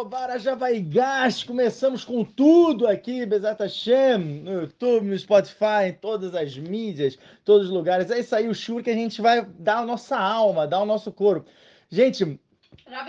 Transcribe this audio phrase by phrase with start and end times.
[0.00, 6.34] Começou para Gás, começamos com tudo aqui, Bezat Hashem, no YouTube, no Spotify, em todas
[6.34, 8.10] as mídias, todos os lugares.
[8.10, 10.86] É isso aí, o Shur que a gente vai dar a nossa alma, dar o
[10.86, 11.50] nosso corpo.
[11.90, 12.40] Gente,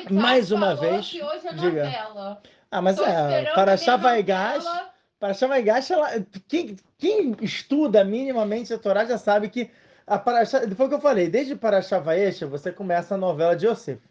[0.10, 1.10] mais uma vez.
[1.10, 1.86] Que hoje é diga.
[1.86, 2.42] novela.
[2.70, 4.94] Ah, mas Tô é, para a minha Gás, novela.
[5.18, 6.10] para Gás, ela,
[6.46, 9.72] quem, quem estuda minimamente a Torá já sabe que
[10.06, 14.11] a Parashá, o que eu falei, desde Parashá Vaesha, você começa a novela de Yosef.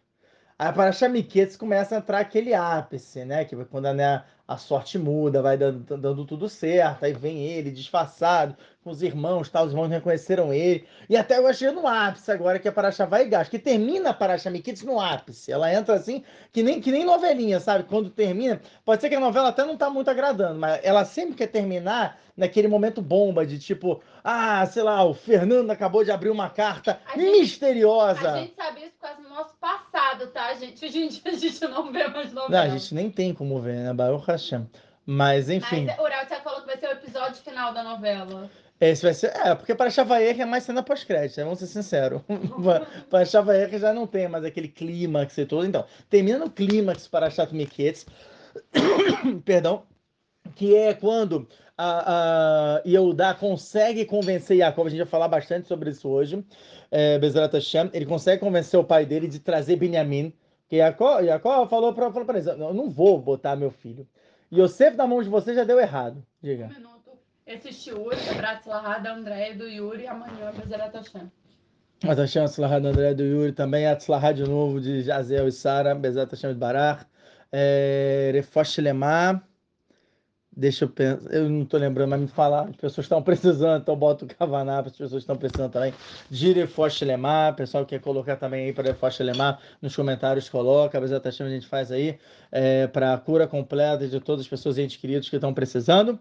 [0.61, 3.47] Aí para Chamiquetes começa a entrar aquele ápice, né?
[3.47, 8.57] Que quando né, a sorte muda, vai dando, dando, tudo certo, aí vem ele disfarçado,
[8.83, 10.85] com os irmãos, tal, os irmãos reconheceram ele.
[11.09, 14.37] E até agora chega no ápice agora, que é para vai Gás, que termina para
[14.37, 15.53] Chamiquetes no ápice.
[15.53, 17.85] Ela entra assim, que nem, que nem novelinha, sabe?
[17.85, 21.37] Quando termina, pode ser que a novela até não tá muito agradando, mas ela sempre
[21.37, 26.31] quer terminar naquele momento bomba de tipo, ah, sei lá, o Fernando acabou de abrir
[26.31, 28.33] uma carta A gente- misteriosa.
[28.33, 30.83] A gente sabe isso por causa do nosso passado, tá, gente?
[30.85, 32.65] Hoje em dia a gente não vê mais novela.
[32.65, 33.93] Não, a gente nem tem como ver, né?
[33.93, 34.67] Baruch Hashem.
[35.07, 38.51] Mas, enfim, Mas o falou que vai ser o episódio final da novela.
[38.81, 39.33] esse vai ser.
[39.37, 41.45] É, porque para Chavaer é mais cena pós-crédito, né?
[41.45, 42.23] vamos ser sinceros.
[43.11, 45.67] para Chavaer já não tem mais aquele clímax e tudo.
[45.67, 48.07] Então, termina no clímax para Chato Miquetes.
[49.45, 49.85] Perdão.
[50.55, 51.49] Que é quando
[51.83, 56.45] a, a Yehudá consegue convencer Yaakov, a gente vai falar bastante sobre isso hoje,
[56.91, 60.33] é, Bezerra Hashem, ele consegue convencer o pai dele de trazer Benjamin,
[60.69, 64.07] que Yaakov falou para falou eles, eu não vou botar meu filho.
[64.53, 66.25] Yosef na mão de você já deu errado.
[66.43, 66.67] Diga.
[66.67, 67.01] Um minuto.
[67.47, 71.31] Esse Shiuri, abraço lá da Andréia, do Yuri, amanhã é Bezerra Hashem.
[72.03, 75.53] Mas a chance do André do Yuri também, a Tzlahá de novo de Jazel e
[75.53, 77.07] Sara, Bezat Hashem de Barar,
[77.53, 79.47] é, Refosh Lemar,
[80.57, 83.97] deixa eu pensar, eu não estou lembrando, mas me falar, as pessoas estão precisando, então
[83.97, 85.95] boto o Kavaná, as pessoas estão precisando também,
[86.31, 91.47] Refosh Lemar, pessoal quer colocar também aí para Refosh Lemar, nos comentários coloca, Bezat Hashem
[91.47, 92.19] a gente faz aí,
[92.51, 96.19] é, para a cura completa de todas as pessoas e entes queridos que estão precisando,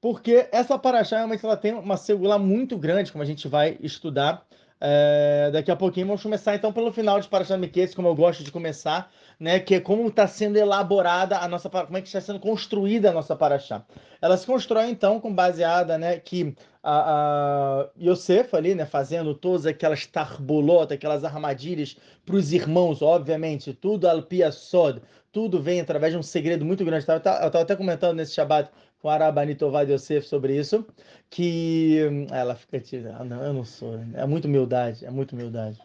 [0.00, 4.44] porque essa paraxá realmente ela tem uma segula muito grande, como a gente vai estudar,
[4.84, 8.42] é, daqui a pouquinho vamos começar então pelo final de Parashat Miquetes, como eu gosto
[8.42, 12.20] de começar, né, que é como está sendo elaborada a nossa como é que está
[12.20, 13.84] sendo construída a nossa Parashá.
[14.20, 19.66] Ela se constrói então com baseada, né, que a, a Yosef ali, né, fazendo todas
[19.66, 25.00] aquelas tarbolotas, aquelas armadilhas para os irmãos, obviamente, tudo alpia sod,
[25.30, 27.06] tudo vem através de um segredo muito grande.
[27.08, 28.70] Eu estava até comentando nesse Shabbat
[29.02, 30.86] com a Arabani Tovad Yosef sobre isso,
[31.28, 31.98] que
[32.30, 35.76] ela fica tipo, ah, não, eu não sou, é muita humildade, é muita humildade.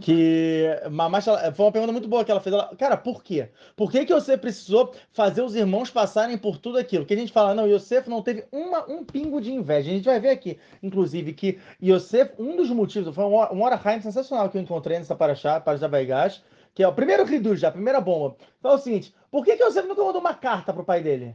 [0.00, 2.54] Que mas ela- foi uma pergunta muito boa que ela fez.
[2.54, 3.48] Ela, cara, por quê?
[3.74, 7.04] Por que que você precisou fazer os irmãos passarem por tudo aquilo?
[7.04, 9.90] Que a gente fala, não, Yosef não teve uma, um pingo de inveja.
[9.90, 14.00] A gente vai ver aqui, inclusive, que Yosef, um dos motivos, foi um, um Orahaim
[14.00, 16.40] sensacional que eu encontrei nessa Parashá, Parashá Baigash,
[16.72, 18.36] que é o primeiro Hidush, a primeira bomba.
[18.60, 21.34] Então o seguinte, por que que Yosef nunca mandou uma carta pro pai dele?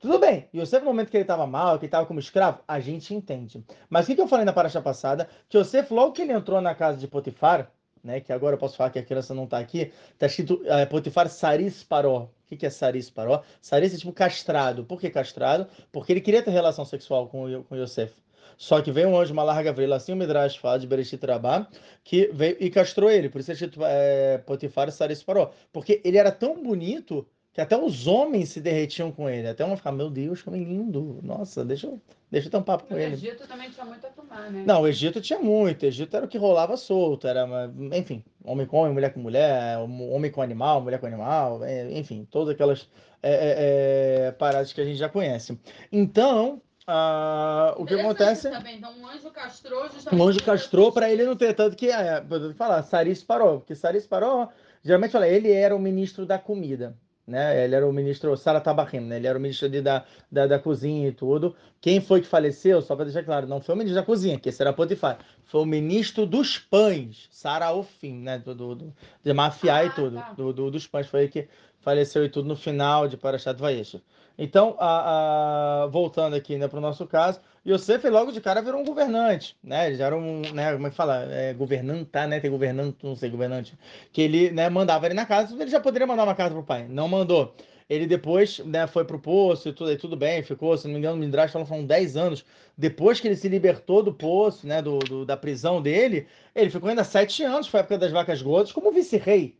[0.00, 2.80] Tudo bem, Yosef no momento que ele estava mal, que ele estava como escravo, a
[2.80, 3.62] gente entende.
[3.90, 5.28] Mas o que, que eu falei na paraxá passada?
[5.46, 7.70] Que Yosef, logo que ele entrou na casa de Potifar,
[8.02, 10.86] né, que agora eu posso falar que a criança não está aqui, está escrito é,
[10.86, 12.22] Potifar Saris Paró.
[12.22, 13.42] O que, que é Saris Paró?
[13.60, 14.84] Saris é tipo castrado.
[14.84, 15.66] Por que castrado?
[15.92, 18.14] Porque ele queria ter relação sexual com, com Yosef.
[18.56, 21.66] Só que veio um anjo, Malar Gavrila, assim o Midrash fala de Bereshit Rabá,
[22.02, 23.28] que veio e castrou ele.
[23.28, 25.50] Por isso é escrito é, Potifar Saris Paró.
[25.70, 29.48] Porque ele era tão bonito que até os homens se derretiam com ele.
[29.48, 31.18] Até uma ficava, meu Deus, como é lindo.
[31.22, 32.00] Nossa, deixa eu,
[32.30, 33.14] deixa eu ter um papo com ele.
[33.14, 34.62] Egito também tinha muito a tomar, né?
[34.66, 35.82] Não, o Egito tinha muito.
[35.82, 37.26] O Egito era o que rolava solto.
[37.26, 37.48] Era,
[37.92, 42.26] enfim, homem com homem, mulher com mulher, homem com animal, mulher com animal, é, enfim,
[42.30, 42.88] todas aquelas
[43.22, 45.58] é, é, é, paradas que a gente já conhece.
[45.90, 48.50] Então, ah, o que acontece?
[48.50, 48.76] Também.
[48.76, 50.20] Então, um anjo castrou justamente.
[50.20, 52.24] Um anjo castrou para ele não ter tanto que é,
[52.56, 54.48] falar, Saris parou, porque Saris parou,
[54.82, 56.96] geralmente fala, ele era o ministro da comida,
[57.30, 57.64] né?
[57.64, 59.16] Ele era o ministro Sara Tabahim, né?
[59.16, 61.54] Ele era o ministro da, da, da cozinha e tudo.
[61.80, 64.48] Quem foi que faleceu, só para deixar claro, não foi o ministro da cozinha, que
[64.50, 68.38] esse era Potifar, foi o ministro dos pães, Sara Ofim, né?
[68.38, 70.32] Do, do, do, de mafiar e Ah, tudo, tá.
[70.36, 71.48] do, do- dos pães, foi ele que
[71.80, 74.02] faleceu e tudo no final de Parashat Vayesha.
[74.38, 78.80] Então, a, a- voltando aqui né, para o nosso caso, Yosef logo de cara virou
[78.80, 79.94] um governante, né?
[79.94, 81.24] Já era um, né, como é que fala?
[81.30, 82.40] É, governanta, né?
[82.40, 83.78] Tem governante, não sei, governante.
[84.12, 86.86] Que ele, né, mandava ele na casa, ele já poderia mandar uma carta pro pai.
[86.88, 87.54] Não mandou.
[87.88, 90.98] Ele depois, né, foi pro poço e tudo, e tudo bem, ficou, se não me
[91.00, 92.44] engano, no Midrash falam, foram 10 anos.
[92.78, 96.88] Depois que ele se libertou do poço, né, do, do- da prisão dele, ele ficou
[96.88, 99.56] ainda 7 anos, foi a época das vacas gordas, como vice-rei.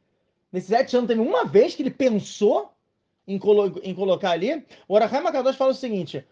[0.52, 2.72] Nesses 7 anos, teve uma vez que ele pensou
[3.26, 4.64] em, colo- em colocar ali.
[4.88, 6.24] O Arahai Makadosh fala o seguinte: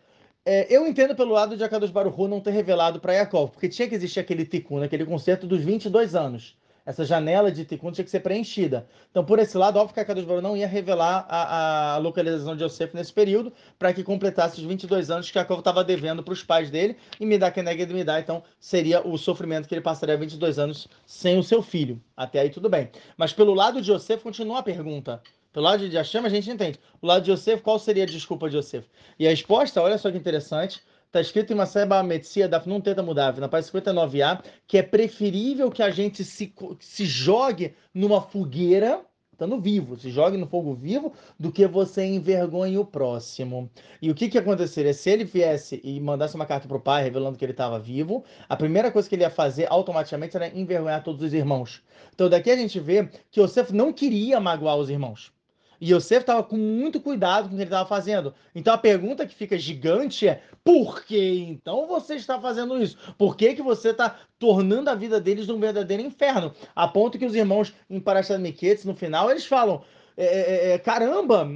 [0.45, 3.89] é, eu entendo pelo lado de Akadosh Baruch não ter revelado para Yaakov, porque tinha
[3.89, 6.57] que existir aquele tikkun, aquele concerto dos 22 anos.
[6.89, 8.89] essa janela de Tikkun tinha que ser preenchida.
[9.11, 12.57] Então, por esse lado, óbvio que a Kadosh Baruch não ia revelar a, a localização
[12.57, 16.33] de Yosef nesse período, para que completasse os 22 anos que Jacob estava devendo para
[16.33, 20.59] os pais dele, e Midá Keneged Midá, então seria o sofrimento que ele passaria 22
[20.59, 22.01] anos sem o seu filho.
[22.17, 22.91] Até aí tudo bem.
[23.19, 25.21] Mas pelo lado de Yosef, continua a pergunta.
[25.53, 26.79] Pelo lado de Hashem, a gente entende.
[27.01, 28.87] O lado de Yosef, qual seria a desculpa de Yosef?
[29.19, 33.03] E a resposta, olha só que interessante, Está escrito em Maseba Metzia, da não tenta
[33.03, 39.01] mudar, na página 59a, que é preferível que a gente se, se jogue numa fogueira,
[39.33, 43.71] estando vivo, se jogue no fogo vivo, do que você envergonhe o próximo.
[44.03, 44.93] E o que, que aconteceria?
[44.93, 48.23] Se ele viesse e mandasse uma carta para o pai, revelando que ele estava vivo,
[48.47, 51.83] a primeira coisa que ele ia fazer automaticamente era envergonhar todos os irmãos.
[52.13, 55.33] Então daqui a gente vê que Yosef não queria magoar os irmãos.
[55.81, 58.35] E Yosef estava com muito cuidado com o que ele estava fazendo.
[58.55, 62.97] Então a pergunta que fica gigante é: por que então você está fazendo isso?
[63.17, 66.53] Por que, que você está tornando a vida deles um verdadeiro inferno?
[66.75, 69.83] A ponto que os irmãos em Parashat Miquetes, no final, eles falam:
[70.17, 71.49] é, é, é caramba,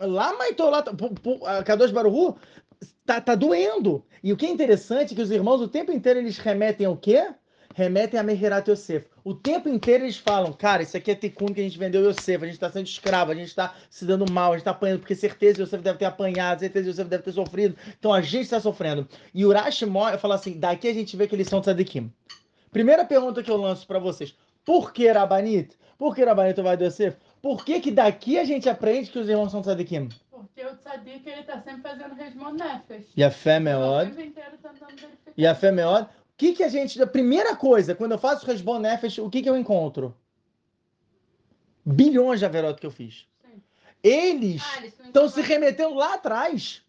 [0.00, 0.84] lá Maitô, lá,
[1.64, 2.36] Kadosh Baruhu,
[3.06, 4.04] tá, tá doendo.
[4.22, 6.96] E o que é interessante é que os irmãos o tempo inteiro eles remetem ao
[6.96, 7.28] quê?
[7.78, 9.06] Remetem a Mehirat Yosef.
[9.22, 12.42] O tempo inteiro eles falam, cara, isso aqui é Tikkun que a gente vendeu Yosef,
[12.42, 14.98] a gente está sendo escravo, a gente está se dando mal, a gente está apanhando,
[14.98, 18.58] porque certeza Yosef deve ter apanhado, certeza Yosef deve ter sofrido, então a gente está
[18.58, 19.06] sofrendo.
[19.32, 19.84] E o Urash
[20.20, 22.12] fala assim, daqui a gente vê que eles são tzadikim.
[22.72, 24.34] Primeira pergunta que eu lanço para vocês,
[24.64, 25.76] por que Rabanit?
[25.96, 27.16] Por que Rabanit vai Yosef?
[27.40, 30.08] Por que que daqui a gente aprende que os irmãos são tzadikim?
[30.32, 32.16] Porque o tzadik, ele tá sempre fazendo
[32.54, 33.06] nefesh.
[33.16, 34.12] E a fé meod.
[35.36, 36.08] E a fé meod
[36.38, 37.02] que, que a gente.
[37.02, 40.16] A primeira coisa, quando eu faço Resbon Nefesh, o que, que eu encontro?
[41.84, 43.26] Bilhões de averot que eu fiz.
[43.42, 43.60] Sim.
[44.02, 46.82] Eles ah, estão se remetendo lá atrás.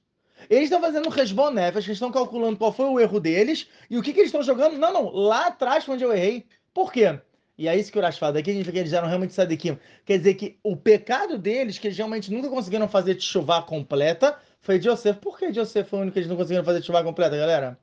[0.50, 3.98] Eles estão fazendo um Resbon Nefesh, eles estão calculando qual foi o erro deles e
[3.98, 4.78] o que, que eles estão jogando.
[4.78, 6.46] Não, não, lá atrás onde eu errei.
[6.72, 7.19] Por quê?
[7.57, 8.34] E é isso que o Urash fala.
[8.34, 9.78] Daqui a gente vê que eles eram realmente sadiquim.
[10.06, 14.40] Quer dizer que o pecado deles, que eles realmente nunca conseguiram fazer de chuva completa,
[14.62, 15.19] foi de Yosef.
[15.19, 17.78] Por que Yosef foi o único que eles não conseguiram fazer de chuva completa, galera?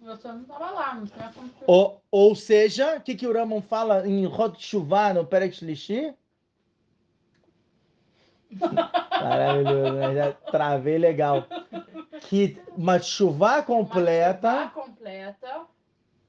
[0.00, 1.32] Você não estava lá, não tinha
[1.66, 6.14] Ou, ou seja, o que, que o Ramon fala em Rot Shuvah no Perek Shlishi?
[9.10, 10.14] Maravilhoso, né?
[10.14, 11.46] Já travei legal.
[12.22, 15.66] Que uma chuva completa, completa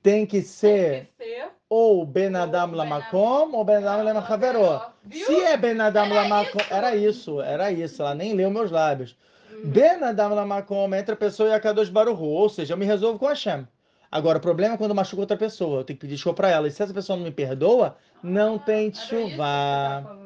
[0.03, 4.91] tem que ser, tem que ser ou Benadam Lamakom ou Benadam Lamachaveró.
[5.09, 8.01] Se é Benadam Lamakom, era isso, era isso.
[8.01, 9.17] Ela nem leu meus lábios.
[9.63, 12.25] Benadam Lamakom entre a pessoa e a Kadosh Baruhu.
[12.25, 13.65] Ou seja, eu me resolvo com Hashem.
[14.11, 15.79] Agora, o problema é quando eu machuco outra pessoa.
[15.79, 16.67] Eu tenho que pedir desculpa para ela.
[16.67, 20.19] E se essa pessoa não me perdoa, não ah, tem chuva.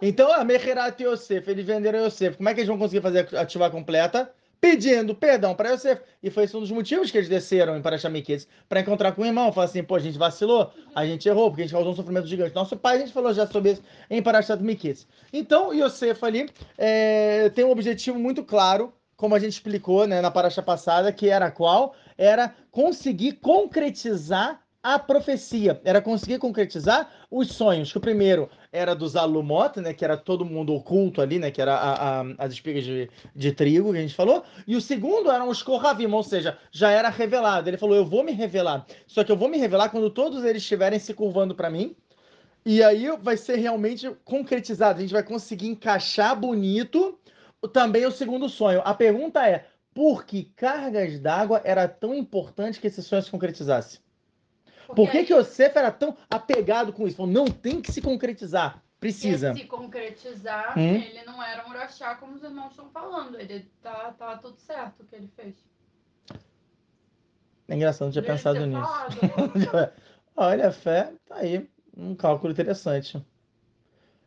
[0.00, 2.36] Então, a Mecherat Yosef, eles venderam Yosef.
[2.36, 4.32] Como é que eles vão conseguir fazer a chuva completa?
[4.60, 6.02] Pedindo perdão para Yosef.
[6.22, 9.26] E foi esse um dos motivos que eles desceram em Parashamikites para encontrar com o
[9.26, 9.52] irmão.
[9.52, 12.26] Falar assim, pô, a gente vacilou, a gente errou, porque a gente causou um sofrimento
[12.26, 12.54] gigante.
[12.54, 15.06] Nosso pai, a gente falou já sobre isso em Parashat Mikites.
[15.32, 20.30] Então, Yosef ali é, tem um objetivo muito claro, como a gente explicou né, na
[20.30, 21.94] paraxa passada, que era qual?
[22.16, 27.90] Era conseguir concretizar a profecia, era conseguir concretizar os sonhos.
[27.90, 31.60] Que o primeiro era dos Alumot, né, que era todo mundo oculto ali, né, que
[31.60, 34.44] era a, a, as espigas de, de, trigo que a gente falou.
[34.66, 37.68] E o segundo eram os Kohavim, ou seja, já era revelado.
[37.68, 38.86] Ele falou: Eu vou me revelar.
[39.06, 41.96] Só que eu vou me revelar quando todos eles estiverem se curvando para mim.
[42.64, 44.98] E aí vai ser realmente concretizado.
[44.98, 47.18] A gente vai conseguir encaixar bonito
[47.72, 48.82] também o segundo sonho.
[48.84, 54.00] A pergunta é: por que cargas d'água era tão importante que esse sonho se concretizasse?
[54.94, 57.16] Por que, que Yosef era tão apegado com isso?
[57.16, 58.82] Falou, não tem que se concretizar.
[58.98, 59.54] Precisa.
[59.54, 60.96] se concretizar, hum?
[60.96, 63.38] ele não era um urachá como os irmãos estão falando.
[63.38, 65.54] Ele tá, tá tudo certo o que ele fez.
[67.68, 68.88] É engraçado, não tinha Deve pensado nisso.
[70.34, 71.68] Olha, a fé tá aí.
[71.96, 73.24] Um cálculo interessante.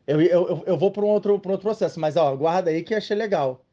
[0.06, 2.84] Eu, eu, eu, eu vou para um outro, um outro processo, mas ó, guarda aí
[2.84, 3.66] que achei legal.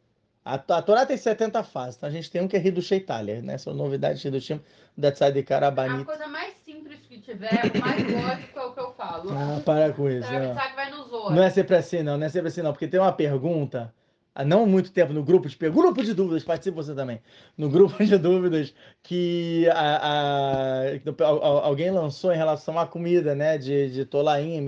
[0.48, 3.42] A, a Torá tem 70 fases, então a gente tem um que é Hidush Itália,
[3.42, 3.58] né?
[3.58, 4.58] São novidades de Hidushim
[4.96, 6.00] da Tzadik Arabanit.
[6.00, 9.30] A coisa mais simples que tiver, o mais lógico é o que eu falo.
[9.30, 10.26] Ah, para com isso.
[10.26, 12.16] Você vai vai no Não é sempre assim, não.
[12.16, 12.72] Não é sempre assim, não.
[12.72, 13.92] Porque tem uma pergunta
[14.38, 17.20] há não muito tempo no grupo de grupo de dúvidas, participe você também,
[17.56, 23.90] no grupo de dúvidas que a, a, alguém lançou em relação à comida, né, de,
[23.90, 24.04] de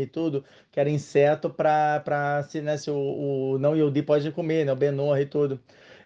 [0.03, 4.67] e tudo, que era inseto para se, né, se o, o não Yodi pode comer,
[4.67, 5.61] né, o Benor e tudo.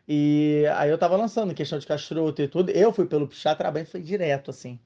[0.07, 3.85] E aí eu tava lançando questão de castruto e tudo, eu fui pelo Pichá, e
[3.87, 4.79] foi direto, assim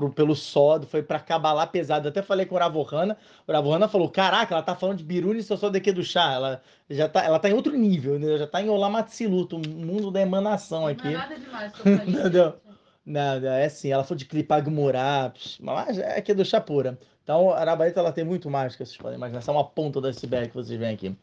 [0.00, 2.08] pro, pelo sódio, foi para lá pesado.
[2.08, 3.16] Até falei com o Ravohana,
[3.46, 6.32] o Ravohana falou: Caraca, ela tá falando de Biruni só daqui do chá.
[6.32, 8.38] Ela já tá, ela tá em outro nível, né?
[8.38, 11.04] já tá em Olamatsiluto, o mundo da emanação aqui.
[11.04, 12.54] Não é nada demais, Entendeu?
[13.04, 16.98] Nada, é assim, ela falou de clipar Gumurá, mas é que é do chá pura.
[17.22, 19.38] Então, a Arabaeta ela tem muito mais que vocês podem imaginar.
[19.38, 21.16] Essa é uma ponta do iceberg que vocês veem aqui.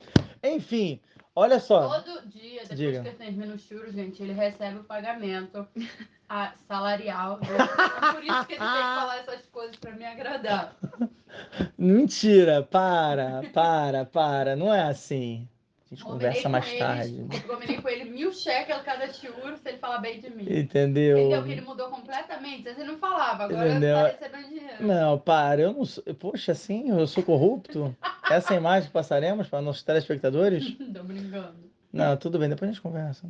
[0.43, 0.99] Enfim,
[1.37, 2.01] olha só.
[2.01, 3.01] Todo dia, depois Diga.
[3.01, 5.67] que ele termina o churro, gente, ele recebe o pagamento
[6.67, 7.39] salarial.
[7.43, 10.75] É por isso que ele tem que falar essas coisas para me agradar.
[11.77, 14.55] Mentira, para, para, para.
[14.55, 15.47] Não é assim.
[15.89, 17.25] A gente conversa mais eles, tarde.
[17.31, 20.43] Eu combinei com ele mil cheques cada tiuro se ele falar bem de mim.
[20.43, 21.17] Entendeu?
[21.17, 21.43] Entendeu?
[21.43, 22.63] Que ele mudou completamente.
[22.63, 23.95] Você não falava, agora Entendeu?
[23.95, 24.83] tá recebendo dinheiro.
[24.85, 26.03] Não, para, eu não sou.
[26.15, 27.95] Poxa, assim, eu sou corrupto?
[28.29, 30.75] Essa é a imagem que passaremos para nossos telespectadores?
[30.93, 31.66] Tô brincando.
[31.91, 33.25] Não, tudo bem, depois a gente conversa.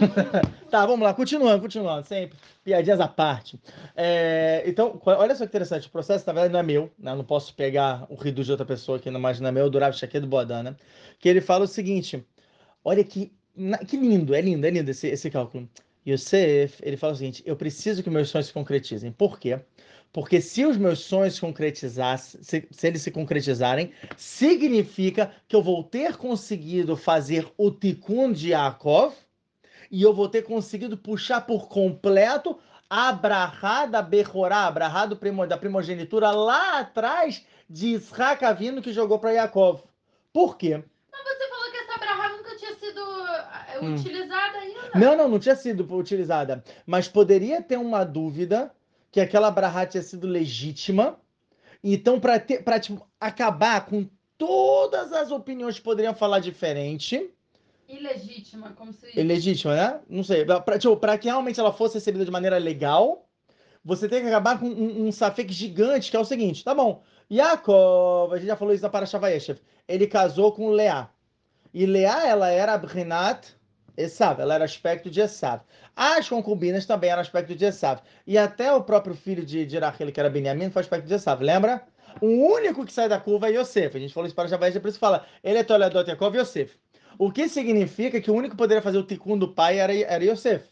[0.70, 2.38] tá, vamos lá, continuando, continuando, sempre.
[2.62, 3.58] Piadinhas à parte.
[3.96, 7.12] É, então, olha só que interessante, o processo, na verdade, não é meu, né?
[7.12, 9.70] Eu não posso pegar o rido de outra pessoa que não mais não é meu,
[9.70, 10.76] do Rav Shaquet do Bodan, né?
[11.18, 12.24] Que ele fala o seguinte:
[12.84, 13.32] olha que,
[13.88, 15.68] que lindo, é lindo, é lindo esse, esse cálculo.
[16.06, 19.10] Yosef, ele fala o seguinte: eu preciso que meus sonhos se concretizem.
[19.10, 19.58] Por quê?
[20.12, 25.62] Porque se os meus sonhos se concretizassem, se, se, eles se concretizarem, significa que eu
[25.62, 29.14] vou ter conseguido fazer o Tikkun de Yaakov
[29.90, 32.58] e eu vou ter conseguido puxar por completo
[32.88, 39.18] a Abrahá da Abrahá do primo, da primogenitura lá atrás de Isaac Avino que jogou
[39.18, 39.82] para Yaakov.
[40.32, 40.82] Por quê?
[41.10, 43.94] Mas você falou que essa Abrahá nunca tinha sido eh, hum.
[43.94, 44.90] utilizada ainda?
[44.94, 46.62] Não, não, não tinha sido utilizada.
[46.86, 48.72] Mas poderia ter uma dúvida
[49.16, 51.18] que aquela Brahá tinha sido legítima.
[51.82, 52.38] Então, para
[52.78, 54.06] tipo, acabar com
[54.36, 57.30] todas as opiniões que poderiam falar diferente.
[57.88, 59.18] Ilegítima, como se.
[59.18, 60.00] Ilegítima, né?
[60.06, 60.44] Não sei.
[60.44, 63.26] Para tipo, que realmente ela fosse recebida de maneira legal,
[63.82, 67.02] você tem que acabar com um, um safek gigante, que é o seguinte: tá bom.
[67.32, 71.08] Yaakov, a gente já falou isso na Parashat Vayeshev, ele casou com Leá.
[71.72, 73.55] E Leá, ela era Brinat
[73.96, 75.62] Esav, ela era aspecto de Esav.
[75.94, 78.00] As concubinas também eram aspecto de Esav.
[78.26, 81.42] E até o próprio filho de, de Rachel, que era Benjamin, foi aspecto de Esav,
[81.42, 81.82] lembra?
[82.20, 83.96] O único que sai da curva é Yosef.
[83.96, 86.74] A gente falou isso para Jabai, por isso fala, ele é Toledot Yaakov Yosef.
[87.18, 90.24] O que significa que o único que poderia fazer o tikkun do pai era, era
[90.24, 90.64] Yosef.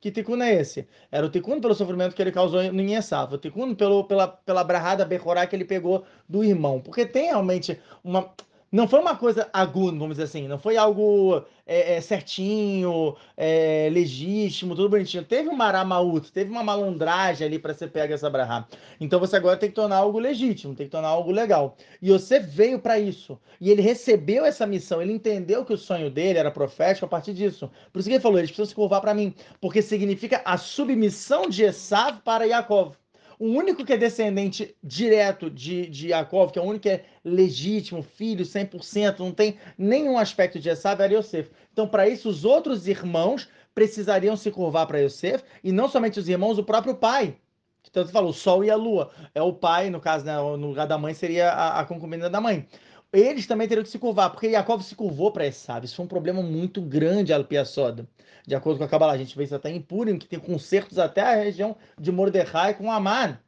[0.00, 0.86] Que tikkun é esse?
[1.10, 4.62] Era o tikkun pelo sofrimento que ele causou em Esav, o tikkun pelo, pela, pela
[4.62, 6.80] brahada Bechorá que ele pegou do irmão.
[6.80, 8.32] Porque tem realmente uma
[8.70, 13.88] não foi uma coisa aguda, vamos dizer assim, não foi algo é, é, certinho, é,
[13.90, 15.24] legítimo, tudo bonitinho.
[15.24, 18.66] Teve um maramaúto, teve uma malandragem ali para você pegar essa brahá.
[19.00, 21.76] Então você agora tem que tornar algo legítimo, tem que tornar algo legal.
[22.00, 23.38] E você veio para isso.
[23.60, 27.32] E ele recebeu essa missão, ele entendeu que o sonho dele era profético a partir
[27.32, 27.70] disso.
[27.92, 31.48] Por isso que ele falou: eles precisam se curvar para mim, porque significa a submissão
[31.48, 32.96] de Esav para Yaakov.
[33.38, 37.04] O único que é descendente direto de, de Yaakov, que é o único que é
[37.24, 41.50] legítimo, filho 100%, não tem nenhum aspecto de Esav, era Yosef.
[41.72, 46.28] Então, para isso, os outros irmãos precisariam se curvar para Yosef, e não somente os
[46.28, 47.36] irmãos, o próprio pai.
[47.82, 49.10] Que tanto falou, o sol e a lua.
[49.32, 52.40] É o pai, no caso, né, no lugar da mãe, seria a, a concubina da
[52.40, 52.66] mãe
[53.12, 55.84] eles também teriam que se curvar, porque Yaakov se curvou para Esav.
[55.84, 58.06] Isso foi um problema muito grande, Alpiaçoda.
[58.48, 60.98] De acordo com a Kabbalah, a gente vê isso até em Purim, que tem concertos
[60.98, 63.44] até a região de Mordecai com Amar.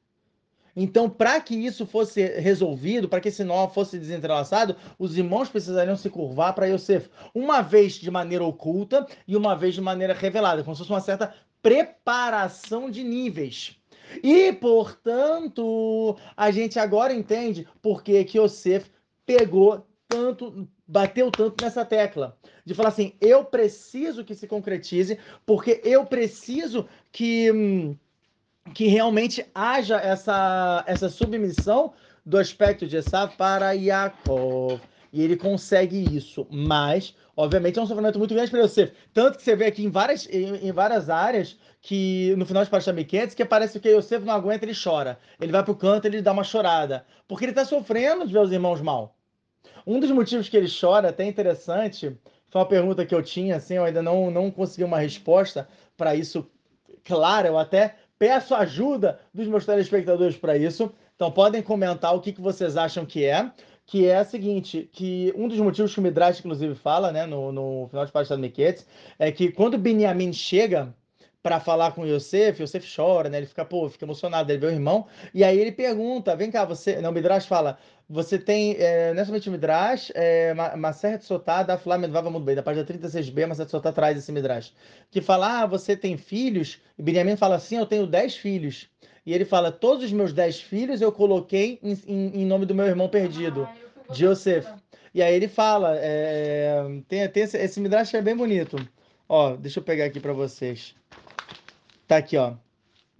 [0.76, 5.96] Então, para que isso fosse resolvido, para que esse nó fosse desentrelaçado, os irmãos precisariam
[5.96, 10.62] se curvar para Yosef, uma vez de maneira oculta e uma vez de maneira revelada,
[10.62, 13.76] como se fosse uma certa preparação de níveis.
[14.22, 18.90] E, portanto, a gente agora entende por que Yosef
[19.24, 22.36] pegou tanto, bateu tanto nessa tecla.
[22.64, 27.96] De falar assim, eu preciso que se concretize, porque eu preciso que, hum,
[28.74, 31.92] que realmente haja essa, essa submissão
[32.26, 34.80] do aspecto de Esav para Yaakov.
[35.12, 38.92] E ele consegue isso, mas, obviamente, é um sofrimento muito grande para Yosef.
[39.12, 42.70] Tanto que você vê aqui em várias, em, em várias áreas que no final de
[42.70, 45.18] Parashat Miquetes, que parece que Yosef não aguenta, ele chora.
[45.40, 47.04] Ele vai para o canto, ele dá uma chorada.
[47.26, 49.16] Porque ele está sofrendo de ver os irmãos mal.
[49.86, 52.16] Um dos motivos que ele chora, até interessante,
[52.48, 56.14] foi uma pergunta que eu tinha, assim, eu ainda não, não consegui uma resposta para
[56.14, 56.46] isso
[57.04, 60.92] clara, eu até peço ajuda dos meus telespectadores para isso.
[61.14, 63.50] Então podem comentar o que, que vocês acham que é,
[63.86, 67.50] que é a seguinte, que um dos motivos que o Midrash, inclusive, fala, né, no,
[67.50, 68.86] no final de Pastor Miquetes,
[69.18, 70.94] é que quando Benjamin chega
[71.42, 73.38] para falar com Yosef, Yosef chora, né?
[73.38, 76.64] Ele fica, pô, fica emocionado, ele vê o irmão, e aí ele pergunta, vem cá,
[76.64, 77.78] você, não, o Midrash fala,
[78.08, 82.44] você tem, é, não é somente o Midrash, é, Maser Sotá da Flamengo Vava muito
[82.44, 84.74] bem, da página 36b, Maser Sotá traz esse Midrash,
[85.10, 88.88] que fala, ah, você tem filhos, e Benjamin fala assim, eu tenho 10 filhos,
[89.24, 92.74] e ele fala, todos os meus 10 filhos eu coloquei em, em, em nome do
[92.74, 94.66] meu irmão perdido, ah, de Yosef.
[95.14, 98.76] E aí ele fala, é, tem, tem esse, esse Midrash é bem bonito,
[99.26, 100.94] ó, deixa eu pegar aqui para vocês.
[102.10, 102.54] Tá aqui, ó.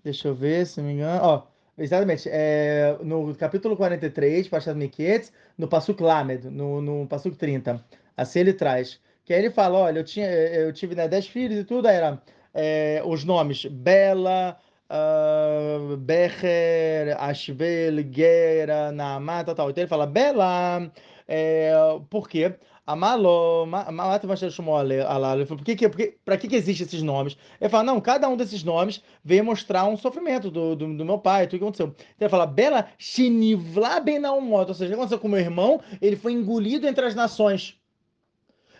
[0.03, 1.21] Deixa eu ver, se não me engano.
[1.23, 1.47] Ó,
[1.79, 7.85] exatamente, é, no capítulo 43, Pashat Miketz, no Pasuk Lamed, no, no Pasuk 30,
[8.17, 11.61] assim ele traz, que aí ele fala, olha, eu, tinha, eu tive né, 10 filhos
[11.61, 12.21] e tudo, aí era
[12.53, 14.59] é, os nomes Bela,
[14.91, 19.71] uh, Becher, Ashbel, Gera, Naamá, tal, tal.
[19.71, 20.91] Então ele fala Bela,
[21.29, 21.73] é,
[22.11, 22.57] por quê?
[22.93, 25.89] Amalo, Mata Ele falou, por que, que,
[26.25, 27.37] para que, que existem esses nomes?
[27.61, 31.19] Ele fala, não, cada um desses nomes veio mostrar um sofrimento do, do, do meu
[31.19, 31.87] pai, tudo que aconteceu.
[31.87, 35.81] Então ele fala, Bela Shinivla Ben Naumot, ou seja, o que aconteceu com meu irmão?
[36.03, 37.79] Ele foi engolido entre as nações.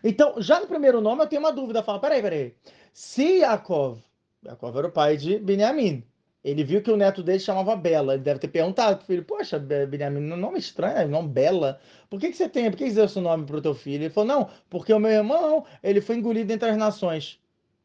[0.03, 2.55] Então, já no primeiro nome eu tenho uma dúvida, fala, peraí, peraí.
[2.93, 3.99] Se Yaakov,
[4.45, 6.03] Yaakov era o pai de Benjamim,
[6.43, 8.15] ele viu que o neto dele chamava Bela.
[8.15, 11.81] Ele deve ter perguntado pro filho: Poxa, Benjamin, nome estranho, nome Bela.
[12.09, 12.71] Por que, que você tem?
[12.71, 14.05] Por que, que deu esse nome pro teu filho?
[14.05, 17.39] Ele falou: Não, porque o meu irmão ele foi engolido entre as nações.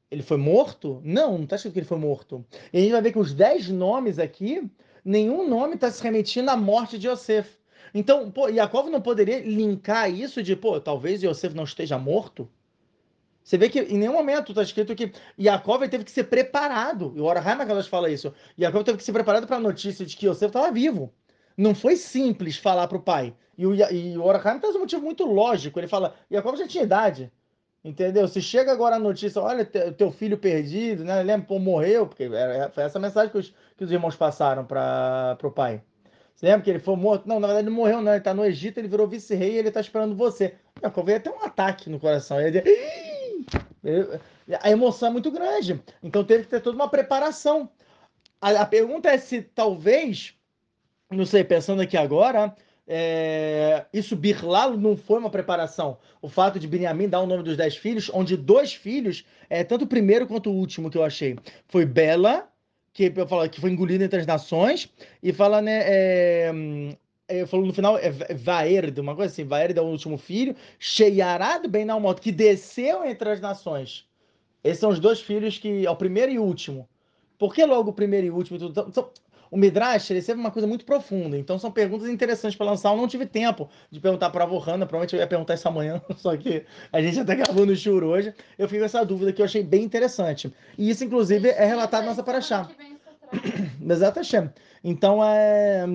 [0.09, 1.01] Ele foi morto?
[1.03, 2.45] Não, não está escrito que ele foi morto.
[2.71, 4.69] E a gente vai ver que os dez nomes aqui,
[5.03, 7.57] nenhum nome está se remetindo à morte de Yosef.
[7.93, 12.49] Então, pô, Yaakov não poderia linkar isso de, pô, talvez Yosef não esteja morto?
[13.45, 17.13] Você vê que em nenhum momento está escrito que Yaakov teve que ser preparado.
[17.15, 18.33] E o Orahai Makadosh fala isso.
[18.59, 21.13] Yaakov teve que ser preparado para a notícia de que Yosef estava vivo.
[21.55, 23.35] Não foi simples falar para o pai.
[23.55, 25.79] E o, e o traz um motivo muito lógico.
[25.79, 27.31] Ele fala, Yaakov já tinha idade.
[27.83, 28.27] Entendeu?
[28.27, 31.21] Se chega agora a notícia, olha, teu filho perdido, né?
[31.21, 32.27] Lembra, pô, morreu, porque
[32.73, 35.83] foi essa mensagem que os, que os irmãos passaram para o pai.
[36.33, 37.29] Você lembra que ele foi morto?
[37.29, 38.11] Não, na verdade ele morreu, não.
[38.11, 40.55] Ele está no Egito, ele virou vice-rei e ele está esperando você.
[40.81, 42.41] Yaakov ia ter um ataque no coração.
[42.41, 43.14] Ele ia dizer,
[44.61, 45.81] a emoção é muito grande.
[46.01, 47.69] Então teve que ter toda uma preparação.
[48.41, 50.33] A, a pergunta é se talvez,
[51.09, 52.55] não sei, pensando aqui agora,
[52.87, 55.97] é, isso Birlalo não foi uma preparação.
[56.21, 59.85] O fato de Benjamin dar o nome dos dez filhos, onde dois filhos, é, tanto
[59.85, 61.37] o primeiro quanto o último que eu achei,
[61.67, 62.47] foi Bela,
[62.93, 64.89] que eu falo que foi engolido entre as nações,
[65.21, 66.51] e fala, né, é,
[67.27, 71.67] é, falou no final, é Vaerd, uma coisa assim, Vaerd é o último filho, Sheyarad
[71.67, 74.07] Ben Nalmot, que desceu entre as nações.
[74.63, 76.87] Esses são os dois filhos que, é o primeiro e o último.
[77.37, 78.57] Por que logo o primeiro e o último?
[78.57, 79.11] Então,
[79.51, 82.89] o Midrash ele sempre uma coisa muito profunda, então são perguntas interessantes para lançar.
[82.91, 86.01] Eu não tive tempo de perguntar para a Vohana, provavelmente eu ia perguntar isso amanhã,
[86.17, 88.33] só que a gente até gravou no Shur hoje.
[88.57, 90.53] Eu fico com essa dúvida que eu achei bem interessante.
[90.77, 92.69] E isso, inclusive, é relatado na nossa paraxá.
[93.81, 94.19] Exato,
[94.83, 95.85] Então, é.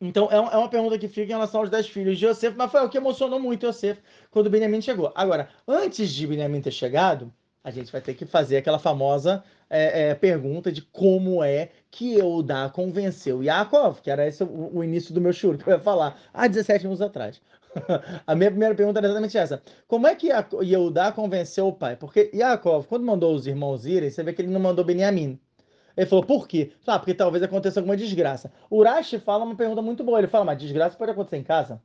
[0.00, 2.70] Então, é, é uma pergunta que fica em relação aos dez filhos de Yosef, mas
[2.70, 5.10] foi o que emocionou muito Yosef quando Benjamin chegou.
[5.14, 7.32] Agora, antes de Benjamin ter chegado,
[7.64, 12.14] a gente vai ter que fazer aquela famosa é, é, pergunta de como é que
[12.14, 15.80] Eudá convenceu Yaakov, que era esse o, o início do meu churro, que eu ia
[15.80, 17.40] falar há 17 anos atrás.
[18.26, 19.62] a minha primeira pergunta era exatamente essa.
[19.88, 20.28] Como é que
[20.62, 21.96] Eudá convenceu o pai?
[21.96, 25.38] Porque Yaakov, quando mandou os irmãos irem, você vê que ele não mandou Benjamin.
[25.96, 26.72] Ele falou, por quê?
[26.86, 28.52] Ah, porque talvez aconteça alguma desgraça.
[28.68, 30.18] O Urashi fala uma pergunta muito boa.
[30.18, 31.80] Ele fala, mas desgraça pode acontecer em casa?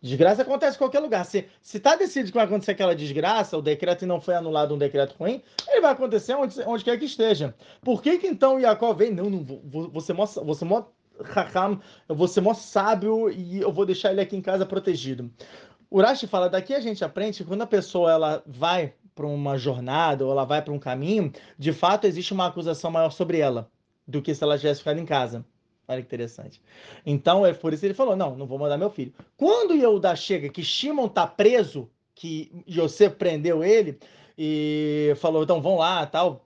[0.00, 1.24] Desgraça acontece em qualquer lugar.
[1.24, 5.16] Se está decidido que vai acontecer aquela desgraça, o decreto não foi anulado um decreto
[5.18, 7.52] ruim, ele vai acontecer onde, onde quer que esteja.
[7.82, 9.12] Por que, que então Jacob vem?
[9.12, 9.44] Não, não
[9.92, 10.92] você mostra, você mostra
[12.08, 15.30] eu vou ser mó sábio e eu vou deixar ele aqui em casa protegido.
[15.90, 20.24] Urashi fala, daqui a gente aprende que quando a pessoa ela vai para uma jornada
[20.24, 23.68] ou ela vai para um caminho, de fato existe uma acusação maior sobre ela
[24.06, 25.44] do que se ela tivesse ficado em casa.
[25.88, 26.62] Olha que interessante.
[27.04, 29.12] Então, é por isso que ele falou: não, não vou mandar meu filho.
[29.36, 33.98] Quando Yehuda chega, que Shimon tá preso, que José prendeu ele,
[34.36, 36.44] e falou: então vão lá tal,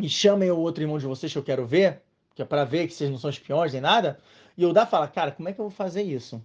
[0.00, 2.02] e chamem o outro irmão de vocês que eu quero ver,
[2.34, 4.18] que é para ver que vocês não são espiões nem nada.
[4.56, 6.42] E Yehuda fala: cara, como é que eu vou fazer isso?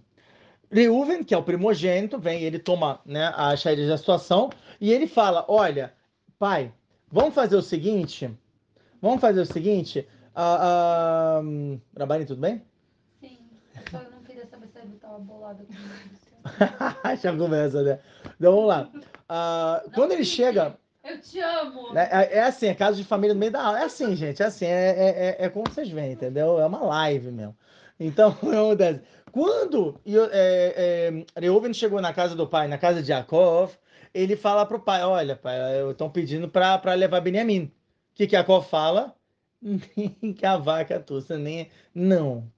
[0.72, 5.06] Reuven, que é o primogênito, vem, ele toma né, a rédeas da situação e ele
[5.06, 5.92] fala: Olha,
[6.38, 6.72] pai,
[7.10, 8.30] vamos fazer o seguinte.
[9.00, 10.08] Vamos fazer o seguinte.
[10.34, 12.62] Uh, uh, Rabani, tudo bem?
[13.20, 13.38] Sim,
[13.90, 15.72] só eu não queria saber se ele estava bolado com
[17.20, 17.98] Já começa, né?
[18.36, 18.88] Então vamos lá.
[18.94, 20.76] Uh, quando ele chega.
[21.04, 21.98] Eu te amo!
[21.98, 23.80] É, é, assim, é caso de família no meio da aula.
[23.80, 26.60] É assim, gente, é assim, é, é, é como vocês veem, entendeu?
[26.60, 27.56] É uma live mesmo.
[28.06, 29.00] Então, acontece.
[29.30, 33.72] Quando é, é, Reuven chegou na casa do pai, na casa de Yaakov,
[34.12, 35.56] ele fala para o pai: Olha, pai,
[35.90, 37.64] estão pedindo para levar Benjamin.
[37.64, 37.70] O
[38.14, 38.36] que, que
[38.68, 39.14] fala?
[39.62, 41.70] Nem que a vaca tussa, nem.
[41.94, 42.50] Não.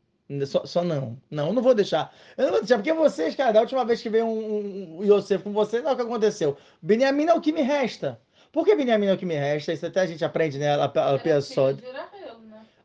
[0.46, 1.20] Só, só, não.
[1.30, 2.12] Não, não vou deixar.
[2.36, 5.44] Eu não vou deixar, porque vocês, cara, da última vez que veio um, um Yosef
[5.44, 6.56] com vocês, olha o que aconteceu.
[6.80, 8.18] Benjamin é o que me resta.
[8.50, 9.72] Por que Benjamin é o que me resta?
[9.72, 10.74] Isso até a gente aprende, né?
[10.74, 11.76] A, a, a pessoa.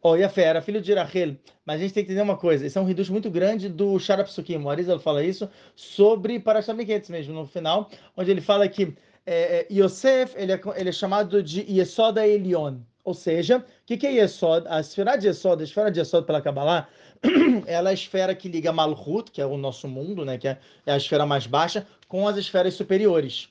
[0.02, 1.36] Oh, e a fé era filho de Rachel.
[1.66, 2.66] Mas a gente tem que entender uma coisa.
[2.66, 4.64] Isso é um reduto muito grande do Sharapsukim.
[4.64, 9.60] O Arizal fala isso sobre Parashat Miketz mesmo, no final, onde ele fala que é,
[9.60, 12.78] é, Yosef, ele é, ele é chamado de Yesoda Elion.
[13.04, 14.68] Ou seja, o que, que é Yesod?
[14.68, 16.88] A esfera de Yesod, a esfera de Yesod pela Kabbalah,
[17.66, 20.60] ela é a esfera que liga Malhut, que é o nosso mundo, né, que é,
[20.86, 23.50] é a esfera mais baixa, com as esferas superiores.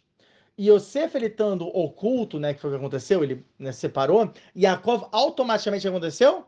[0.59, 5.09] E Yosef, ele estando oculto, né, que foi o que aconteceu, ele né, separou, Yaakov
[5.13, 6.45] automaticamente aconteceu?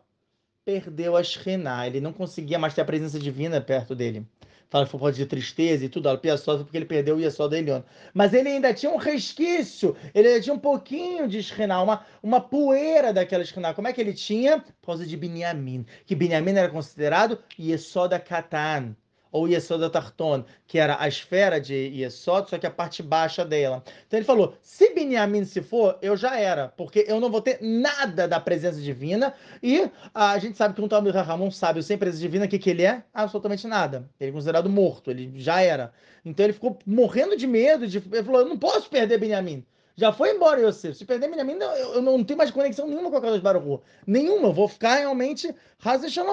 [0.65, 4.27] Perdeu a Shekhinah, ele não conseguia mais ter a presença divina perto dele
[4.71, 7.55] fala que foi por de tristeza e tudo, ela piaçosa porque ele perdeu o Yesod
[7.55, 7.83] Elion.
[8.15, 12.41] Mas ele ainda tinha um resquício, ele ainda tinha um pouquinho de Shekhinah, uma, uma
[12.41, 13.75] poeira daquela Shekhinah.
[13.75, 14.61] Como é que ele tinha?
[14.61, 18.95] Por causa de Binyamin, que Binyamin era considerado Yesod Katan
[19.33, 23.83] ou Yesod Tarton, que era a esfera de Yesod, só que a parte baixa dela.
[24.07, 27.59] Então ele falou: se Binyamin se for, eu já era, porque eu não vou ter
[27.61, 29.35] nada da presença divina.
[29.63, 32.71] E a gente sabe que um Talmud Rahamon sabe sem presença divina, o que, que
[32.71, 33.03] ele é?
[33.13, 34.09] Absolutamente nada.
[34.19, 35.93] Ele é considerado morto, ele já era.
[36.25, 37.99] Então ele ficou morrendo de medo, de...
[37.99, 39.65] ele falou: eu não posso perder Binyamin.
[39.97, 40.97] Já foi embora, Yosef.
[40.97, 44.49] Se perder Binyamin, eu não tenho mais conexão nenhuma com a Kadosh Baruch Nenhuma.
[44.49, 45.55] Eu vou ficar realmente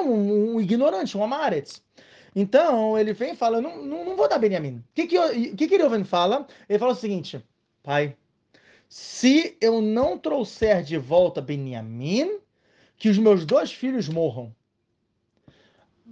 [0.06, 1.84] um, um ignorante, um Amaretz.
[2.40, 4.76] Então, ele vem e fala, não, não, não vou dar Benjamin.
[4.76, 6.46] O que que, que, que ele fala?
[6.70, 7.44] Ele fala o seguinte,
[7.82, 8.16] pai,
[8.88, 12.38] se eu não trouxer de volta Benjamin,
[12.96, 14.56] que os meus dois filhos morram.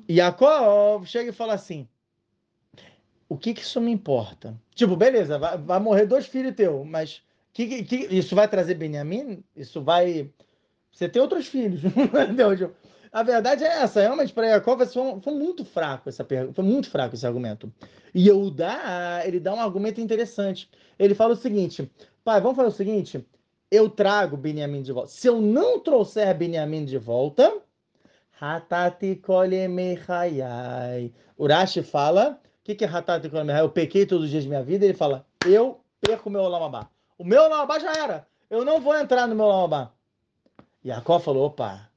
[0.09, 1.87] Jacob chega e fala assim,
[3.29, 4.59] o que que isso me importa?
[4.73, 7.21] Tipo, beleza, vai, vai morrer dois filhos teus, mas
[7.53, 9.43] que, que, isso vai trazer Benjamin?
[9.55, 10.27] Isso vai...
[10.91, 12.73] Você tem outros filhos, entendeu?
[13.15, 16.89] A verdade é essa, realmente, para Yaakov foi, foi, muito fraco essa pergunta, foi muito
[16.89, 17.71] fraco esse argumento.
[18.13, 20.69] E Yehudá, ele dá um argumento interessante.
[20.99, 21.89] Ele fala o seguinte,
[22.25, 23.25] pai, vamos fazer o seguinte,
[23.71, 25.07] eu trago Benjamin de volta.
[25.11, 27.55] Se eu não trouxer Benjamin de volta,
[28.37, 31.13] Hatati kolemechayai.
[31.39, 33.63] Urashi fala, o que, que é Hatati kolemechayai?
[33.63, 34.83] Eu pequei todos os dias da minha vida.
[34.83, 36.89] Ele fala, eu perco o meu Lamabá.
[37.17, 38.27] O meu Lamabá já era.
[38.49, 39.93] Eu não vou entrar no meu Lamabá.
[40.85, 41.94] Yaakov falou, opa,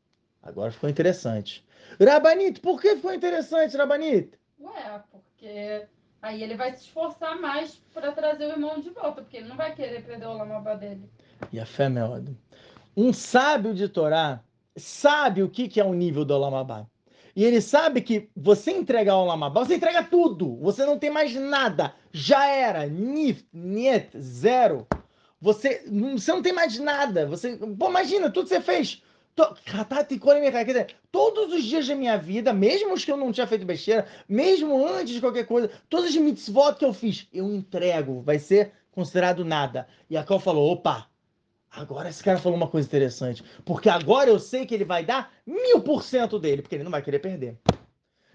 [0.49, 1.63] Agora ficou interessante.
[2.01, 4.39] Rabanito, por que ficou interessante, Rabanito?
[4.61, 5.87] Ué, porque
[6.23, 9.57] aí ele vai se esforçar mais para trazer o irmão de volta, porque ele não
[9.57, 11.09] vai querer perder o lamabá dele.
[11.53, 12.25] E a fé, meu
[12.97, 14.41] Um sábio de Torá
[14.75, 16.87] sabe o que, que é o nível do lamabá.
[17.37, 20.57] E ele sabe que você entregar o lamabá, você entrega tudo.
[20.57, 21.95] Você não tem mais nada.
[22.11, 22.87] Já era.
[22.87, 24.87] Nif, niet, zero.
[25.41, 25.85] Você,
[26.17, 27.27] você não tem mais nada.
[27.27, 29.03] Você, pô, imagina, tudo que você fez
[31.13, 34.87] todos os dias da minha vida, mesmo os que eu não tinha feito besteira, mesmo
[34.87, 39.45] antes de qualquer coisa, todos os mitzvot que eu fiz, eu entrego, vai ser considerado
[39.45, 39.87] nada.
[40.11, 41.07] E a falou: opa,
[41.71, 45.33] agora esse cara falou uma coisa interessante, porque agora eu sei que ele vai dar
[45.47, 47.57] mil por cento dele, porque ele não vai querer perder.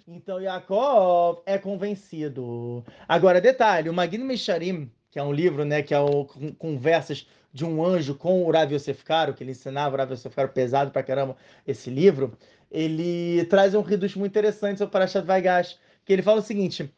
[0.08, 2.84] Então Yaakov é convencido.
[3.08, 6.26] Agora, detalhe: o Magno Mesharim, que é um livro, né, que é o
[6.58, 10.36] Conversas de um anjo com o Rav Yosef Karo, que ele ensinava o Rav Yosef
[10.36, 11.38] Karo pesado pra caramba
[11.68, 12.36] esse livro,
[12.72, 16.92] ele traz um reduto muito interessante sobre Parashat Vaigash, que ele fala o seguinte,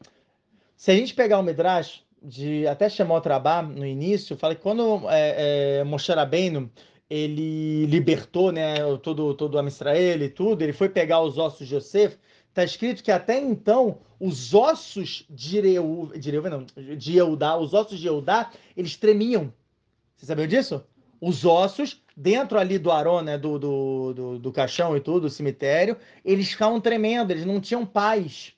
[0.78, 4.62] se a gente pegar o Midrash, de até chamar o Trabá no início, fala que
[4.62, 6.72] quando é, é, Moshe Rabbeinu,
[7.10, 11.76] ele libertou né, todo, todo o Amisrael e tudo, ele foi pegar os ossos de
[11.76, 12.18] Yosef,
[12.50, 16.66] está escrito que até então os ossos de Reu, de Reu, não,
[16.98, 19.54] de Eudá, os ossos de Eudá, eles tremiam
[20.16, 20.84] você sabia disso?
[21.20, 25.30] Os ossos, dentro ali do Arão, né, do, do, do, do caixão e tudo, do
[25.30, 28.54] cemitério, eles ficavam tremendo, eles não tinham paz.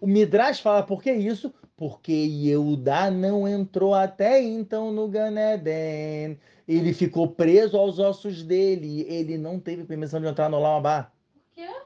[0.00, 1.52] O Midrash fala por que isso?
[1.76, 6.38] Porque Yehudá não entrou até então no Ganeden.
[6.66, 9.02] Ele ficou preso aos ossos dele.
[9.08, 11.12] Ele não teve permissão de entrar no Lamabá.
[11.32, 11.82] Por quê?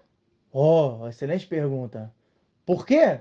[0.50, 2.12] Oh, excelente pergunta.
[2.64, 3.20] Por quê?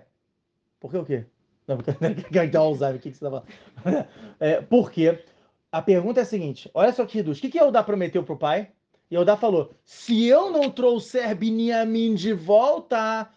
[0.80, 1.26] Por quê o quê?
[1.68, 3.44] Não, porque o que, você estava
[3.76, 4.08] falando?
[4.40, 5.24] É, por quê?
[5.72, 8.34] A pergunta é a seguinte: olha só que Hidush, o que, que Eudá prometeu para
[8.34, 8.72] o pai?
[9.10, 13.30] E Eudá falou: se eu não trouxer Binyamin de volta,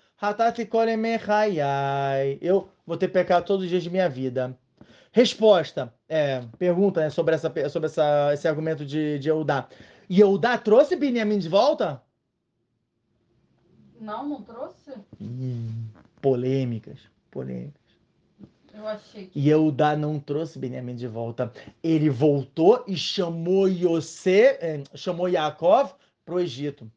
[2.41, 4.57] eu vou ter pecado todos os dias de minha vida.
[5.13, 9.69] Resposta, é, pergunta né, sobre, essa, sobre essa, esse argumento de, de Eudá.
[10.09, 12.03] E Eudá trouxe Binyamin de volta?
[14.01, 14.93] Não, não trouxe?
[15.21, 15.87] Hum,
[16.21, 16.99] polêmicas,
[17.31, 17.84] polêmicas.
[18.75, 19.31] Eu que...
[19.39, 21.53] Yehudá não trouxe Benjamin de volta.
[21.83, 25.93] Ele voltou e chamou Yosef, eh, chamou Yaakov
[26.25, 26.91] para o Egito.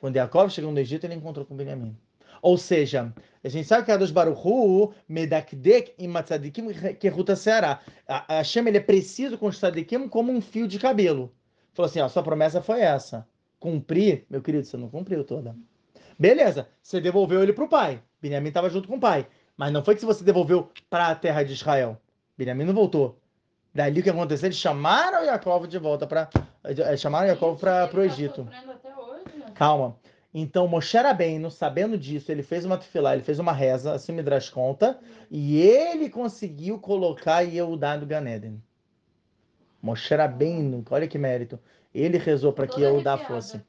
[0.00, 1.94] Quando Yaakov chegou no Egito, ele encontrou com Benjamin.
[2.40, 3.12] Ou seja,
[3.44, 7.80] a gente sabe que a dos Baruchu, Medakdek e Matzadikim, que Ruta Ceará.
[8.06, 11.32] A Hashem ele é preciso com Tzadikim como um fio de cabelo.
[11.74, 13.26] Falou assim: ó, sua promessa foi essa.
[13.58, 15.54] Cumprir, meu querido, você não cumpriu toda.
[16.18, 18.02] Beleza, você devolveu ele para o pai.
[18.20, 19.26] Benjamin estava junto com o pai.
[19.58, 22.00] Mas não foi que se você devolveu para a terra de Israel.
[22.36, 23.18] Benjamin não voltou.
[23.74, 24.46] Dali o que aconteceu?
[24.46, 26.30] Eles chamaram Jacob de volta para.
[26.96, 28.48] Chamaram Jacob para o tá Egito.
[28.52, 29.46] até hoje, né?
[29.56, 29.96] Calma.
[30.32, 34.50] Então, Moshe Rabbeinu, sabendo disso, ele fez uma tefilá, ele fez uma reza, assim Midrash
[34.50, 38.62] conta, e ele conseguiu colocar Yehudá no Ganeden.
[39.82, 41.58] Moshe Rabbeinu, olha que mérito.
[41.92, 43.60] Ele rezou para que Yehudá fosse.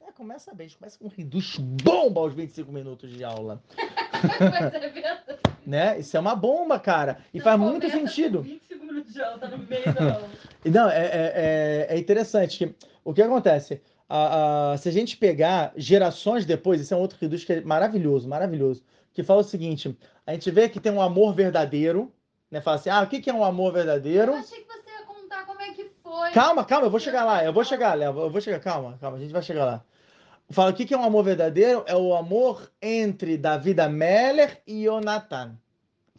[0.00, 3.62] É, começa bem, começa com um reducho bomba aos 25 minutos de aula.
[5.66, 5.98] Né?
[5.98, 7.18] Isso é uma bomba, cara.
[7.32, 8.42] E Não faz muito sentido.
[8.42, 10.28] 25 minutos de aula, tá no meio da aula.
[10.64, 11.32] Não, é, é,
[11.90, 13.80] é- é interessante que o que acontece?
[14.06, 17.60] A- a- se a gente pegar gerações depois, esse é um outro reduz que é
[17.62, 18.82] maravilhoso, maravilhoso,
[19.14, 22.12] que fala o seguinte: a gente vê que tem um amor verdadeiro,
[22.50, 22.60] né?
[22.60, 24.32] Fala assim, ah, o que que é um amor verdadeiro?
[24.32, 26.30] Eu achei que você ia contar como é que foi.
[26.32, 29.16] Calma, calma, eu vou chegar lá, eu vou chegar, Léo, eu vou chegar, calma, calma,
[29.16, 29.82] a gente vai chegar lá.
[30.50, 31.84] Fala, o que é um amor verdadeiro?
[31.86, 35.56] É o amor entre Davi Meller e Jonathan.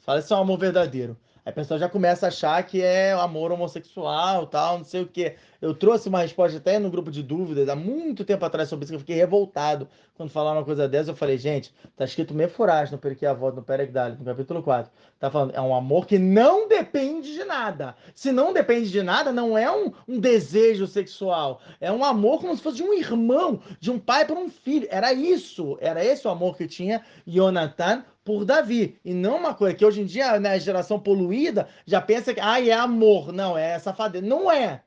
[0.02, 1.18] Fala, isso é um amor verdadeiro.
[1.46, 5.08] Aí a pessoa já começa a achar que é amor homossexual, tal, não sei o
[5.08, 5.36] quê.
[5.66, 8.92] Eu trouxe uma resposta até no grupo de dúvidas há muito tempo atrás sobre isso,
[8.92, 11.10] que eu fiquei revoltado quando falaram uma coisa dessa.
[11.10, 14.92] Eu falei, gente, tá escrito Meforás no Periquê Avot, no Perek no capítulo 4.
[15.20, 17.96] Tá falando, é um amor que não depende de nada.
[18.14, 21.60] Se não depende de nada, não é um, um desejo sexual.
[21.82, 24.88] É um amor como se fosse de um irmão, de um pai para um filho.
[24.92, 29.00] Era isso, era esse o amor que tinha Jonathan por Davi.
[29.04, 32.40] E não uma coisa que hoje em dia, né, a geração poluída já pensa que
[32.40, 33.34] ah, é amor.
[33.34, 34.24] Não, é safadeza.
[34.24, 34.85] Não é.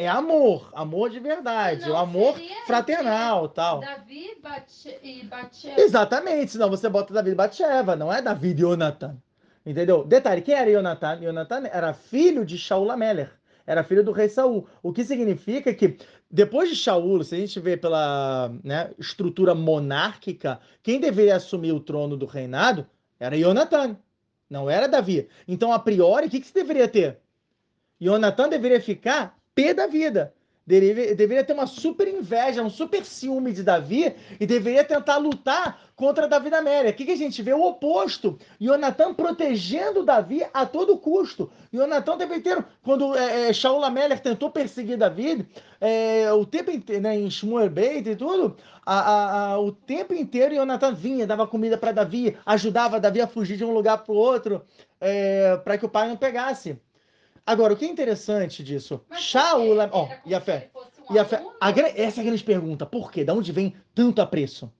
[0.00, 3.80] É amor, amor de verdade, Não, o amor seria fraternal, tal.
[3.80, 5.78] Davi Bate- e Batia.
[5.78, 9.18] Exatamente, senão você bota Davi e Batsheva, não é Davi e Jonathan.
[9.66, 10.02] Entendeu?
[10.02, 11.20] Detalhe, quem era Jonathan?
[11.20, 13.30] Jonathan era filho de Shaul Ameler,
[13.66, 14.66] era filho do rei Saul.
[14.82, 15.98] O que significa que
[16.30, 21.80] depois de Shaul, se a gente vê pela né, estrutura monárquica, quem deveria assumir o
[21.80, 22.86] trono do reinado
[23.18, 23.98] era Jonathan,
[24.48, 25.28] não era Davi.
[25.46, 27.18] Então, a priori, o que, que se deveria ter?
[28.00, 30.32] Jonathan deveria ficar pé da vida.
[30.66, 36.28] Deveria, ter uma super inveja, um super ciúme de Davi e deveria tentar lutar contra
[36.28, 36.92] Davi da Méria.
[36.92, 37.52] O que, a gente vê?
[37.52, 38.38] O oposto.
[38.60, 41.50] Jonathan protegendo Davi a todo custo.
[41.72, 42.64] Jonathan deveria ter.
[42.84, 45.44] Quando é, é, Shaul Améler tentou perseguir Davi,
[45.80, 50.14] é, o tempo inteiro, né, em Shmuel Beit e tudo, a, a, a, o tempo
[50.14, 54.12] inteiro Jonathan vinha, dava comida para Davi, ajudava Davi a fugir de um lugar para
[54.12, 54.62] o outro,
[55.00, 56.78] é, para que o pai não pegasse.
[57.50, 59.00] Agora, o que é interessante disso?
[59.10, 60.70] Shaul, ó, como e a fé?
[61.10, 62.86] um E a fé, a essa é a grande pergunta.
[62.86, 63.24] Por quê?
[63.24, 64.72] Da onde vem tanto apreço?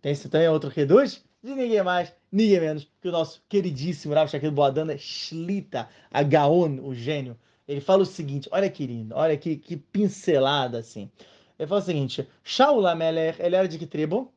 [0.00, 1.24] Tem esse também outro reduz?
[1.42, 6.78] De ninguém mais, ninguém menos que o nosso queridíssimo Rav Shakir Boadana Shlita, a Gaon,
[6.80, 7.36] o gênio.
[7.66, 11.10] Ele fala o seguinte, olha que lindo, olha que, que pincelada assim.
[11.58, 14.32] Ele fala o seguinte, Shaul Amelech, ele era de que tribo?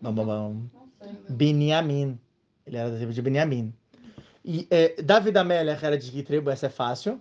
[0.00, 0.70] Bam, bam.
[0.72, 1.16] Não sei.
[1.28, 2.16] Benyamin.
[2.64, 3.74] Ele era da tribo de Benyamin.
[4.48, 6.50] E é, David Amelech era de que tribo?
[6.50, 7.20] Essa é fácil.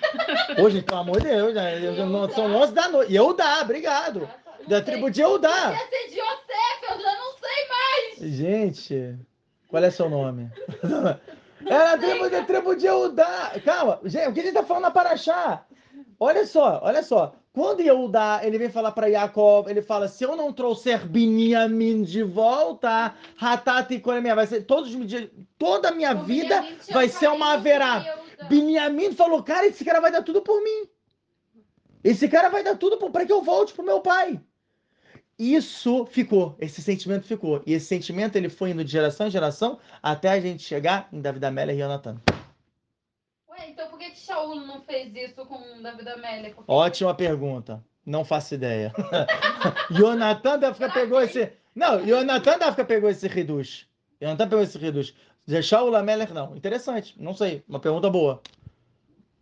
[0.62, 1.84] Hoje, pelo amor de Deus, né?
[1.86, 3.12] Eu já não- são 11 da noite.
[3.12, 4.20] Yehudá, obrigado.
[4.60, 4.94] Não Da sei.
[4.94, 5.72] tribo de Yehudá.
[5.72, 8.32] Ia ser de Yosef, eu já não sei mais.
[8.34, 9.18] Gente,
[9.68, 10.50] qual é seu nome?
[11.66, 13.52] Era a tribo de, tribo de Yehudá.
[13.62, 15.66] Calma, gente, o que a gente tá falando na Paraxá?
[16.18, 17.34] Olha só, olha só.
[17.54, 22.20] Quando Yehudá, ele vem falar para Jacob, ele fala, se eu não trouxer Binyamin de
[22.24, 27.28] volta, Hatati Koremia, vai ser todos os dias, toda a minha O vida vai ser
[27.28, 28.18] uma haverá.
[28.48, 30.88] Binyamin falou, cara, esse cara vai dar tudo por mim.
[32.02, 34.40] Esse cara vai dar tudo para que eu volte pro meu pai.
[35.38, 37.62] Isso ficou, esse sentimento ficou.
[37.64, 41.20] E esse sentimento ele foi indo de geração em geração até a gente chegar em
[41.20, 42.20] Davi Amélia e Jonathan.
[44.54, 46.50] Shaul não fez isso com David Amélia?
[46.54, 47.84] Porque- Ótima pergunta.
[48.06, 48.92] Não faço ideia.
[49.90, 51.52] Jonathan da África pegou esse.
[51.74, 53.86] Não, Jonathan da África pegou esse reduz.
[54.20, 55.14] Jonathan pegou esse reduz.
[55.46, 56.54] Deixar o Lameller, não.
[56.56, 57.14] Interessante.
[57.18, 57.62] Não sei.
[57.68, 58.40] Uma pergunta boa.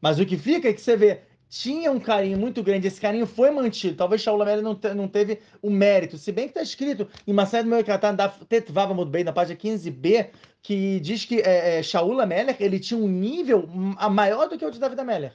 [0.01, 1.23] Mas o que fica é que você vê.
[1.55, 3.95] Tinha um carinho muito grande, esse carinho foi mantido.
[3.95, 6.17] Talvez Shaul Lameller não, te- não teve o mérito.
[6.17, 10.31] Se bem que está escrito em Macedo Mercatan da Tetvava bem, na página 15b,
[10.63, 12.17] que diz que é, é, Shaul
[12.59, 15.35] ele tinha um nível ma- maior do que o de David Ameller.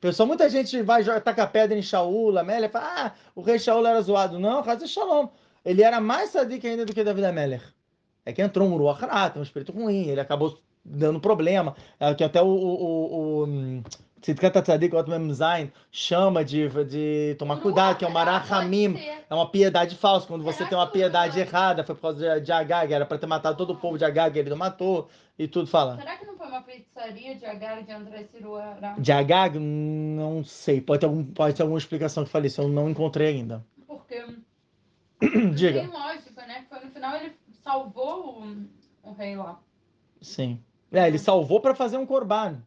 [0.00, 4.00] Pessoal, muita gente vai tacar pedra em Shaul, Amélia, fala, ah, o rei Shaul era
[4.00, 4.38] zoado.
[4.38, 5.30] Não, Raza Shalom.
[5.64, 7.74] Ele era mais sadique ainda do que David Ameller.
[8.24, 9.00] É que entrou um Ruach
[9.36, 11.74] um espírito ruim, ele acabou dando problema.
[11.98, 13.82] É que até o, o, o, o
[14.20, 18.92] Tzidkat Tzadik, o Mem Zain, chama de, de tomar cuidado, que é o Marachamim.
[18.92, 19.24] Pode ser.
[19.30, 22.44] É uma piedade falsa, quando você Será tem uma piedade errada, foi por causa de,
[22.44, 25.48] de Agag, era para ter matado todo o povo de Agag, ele não matou, e
[25.48, 25.96] tudo fala.
[25.96, 28.94] Será que não foi uma pizzaria de Agar de André Ciruará?
[28.98, 30.82] De Agag, não sei.
[30.82, 32.60] Pode ter, algum, pode ter alguma explicação que fale isso.
[32.60, 33.64] Eu não encontrei ainda.
[33.86, 34.22] Porque
[35.54, 35.80] Diga.
[35.80, 36.66] tem lógica, né?
[36.68, 37.32] Foi no final ele
[37.64, 38.66] salvou o,
[39.02, 39.58] o rei lá.
[40.20, 40.62] Sim.
[40.92, 42.62] É, ele salvou para fazer um corban,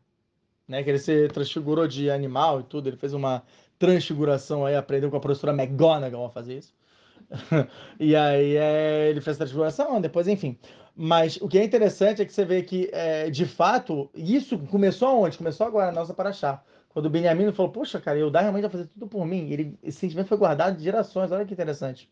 [0.73, 0.83] né?
[0.83, 2.89] Que ele se transfigurou de animal e tudo.
[2.89, 3.43] Ele fez uma
[3.77, 6.73] transfiguração aí, aprendeu com a professora McGonagall a fazer isso.
[7.99, 10.57] e aí é, ele fez a transfiguração, depois, enfim.
[10.95, 15.07] Mas o que é interessante é que você vê que, é, de fato, isso começou
[15.09, 15.37] aonde?
[15.37, 16.63] Começou agora, na nossa Paraxá.
[16.89, 19.49] Quando o Benjamin falou, puxa, cara, eu dar realmente vai fazer tudo por mim.
[19.51, 22.09] Ele, esse sentimento foi guardado de gerações, olha que interessante.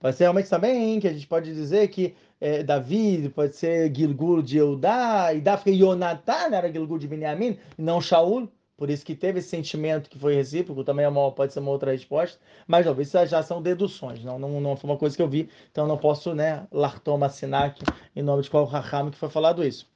[0.00, 4.42] Pode ser realmente também que a gente pode dizer que é, Davi pode ser Gilgul
[4.42, 8.48] de Eudá, e Davi Yonatan era Gilgul de Benjamin, e não Shaul.
[8.76, 11.70] Por isso que teve esse sentimento que foi recíproco, também é uma, pode ser uma
[11.70, 15.28] outra resposta, mas talvez já são deduções, não, não, não foi uma coisa que eu
[15.28, 17.80] vi, então não posso, né, lartoma sinak
[18.16, 19.88] em nome de qual raham que foi falado isso.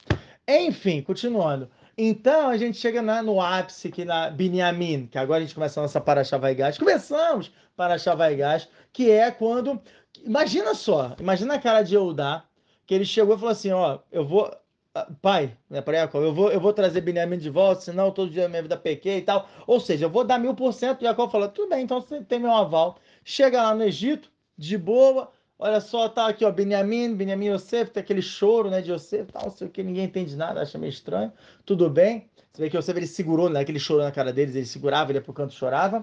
[0.46, 1.68] Enfim, continuando.
[2.00, 5.80] Então a gente chega na, no ápice aqui na Binyamin, que agora a gente começa
[5.80, 6.78] a nossa Parashá Gás.
[6.78, 9.80] Começamos Parashá Gás, que é quando.
[10.24, 12.44] Imagina só, imagina a cara de Eudá,
[12.84, 14.52] que ele chegou e falou assim: Ó, eu vou.
[14.94, 18.30] Ah, pai, né, para Jacob, eu vou, eu vou trazer Binyamin de volta, senão todo
[18.30, 19.48] dia minha vida pequei e tal.
[19.66, 21.02] Ou seja, eu vou dar mil por cento.
[21.02, 22.98] Jacob falou: tudo bem, então você tem meu aval.
[23.24, 28.00] Chega lá no Egito, de boa, Olha só, tá aqui, ó, Benjamin, Benjamin Yosef, tem
[28.00, 30.90] aquele choro, né, de Yosef, tal, não sei o que, ninguém entende nada, acha meio
[30.90, 31.32] estranho.
[31.66, 32.30] Tudo bem.
[32.52, 35.18] Você vê que Yosef, ele segurou, né, aquele choro na cara deles, ele segurava, ele
[35.18, 36.00] ia pro canto chorava.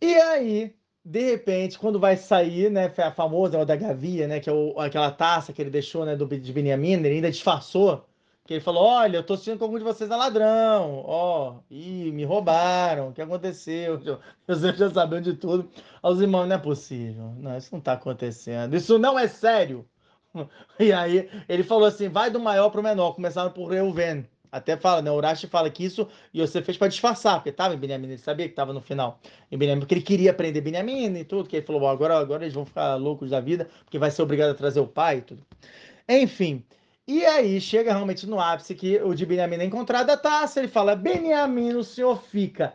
[0.00, 0.74] E aí,
[1.04, 5.10] de repente, quando vai sair, né, a famosa, da Gavia, né, que é o, aquela
[5.10, 8.04] taça que ele deixou, né, do, de Benjamin, ele ainda disfarçou
[8.50, 11.04] que ele falou: Olha, eu tô sentindo que algum de vocês é ladrão.
[11.06, 13.10] Ó, oh, me roubaram.
[13.10, 14.00] O que aconteceu?
[14.48, 15.70] José já sabendo de tudo.
[16.02, 17.32] Aos irmãos, não é possível.
[17.38, 18.74] Não, isso não tá acontecendo.
[18.74, 19.86] Isso não é sério.
[20.78, 24.26] E aí ele falou assim: vai do maior pro menor, começaram por Reuven.
[24.50, 25.10] Até fala, né?
[25.10, 28.46] Urashi fala que isso e você fez para disfarçar, porque estava em Benjamin, ele sabia
[28.46, 31.66] que estava no final em Benjamin, porque ele queria aprender Benjamin e tudo, que ele
[31.66, 34.80] falou, agora, agora eles vão ficar loucos da vida, porque vai ser obrigado a trazer
[34.80, 35.46] o pai e tudo.
[36.08, 36.64] Enfim,
[37.06, 40.68] e aí chega realmente no ápice que o de Benjamin é encontrado a taça, ele
[40.68, 42.74] fala, Benjamin, o senhor fica.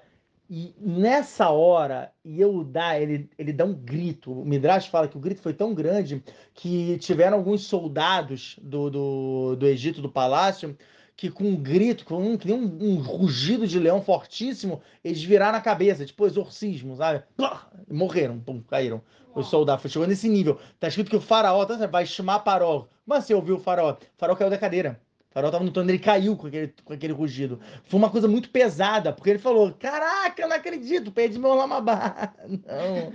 [0.49, 4.31] E nessa hora, Yehudá, ele, ele dá um grito.
[4.31, 9.55] O Midrash fala que o grito foi tão grande que tiveram alguns soldados do, do,
[9.55, 10.77] do Egito, do palácio,
[11.15, 15.61] que com um grito, com um, um, um rugido de leão fortíssimo, eles viraram a
[15.61, 17.23] cabeça, tipo exorcismo, sabe?
[17.89, 19.01] morreram, pum, caíram.
[19.33, 20.57] Os soldados, chegou nesse nível.
[20.79, 22.87] Tá escrito que o faraó tá, vai chamar Paró.
[23.05, 23.91] Mas você ouviu o faraó?
[23.91, 24.99] O faraó caiu da cadeira.
[25.29, 27.59] O faraó tava no trono, ele caiu com aquele, com aquele rugido.
[27.83, 32.33] Foi uma coisa muito pesada, porque ele falou: Caraca, eu não acredito, perdi meu lamabá.
[32.47, 33.11] Não,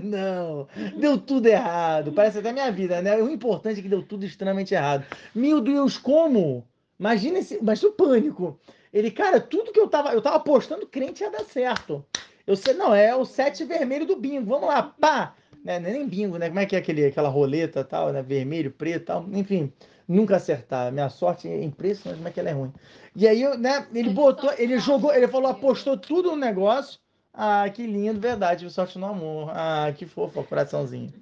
[0.00, 2.12] não, deu tudo errado.
[2.12, 3.16] Parece até minha vida, né?
[3.16, 5.04] O importante é que deu tudo extremamente errado.
[5.34, 6.64] Meu Deus, como?
[7.00, 8.60] Imagina esse, mas o pânico.
[8.92, 12.04] Ele, cara, tudo que eu tava, eu tava apostando, crente ia dar certo.
[12.46, 14.50] Eu sei, não, é o sete vermelho do bingo.
[14.50, 15.34] Vamos lá, pá
[15.64, 15.76] né?
[15.76, 16.48] É nem bingo, né?
[16.48, 18.22] Como é que é aquele, aquela roleta tal, né?
[18.22, 19.72] Vermelho, preto tal, enfim,
[20.08, 20.92] nunca acertar.
[20.92, 22.72] Minha sorte é impressionante como é que ela é ruim.
[23.14, 26.98] E aí, né, ele botou, ele jogou, ele falou, apostou tudo no negócio.
[27.32, 29.50] Ah, que lindo, verdade, sorte no amor.
[29.54, 31.12] Ah, que fofo, coraçãozinho.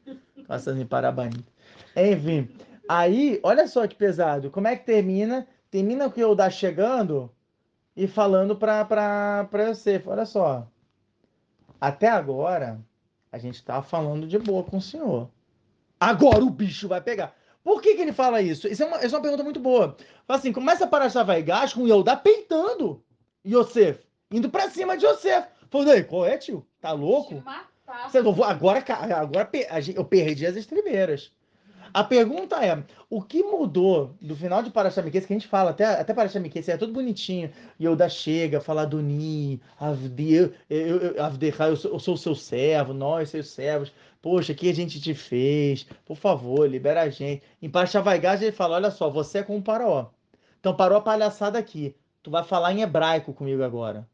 [0.47, 1.35] Coraçãozinho parabéns.
[1.95, 2.49] Enfim,
[2.89, 4.51] aí, olha só que pesado.
[4.51, 5.47] Como é que termina?
[5.71, 7.31] Termina com o Yoda chegando
[7.95, 10.67] e falando para para você, olha só.
[11.81, 12.81] Até agora,
[13.31, 15.29] a gente tá falando de boa com o senhor.
[16.01, 17.35] Agora o bicho vai pegar.
[17.63, 18.67] Por que, que ele fala isso?
[18.67, 19.97] Isso é uma, isso é uma pergunta muito boa.
[20.27, 23.03] Fala assim, começa a parar vai gás com Yehudá peitando
[23.47, 25.49] Yosef, indo pra cima de Yosef.
[25.71, 26.67] Falei, qual é, tio?
[26.81, 27.43] Tá louco?
[28.09, 28.85] Você, agora,
[29.17, 29.51] agora
[29.95, 31.33] eu perdi as estribeiras.
[31.93, 35.85] A pergunta é: o que mudou do final de Parashamiquês, que a gente fala, até,
[35.85, 40.99] até Parashamiquês, é tudo bonitinho, e eu da chega, falar do Ni, Avdeha, eu, eu,
[41.15, 45.15] eu, eu sou o seu servo, nós, seus servos, poxa, o que a gente te
[45.15, 45.87] fez?
[46.05, 47.43] Por favor, libera a gente.
[47.63, 50.11] Em Parashavaigas ele fala: olha só, você é como Paró.
[50.61, 51.95] Então parou a palhaçada aqui.
[52.23, 54.09] Tu vai falar em hebraico comigo agora.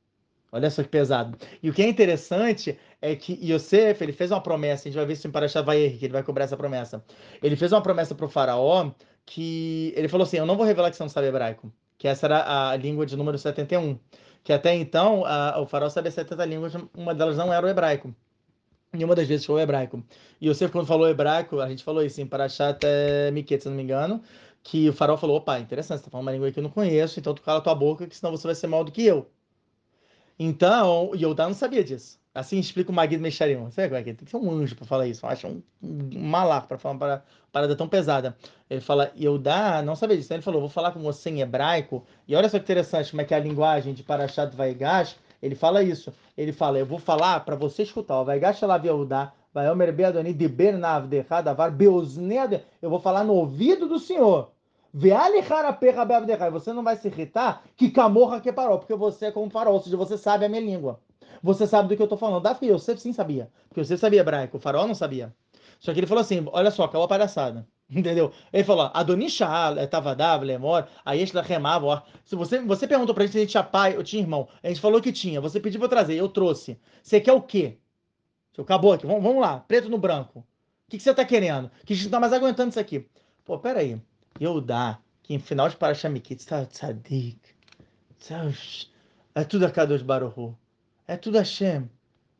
[0.55, 1.37] Olha só que pesado.
[1.61, 5.05] E o que é interessante é que Yosef, ele fez uma promessa, a gente vai
[5.05, 7.05] ver se em Parashat Vayer, que ele vai cobrar essa promessa.
[7.43, 8.93] Ele fez uma promessa para o faraó
[9.27, 12.27] que ele falou assim, eu não vou revelar que você não sabe hebraico, que essa
[12.27, 13.99] era a língua de número 71,
[14.45, 18.15] que até então a, o faraó sabia 70 línguas, uma delas não era o hebraico.
[18.93, 20.05] Nenhuma das vezes foi o hebraico.
[20.41, 23.75] E Yosef, quando falou hebraico, a gente falou isso em Parashat é, Miquet, se não
[23.75, 24.23] me engano,
[24.63, 27.19] que o faraó falou, opa, interessante, você tá falando uma língua que eu não conheço,
[27.19, 29.29] então tu cala tua boca, que senão você vai ser mal do que eu.
[30.39, 32.19] Então, Yoda não sabia disso.
[32.35, 33.71] Assim explica o Magid Mecharion.
[33.71, 34.15] Sabe como é é?
[34.15, 35.25] Tem que ser um anjo para falar isso.
[35.25, 38.37] Acha um, um malaco para falar uma parada tão pesada.
[38.69, 40.27] Ele fala, Yoda não sabia disso.
[40.27, 42.05] Então ele falou, vou falar com você em hebraico.
[42.27, 45.17] E olha só que interessante como é que é a linguagem de Parashat Vaigash.
[45.41, 46.13] Ele fala isso.
[46.37, 48.21] Ele fala, eu vou falar para você escutar.
[48.21, 48.61] O Vaigash
[49.55, 50.49] Vaiomer Beadoni de.
[52.83, 54.51] Eu vou falar no ouvido do Senhor.
[56.53, 59.81] Você não vai se irritar que camorra que parou, porque você é como farol, ou
[59.83, 61.01] seja, você sabe a minha língua.
[61.43, 62.41] Você sabe do que eu tô falando.
[62.41, 63.51] Davi, eu sim sabia.
[63.69, 65.35] Porque você sabia hebraico, o farol não sabia.
[65.81, 67.67] Só que ele falou assim: olha só, acabou a palhaçada.
[67.91, 68.33] Entendeu?
[68.53, 72.03] Ele falou, Adonishal, estava Dav, Lemor, aí remava, ó.
[72.25, 74.69] Se você, você perguntou pra gente se a gente tinha pai ou tinha irmão, a
[74.69, 76.79] gente falou que tinha, você pediu pra eu trazer, eu trouxe.
[77.03, 77.79] Você quer o quê?
[78.55, 80.39] Seu caboclo, vamos, vamos lá, preto no branco.
[80.39, 81.71] O que, que você tá querendo?
[81.85, 83.07] Que a gente não tá mais aguentando isso aqui.
[83.45, 83.93] Pô, peraí.
[83.93, 84.01] Eu
[84.65, 87.39] dá, que em final de Parashamikit, tzadik,
[89.35, 90.57] é tudo a Kadosh Baruhu.
[91.07, 91.91] É tudo Hashem.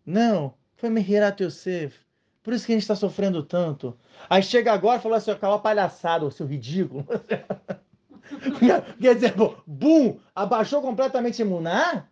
[0.07, 1.99] Não, foi Mehirat Yosef.
[2.43, 3.97] Por isso que a gente está sofrendo tanto.
[4.29, 7.07] Aí chega agora e fala assim, acaba palhaçada, seu ridículo.
[9.01, 9.35] Quer dizer,
[9.67, 12.11] bum, abaixou completamente imunar?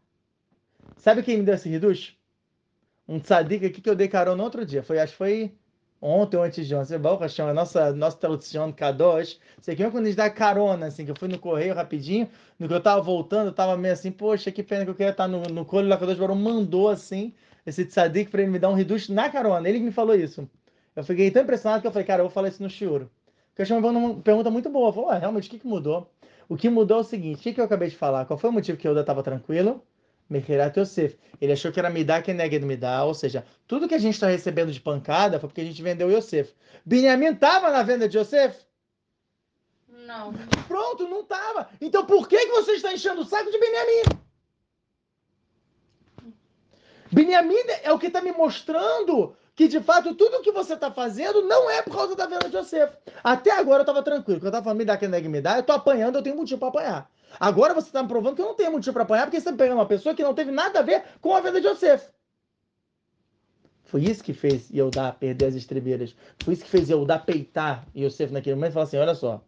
[0.96, 2.16] Sabe quem me deu esse reduz?
[3.08, 4.82] Um tzadik aqui que eu dei carona outro dia.
[4.82, 5.54] Foi, acho que foi
[6.02, 6.98] ontem ou antes de ontem.
[6.98, 9.38] Baruch Hashem, a nossa, nossa tradução Kadosh.
[9.60, 12.28] Você aqui é quando a gente dá carona, assim, que eu fui no correio rapidinho,
[12.58, 15.12] no que eu tava voltando, eu tava meio assim, poxa, que pena que eu queria
[15.12, 17.32] estar no, no colo da Kadosh Baruch mandou assim
[17.64, 19.68] esse tzadik para ele me dar um reduz na carona.
[19.68, 20.48] Ele que me falou isso.
[20.96, 23.06] Eu fiquei tão impressionado que eu falei, cara, eu vou falar isso no shiur.
[23.48, 24.88] Porque eu achei uma pergunta muito boa.
[24.88, 26.10] Eu falei, realmente, o que, que mudou?
[26.48, 28.26] O que mudou é o seguinte, o que, que eu acabei de falar?
[28.26, 29.82] Qual foi o motivo que eu estava tranquilo?
[30.32, 31.16] Mechirat Yosef.
[31.40, 34.28] Ele achou que era Midá que neged Midá, ou seja, tudo que a gente está
[34.28, 36.54] recebendo de pancada foi porque a gente vendeu Yosef.
[36.84, 38.56] Benjamin estava na venda de Yosef?
[39.88, 40.32] Não.
[40.66, 41.68] Pronto, não estava.
[41.80, 44.22] Então por que, que você está enchendo o saco de Benjamin?
[47.12, 50.90] Benjamin é o que está me mostrando que de fato tudo o que você está
[50.90, 52.96] fazendo não é por causa da venda de Yosef.
[53.22, 55.60] Até agora eu estava tranquilo, quando eu estava falando me dá que me dá, eu
[55.60, 57.11] estou apanhando, eu tenho motivo para apanhar.
[57.38, 59.56] Agora você está me provando que eu não tenho motivo para apanhar, porque você está
[59.56, 62.08] pegando uma pessoa que não teve nada a ver com a venda de Yosef.
[63.84, 66.16] Foi isso que fez Yehudá perder as estribeiras.
[66.42, 69.44] Foi isso que fez Yehudá peitar Yosef naquele momento e falar assim: olha só,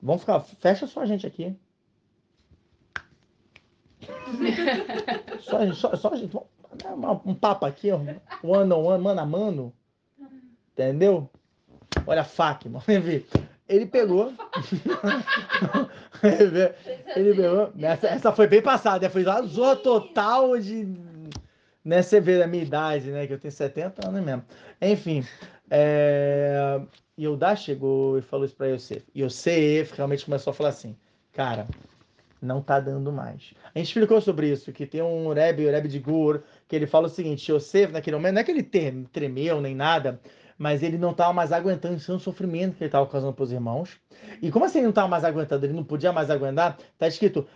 [0.00, 1.56] vamos ficar, fecha só a gente aqui.
[5.40, 6.36] só, só, só a gente,
[7.24, 9.74] um papo aqui, ano a ano, mano a mano.
[10.72, 11.28] Entendeu?
[12.06, 12.84] Olha a faca, mano.
[13.68, 14.32] Ele pegou.
[17.14, 17.70] ele pegou.
[17.78, 19.12] Essa, essa foi bem passada, né?
[19.12, 20.88] foi lá zoa total de.
[21.84, 23.26] Né, você vê a minha idade, né?
[23.26, 24.42] Que eu tenho 70 anos mesmo.
[24.80, 25.22] Enfim.
[25.70, 26.80] É...
[27.18, 29.04] Yodá chegou e falou isso para Yosef.
[29.14, 30.96] Yosef realmente começou a falar assim:
[31.32, 31.66] Cara,
[32.40, 33.52] não tá dando mais.
[33.74, 36.86] A gente explicou sobre isso, que tem um Rebbe, o Rebbe de Gur, que ele
[36.86, 38.62] fala o seguinte, Yosef, naquele momento, não é que ele
[39.12, 40.20] tremeu nem nada,
[40.58, 43.90] mas ele não estava mais aguentando o sofrimento que ele estava causando para os irmãos.
[44.42, 45.64] E como assim ele não estava mais aguentando?
[45.64, 46.76] Ele não podia mais aguentar?
[46.92, 47.46] Está escrito,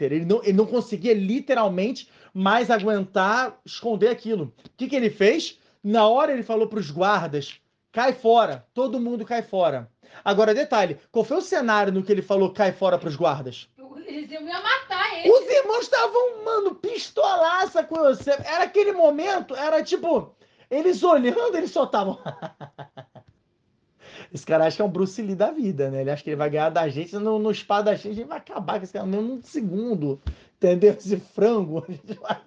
[0.00, 4.52] ele não, ele não conseguia literalmente mais aguentar esconder aquilo.
[4.66, 5.58] O que, que ele fez?
[5.82, 7.58] Na hora ele falou para os guardas,
[7.90, 9.90] cai fora, todo mundo cai fora.
[10.22, 13.68] Agora, detalhe, qual foi o cenário no que ele falou cai fora para os guardas?
[14.06, 15.30] Eles iam matar ele.
[15.30, 18.32] Os irmãos estavam, mano, pistolaça com você.
[18.32, 20.34] Era aquele momento, era tipo,
[20.70, 22.18] eles olhando, eles só estavam.
[24.32, 26.02] esse cara acha que é um Bruce Lee da vida, né?
[26.02, 28.78] Ele acha que ele vai ganhar da gente no, no espadachim, a gente vai acabar
[28.78, 30.20] com esse cara mesmo segundo.
[30.56, 30.92] Entendeu?
[30.92, 31.84] Esse frango.
[31.88, 32.38] A gente vai,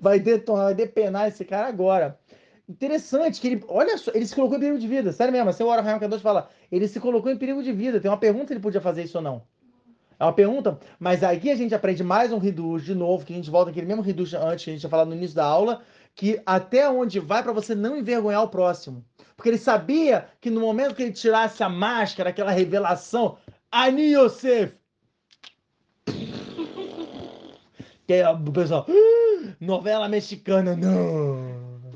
[0.00, 2.18] vai detonar, vai depenar esse cara agora.
[2.68, 5.12] Interessante que ele, olha só, ele se colocou em perigo de vida.
[5.12, 8.00] Sério mesmo, assim o Ora Rayon fala, ele se colocou em perigo de vida.
[8.00, 9.42] Tem uma pergunta se ele podia fazer isso ou não.
[10.20, 13.36] É uma pergunta, mas aqui a gente aprende mais um reduz de novo, que a
[13.36, 15.80] gente volta aquele mesmo reduz antes que a gente tinha falado no início da aula,
[16.20, 19.02] que até onde vai para você não envergonhar o próximo.
[19.34, 23.38] Porque ele sabia que no momento que ele tirasse a máscara, aquela revelação,
[23.72, 24.74] Ani Yosef,
[28.06, 31.90] que é o pessoal, ah, novela mexicana, não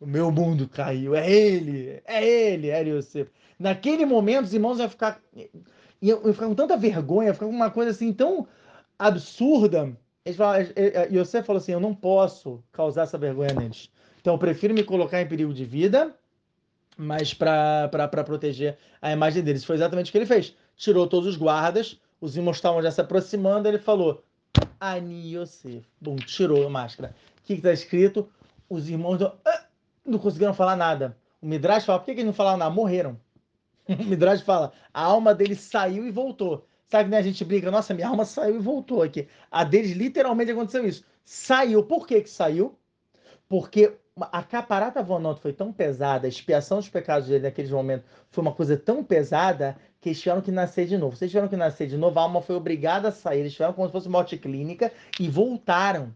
[0.00, 1.14] o meu mundo caiu.
[1.14, 3.30] É ele, é ele, é Yosef.
[3.58, 5.20] Naquele momento, os irmãos iam ficar,
[6.00, 8.48] iam ficar com tanta vergonha, ficar com uma coisa assim tão
[8.98, 9.94] absurda.
[10.24, 10.66] Eles falaram,
[11.10, 13.90] Yosef falou assim: Eu não posso causar essa vergonha neles.
[14.20, 16.14] Então, eu prefiro me colocar em perigo de vida,
[16.96, 19.64] mas para proteger a imagem deles.
[19.64, 20.54] Foi exatamente o que ele fez.
[20.76, 24.22] Tirou todos os guardas, os irmãos estavam já se aproximando, ele falou:
[24.80, 25.86] Ani Yosef.
[26.00, 27.14] Bom, tirou a máscara.
[27.40, 28.28] O que está escrito?
[28.68, 29.18] Os irmãos.
[29.18, 29.32] Do...
[29.44, 29.68] Ah!
[30.08, 31.16] não conseguiram falar nada.
[31.40, 32.74] O Midrash fala, por que, que eles não falaram nada?
[32.74, 33.18] Morreram.
[33.88, 36.66] o Midrash fala, a alma deles saiu e voltou.
[36.88, 37.18] Sabe, né?
[37.18, 39.28] A gente brinca, nossa, minha alma saiu e voltou aqui.
[39.50, 41.04] A deles literalmente aconteceu isso.
[41.22, 41.84] Saiu.
[41.84, 42.78] Por que que saiu?
[43.48, 48.42] Porque a caparata vonota foi tão pesada, a expiação dos pecados dele naquele momento foi
[48.42, 51.16] uma coisa tão pesada que eles tiveram que nascer de novo.
[51.16, 53.40] Vocês tiveram que nascer de novo, a alma foi obrigada a sair.
[53.40, 56.14] Eles tiveram como se fosse morte clínica e voltaram.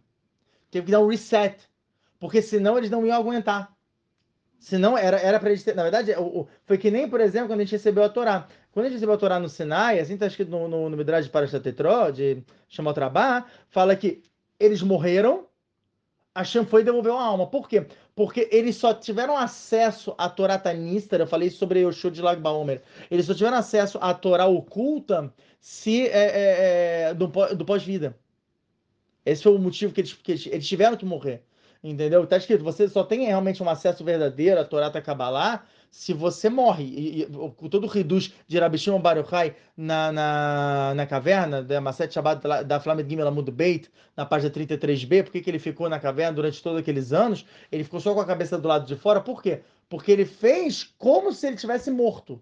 [0.71, 1.57] Teve que dar um reset.
[2.19, 3.75] Porque senão eles não iam aguentar.
[4.59, 5.75] Senão era, era pra gente ter.
[5.75, 6.13] Na verdade,
[6.65, 8.47] foi que nem, por exemplo, quando a gente recebeu a Torá.
[8.73, 11.27] Quando a gente recebeu a Torá no Sinai, assim tá escrito no, no, no Midrash
[11.27, 14.23] de Parashatetró, de Shemot Rabá, fala que
[14.59, 15.47] eles morreram,
[16.35, 17.47] Hashem foi e devolveu a alma.
[17.47, 17.87] Por quê?
[18.15, 22.41] Porque eles só tiveram acesso à Torá Taníster, eu falei sobre o show de Lag
[22.41, 28.17] Baomer, eles só tiveram acesso à Torá oculta se é, é, é, do, do pós-vida.
[29.25, 31.43] Esse foi o motivo que eles, que eles, eles tiveram que morrer.
[31.85, 32.25] Entendeu?
[32.27, 36.85] Tá escrito, você só tem realmente um acesso verdadeiro à Torá Kabbalah se você morre.
[36.85, 37.27] E, e
[37.69, 42.43] todo o reduz de Rabi Shimon Bar Yochai na, na, na caverna, da Maset Shabbat
[42.43, 46.33] da- da Flamed Gimel Amud Beit, na página 33b, por que ele ficou na caverna
[46.33, 47.45] durante todos aqueles anos?
[47.71, 49.61] Ele ficou só com a cabeça do lado de fora, por quê?
[49.89, 52.41] Porque ele fez como se ele tivesse morto.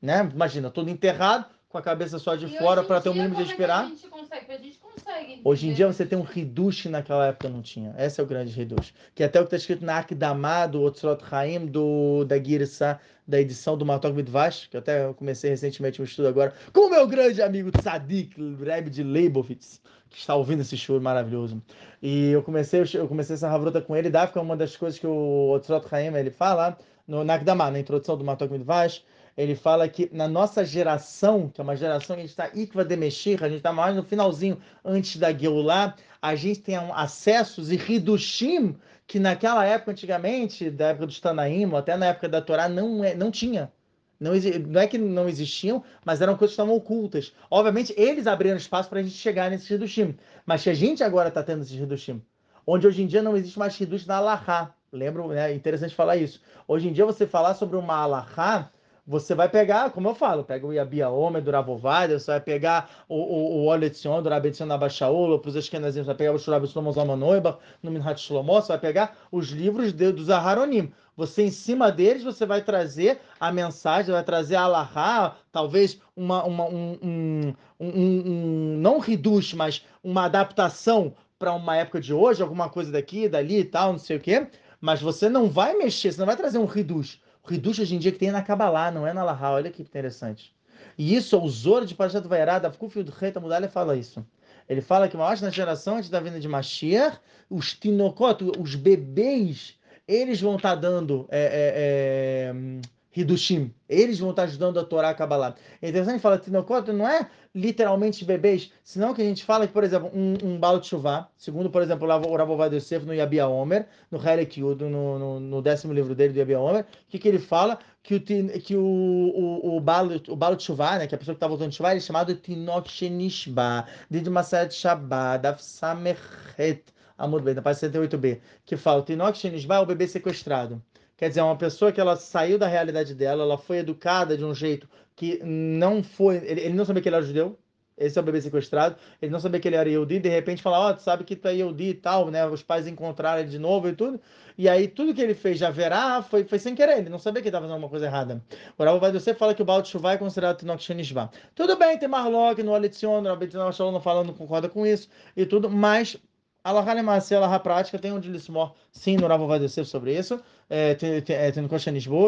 [0.00, 0.26] Né?
[0.32, 3.36] Imagina, todo enterrado, com a cabeça só de E fora para ter um dia, mínimo
[3.36, 3.90] de é respirar.
[4.08, 5.40] Consegue.
[5.42, 6.32] Hoje em dia você tem um isso.
[6.32, 7.92] reduche naquela época não tinha.
[7.98, 8.94] Esse é o grande reduche.
[9.12, 13.00] Que é até o que está escrito na Akdamá do Otzrot Haim, do, da Girsa,
[13.26, 16.90] da edição do Matok Midvash, que eu até comecei recentemente um estudo agora, com o
[16.90, 21.60] meu grande amigo Tzadik, Rebbe de Leibovitz, que está ouvindo esse show maravilhoso.
[22.00, 25.50] E eu comecei, eu comecei essa ravrota com ele, Dafka, uma das coisas que o
[25.50, 29.02] Otzrot Haim ele fala, no, na Akdamá, na introdução do Matok Midvash,
[29.36, 32.84] ele fala que na nossa geração, que é uma geração que a gente está Ikva
[32.84, 37.70] de Meshir, a gente está mais no finalzinho antes da Geulah, a gente tem acessos
[37.70, 38.76] e Hidushim,
[39.06, 43.14] que naquela época, antigamente, da época dos Tanaim, até na época da Torá, não, é,
[43.14, 43.70] não tinha.
[44.18, 44.32] Não,
[44.68, 47.32] não é que não existiam, mas eram coisas que estavam ocultas.
[47.50, 50.16] Obviamente, eles abriram espaço para a gente chegar nesses Hidushim.
[50.46, 52.22] Mas que a gente agora está tendo esses Hidushim.
[52.66, 54.74] Onde hoje em dia não existe mais Hidush na Alahá.
[54.90, 55.50] Lembro, né?
[55.50, 56.40] É interessante falar isso.
[56.66, 58.70] Hoje em dia, você falar sobre uma Alahá,
[59.06, 62.90] você vai pegar, como eu falo, pega o Yabia Omer do Ravovada, você vai pegar
[63.08, 66.32] o, o, o óleo de Sion do Rabetzion Abashaul, para os Ashkenazim, você vai pegar
[66.32, 70.90] o Shurab Shlomo Zalmanoiba, no Minhat Shlomo, você vai pegar os livros de, dos Aharonim.
[71.16, 76.42] Você, em cima deles, você vai trazer a mensagem, vai trazer a Alahá, talvez uma,
[76.44, 82.42] uma, um, um, um, um- não reduche, mas uma adaptação para uma época de hoje,
[82.42, 84.48] alguma coisa daqui, dali e tal, não sei o quê.
[84.80, 87.20] Mas você não vai mexer, você não vai trazer um reduche.
[87.44, 89.52] O reduche hoje em dia que tem é na Kabbalah, não é na Lahá.
[89.52, 90.54] Olha que interessante.
[90.96, 94.24] E isso, o Zoro de Parashat Vayarad, Avkufio do Rei Tamudalha fala isso.
[94.68, 97.18] Ele fala que mais na geração antes da vinda de Mashiach,
[97.50, 99.74] os tinokot, os bebês,
[100.08, 103.74] eles vão estar dando é, é, é, Hidushim.
[103.86, 105.54] Eles vão estar ajudando a Torá a Kabbalah.
[105.82, 109.84] É interessante falar tinokot não é literalmente bebês, senão que a gente fala que, por
[109.84, 114.18] exemplo, um, um Baal Tshuva, segundo, por exemplo, o Ravovad Yosef no Yabia Omer, no
[114.18, 117.38] Helek Yud, no, no, no décimo livro dele do Yabia Omer, o que, que ele
[117.38, 117.78] fala?
[118.02, 121.34] Que o, que o, o, o Baal, o Baal Tshuva, né, que é a pessoa
[121.34, 126.82] que está voltando de Tshuva, ele é chamado Tinok Shenishba, de Masayat Shabbat, Daf Samerhet,
[127.16, 130.82] Amud Beit, na página 68b, que fala, Tinok Shenishba é o bebê sequestrado.
[131.16, 134.44] Quer dizer, é uma pessoa que ela saiu da realidade dela, ela foi educada de
[134.44, 136.36] um jeito que não foi.
[136.36, 137.58] Ele, ele não sabia que ele era judeu.
[137.96, 138.96] Esse é o bebê sequestrado.
[139.22, 140.18] Ele não sabia que ele era Yehudi.
[140.18, 142.44] De repente fala: Ó, tu sabe que tu é Yehudi e tal, né?
[142.46, 144.20] Os pais encontraram ele de novo e tudo.
[144.58, 146.98] E aí tudo que ele fez já verá foi, foi sem querer.
[146.98, 148.42] Ele não sabia que ele estava fazendo alguma coisa errada.
[148.76, 151.30] O vai você fala que o Baal Shuvah é considerado Shenishba.
[151.54, 155.08] Tudo bem, tem Marlock no Alitzion, no Rabbeinu Shalom não falando, não concorda com isso
[155.36, 156.16] e tudo, mas.
[156.64, 160.40] Alahá Lemase, Alahá Prática, tem um de Lismor, sim, no Rav vai Yosef sobre isso.
[160.70, 161.68] É, tem, tem, é, tem no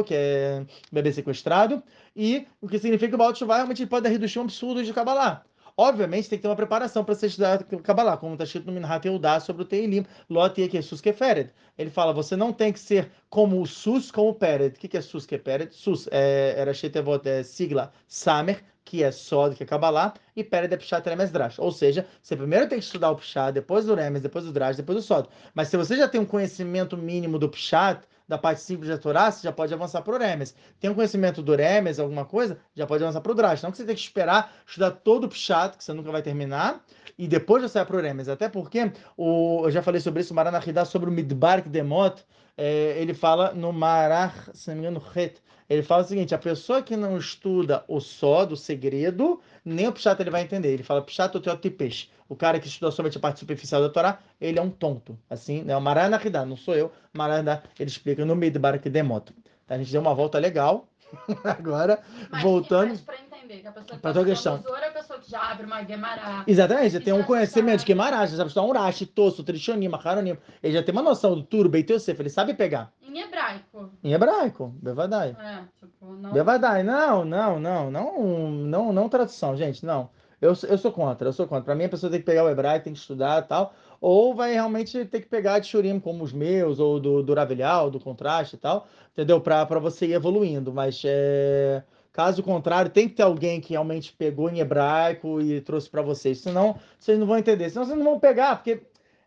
[0.04, 0.62] que é
[0.92, 1.82] bebê sequestrado.
[2.14, 5.42] E o que significa que o Baal Tshuva realmente pode dar redução absurdo de Kabbalah.
[5.74, 9.06] Obviamente tem que ter uma preparação para ser estudado Kabbalah, como está escrito no Minhat
[9.06, 11.50] Eudá sobre o Teilim, Lot e Sus Kefered.
[11.78, 14.76] Ele fala, você não tem que ser como o Sus, como o Pered.
[14.76, 15.74] O que que é Sus Kefered?
[15.74, 20.72] Sus é, era Shetevot, é sigla Samer, que é Sod, que é Kabbalah, e Pered
[20.72, 21.58] é Pshat Remes Drash.
[21.58, 24.76] Ou seja, você primeiro tem que estudar o Pshat, depois o Remes, depois o Drash,
[24.76, 25.28] depois o Sod.
[25.52, 29.30] Mas se você já tem um conhecimento mínimo do Pshat, da parte simples da Torá,
[29.30, 30.54] você já pode avançar para o Remes.
[30.80, 33.62] Tem um conhecimento do Remes, alguma coisa, já pode avançar para o Drash.
[33.62, 36.80] Não que você tem que esperar estudar todo o Pshat, que você nunca vai terminar,
[37.18, 38.28] e depois já sai para o Remes.
[38.28, 42.24] Até porque, o, eu já falei sobre isso, o Maranahidá, sobre o Midbar Demot,
[42.56, 46.38] é, ele fala no Marach, se não me engano, Het, ele fala o seguinte, a
[46.38, 50.72] pessoa que não estuda o só do segredo, nem o Pshat ele vai entender.
[50.72, 52.08] Ele fala Pshat Oteotipesh.
[52.28, 55.18] O cara que estuda somente a parte superficial da Torá, ele é um tonto.
[55.28, 55.76] Assim, né?
[55.76, 56.92] O Maranahidá, não sou eu.
[57.12, 59.32] Maranahidá, ele explica no Midbar Demot.
[59.68, 60.88] A gente deu uma volta legal.
[61.44, 62.00] Agora,
[62.30, 63.00] Mas, voltando...
[63.46, 64.54] entender, que a pessoa que Pra tá tua questão.
[64.56, 66.44] É a pessoa que já abre uma Gemara.
[66.46, 67.78] Exatamente, tem um conhecimento sabe.
[67.78, 70.36] de Guimarães, já sabe estudar um Rashi, Tosso, Trishonim, Maharonim.
[70.62, 72.92] Ele já tem uma noção do Turo, Beit Yosef, ele sabe pegar.
[73.02, 73.90] Em hebraico.
[74.02, 75.36] Em hebraico, Bevadai.
[75.40, 76.32] É, tipo, não.
[76.32, 80.10] Bevadai, não, não, não, não, não, não tradução, gente, não.
[80.40, 81.64] Eu, eu sou contra, eu sou contra.
[81.64, 84.34] Para mim, a pessoa tem que pegar o hebraico, tem que estudar e tal, ou
[84.34, 87.98] vai realmente ter que pegar de shurim como os meus, ou do, do Ravelhal, do
[87.98, 89.40] contraste e tal, entendeu?
[89.40, 90.74] Para você ir evoluindo.
[90.74, 91.82] Mas é,
[92.16, 96.38] caso contrário, tem que ter alguém que realmente pegou em hebraico e trouxe para vocês.
[96.38, 97.68] Senão, vocês não vão entender.
[97.68, 98.80] Senão, vocês não vão pegar, porque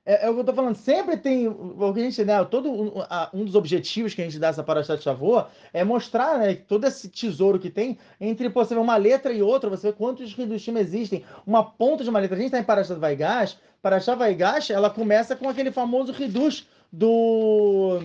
[0.04, 2.72] é, é, o que eu tô falando, sempre tem o que a gente, né, todo
[2.72, 2.92] um,
[3.32, 7.10] um dos objetivos que a gente dá essa Parashat Shavuot é mostrar, né, todo esse
[7.10, 11.24] tesouro que tem entre, você vê uma letra e outra, você vê quantos Hidushim existem,
[11.46, 12.36] uma ponta de uma letra.
[12.36, 18.00] A gente tá em Parashat Vaigash, Parashat Vaigash, ela começa com aquele famoso Hidush do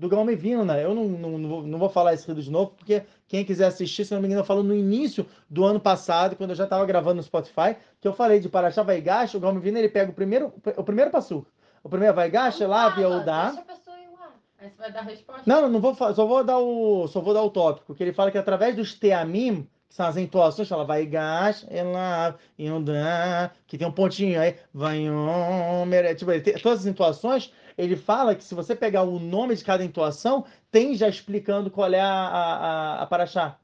[0.00, 0.82] do Galme Vino, né?
[0.82, 4.14] Eu não, não, não, vou falar esse Hidush de novo, porque quem quiser assistir, se
[4.14, 7.16] não me engano, eu falo no início do ano passado, quando eu já estava gravando
[7.16, 10.54] no Spotify, que eu falei de Paraxá Vaigash, o Galme Vino, ele pega o primeiro,
[10.74, 11.46] o primeiro passo.
[11.84, 13.48] O primeiro Vaigash, lá, via o dá.
[13.48, 14.32] Deixa a pessoa ir lá.
[14.58, 15.42] Aí você vai dar a resposta.
[15.44, 18.30] Não, não vou só vou dar o, só vou dar o tópico, que ele fala
[18.30, 23.86] que através dos teamim, que são as entoações, fala vai gash, ela, yondá, que tem
[23.86, 28.54] um pontinho aí, vai omer, tipo, ele tem, todas as entoações, ele fala que se
[28.54, 33.06] você pegar o nome de cada entoação, tem já explicando qual é a, a, a,
[33.06, 33.56] paraxá.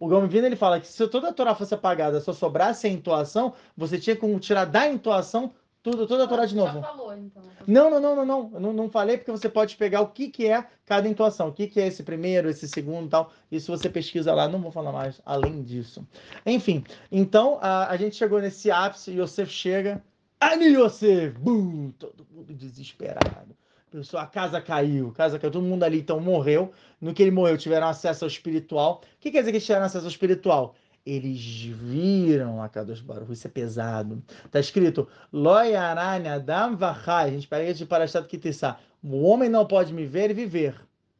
[0.00, 3.52] O Gomvino ele fala que se toda a Torá fosse apagada, só sobrasse a entoação,
[3.76, 5.52] você tinha que tirar da entoação
[5.82, 6.80] tudo, toda a Torá de novo.
[6.80, 7.42] Falou, então.
[7.66, 8.60] Não, não, não, não, não.
[8.60, 11.66] Não, não falei porque você pode pegar o que, que é cada entoação, o que,
[11.66, 13.32] que é esse primeiro, esse segundo e tal.
[13.50, 16.06] Isso você pesquisa lá, não vou falar mais além disso.
[16.44, 20.02] Enfim, então a, a gente chegou nesse ápice, Yosef chega.
[20.40, 21.38] Ani Yosef!
[21.38, 21.90] Bum!
[21.98, 23.56] Todo mundo desesperado.
[23.90, 26.72] Pessoal, a casa caiu, casa caiu, todo mundo ali então morreu.
[27.00, 29.00] No que ele morreu, tiveram acesso ao espiritual.
[29.02, 30.74] O que quer dizer que eles tiveram acesso ao espiritual?
[31.08, 34.22] eles viram a Kadosh Baruch isso é pesado.
[34.44, 39.92] Está escrito, Loyarani Adam Vachai, a gente pega de Parashat Kitissá, o homem não pode
[39.92, 40.74] me ver e viver.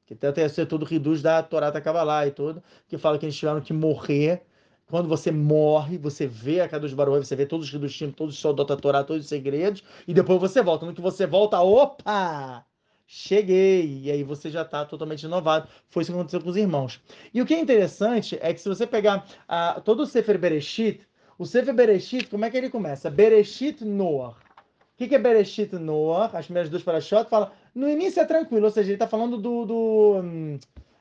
[0.07, 3.37] Que até ser todo reduz da Torá da Kabbalah e tudo, que fala que eles
[3.37, 4.43] tiveram que morrer.
[4.91, 8.41] Quando você morre, você vê a Kadosh Baruch você vê todos os Hidushim, todos os
[8.41, 10.87] soldados da Torá, todos os segredos, e depois você volta.
[10.87, 12.65] No que você volta, opa!
[13.11, 15.67] cheguei, e aí você já está totalmente renovado.
[15.89, 17.01] Foi isso que aconteceu com os irmãos.
[17.33, 21.01] E o que é interessante é que se você pegar uh, todo o Sefer Bereshit,
[21.39, 23.11] o Sefer Bereshit, como é que ele começa?
[23.11, 24.33] Bereshit Noah.
[24.33, 26.31] O que, que é Bereshit Noah?
[26.37, 29.65] As primeiras duas parashot fala, no início é tranquilo, ou seja, ele está falando do,
[29.65, 30.59] do hum,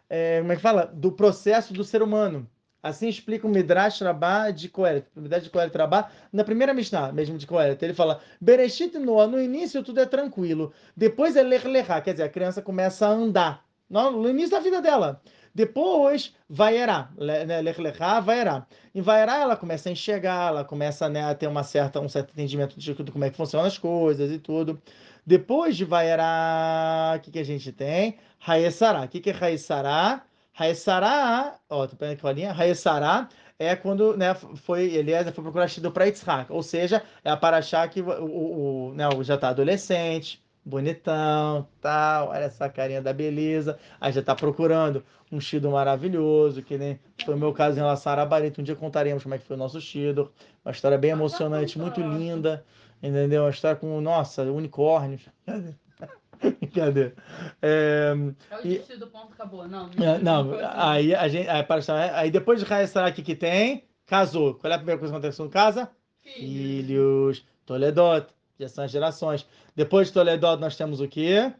[0.10, 0.86] é, como é que fala?
[0.86, 2.48] Do processo do ser humano.
[2.88, 5.08] Assim explica o Midrash Rabá de Coelet.
[5.16, 9.28] O Midrash de Coelet Rabá, na primeira Mishnah mesmo de Coelet, ele fala: Bereshit Noah,
[9.28, 10.74] no início tudo é tranquilo.
[10.96, 13.66] Depois é ler lerá, quer dizer, a criança começa a andar.
[13.90, 15.22] No início da vida dela.
[15.58, 18.68] Depois, vaierá, lerá, vaierá.
[18.94, 22.32] Em vaierá ela começa a enxergar, ela começa né, a ter uma certa, um certo
[22.32, 24.80] entendimento de como é que funcionam as coisas e tudo.
[25.26, 28.18] Depois de vaierá, o que, que a gente tem?
[28.38, 29.02] Raessará.
[29.02, 30.27] O que, que é Raessará?
[30.60, 33.30] Haesará, ó, tô pegando aqui a linha, Haesará
[33.60, 37.88] é quando né, foi, Eliezer foi procurar Shido para Yitzhak, ou seja, é a paraxá
[37.88, 43.78] que o, o, o, né, já está adolescente, bonitão, tal, olha essa carinha da beleza,
[44.02, 48.12] aí já está procurando um Shido maravilhoso, que nem foi o meu caso em relação
[48.12, 50.32] a Arabarito, um dia contaremos como é que foi o nosso Shido,
[50.66, 52.66] uma história bem emocionante, muito linda,
[53.02, 53.44] entendeu?
[53.44, 55.22] Uma história com, nossa, unicórnios,
[56.62, 57.14] Brincadeira.
[57.62, 58.14] É,
[58.52, 59.90] é o e, do ponto acabou, não.
[59.96, 61.50] Não, é, não aí a gente.
[61.50, 61.82] Aí, para,
[62.18, 64.56] aí depois de Raia que tem, casou.
[64.56, 65.90] Qual é a primeira coisa que acontece com casa?
[66.22, 66.40] Filhos.
[66.40, 67.46] Filhos.
[67.66, 68.28] Toledot.
[68.60, 69.46] Já são as gerações.
[69.76, 71.54] Depois de Toledot, nós temos o quê?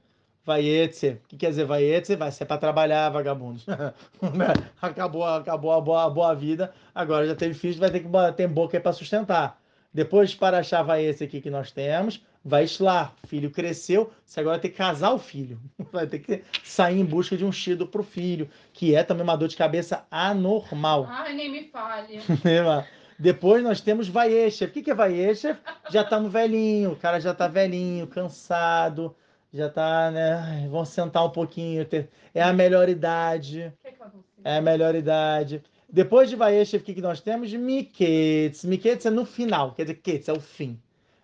[0.44, 1.20] Vaietze.
[1.26, 2.16] O que quer dizer Vaietze?
[2.16, 3.66] Vai ser para trabalhar, vagabundos.
[4.82, 6.74] acabou, acabou a boa, a boa vida.
[6.96, 9.62] Agora já teve filhos, vai ter que ter boca para sustentar.
[9.94, 14.72] Depois para achar Vaietze aqui que nós temos vai lá, filho cresceu, você agora tem
[14.72, 15.60] que casar o filho.
[15.92, 19.24] Vai ter que sair em busca de um chido para o filho, que é também
[19.24, 21.06] uma dor de cabeça anormal.
[21.10, 22.20] Ai, nem me fale.
[23.20, 24.70] Depois nós temos Vaieshev.
[24.70, 25.58] O que, que é Vaieshev?
[25.90, 29.16] Já tá no velhinho, o cara já tá velhinho, cansado,
[29.52, 30.68] já tá, né?
[30.70, 31.88] Vamos sentar um pouquinho.
[32.34, 33.74] É a melhor idade.
[34.44, 35.64] É a melhor idade.
[35.90, 37.52] Depois de Vaieshev, o que, que nós temos?
[37.52, 38.64] Miketz.
[38.66, 40.80] Miketz é no final, quer dizer, Ketz é o fim.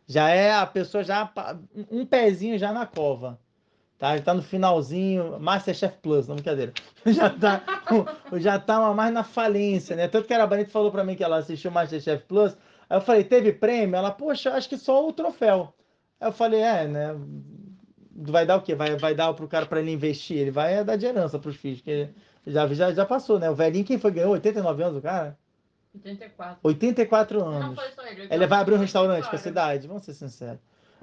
[0.08, 1.32] Já é a pessoa já
[1.92, 3.40] um pezinho já na cova.
[3.98, 4.18] Tá?
[4.18, 6.74] Já tá no finalzinho, Masterchef Plus, não brincadeira.
[7.06, 7.64] Já tá,
[8.38, 10.08] já tá mais na falência, né?
[10.08, 12.58] Tanto que a Bonita falou para mim que ela assistiu Masterchef Plus.
[12.90, 13.96] Aí eu falei, teve prêmio?
[13.96, 15.74] Ela, poxa, acho que só o troféu.
[16.20, 17.16] Aí eu falei, é, né?
[18.16, 18.76] Vai dar o quê?
[18.76, 20.38] Vai, vai dar pro cara para ele investir?
[20.38, 22.10] Ele vai dar de herança pros filhos, que
[22.46, 23.50] já, já, já passou, né?
[23.50, 24.32] O velhinho, quem foi ganhou?
[24.32, 25.38] 89 anos o cara?
[25.96, 26.60] 84.
[26.64, 27.60] 84 anos.
[27.68, 28.28] Não foi só ele.
[28.30, 30.60] Ele vai abrir um restaurante com a cidade, vamos ser sinceros.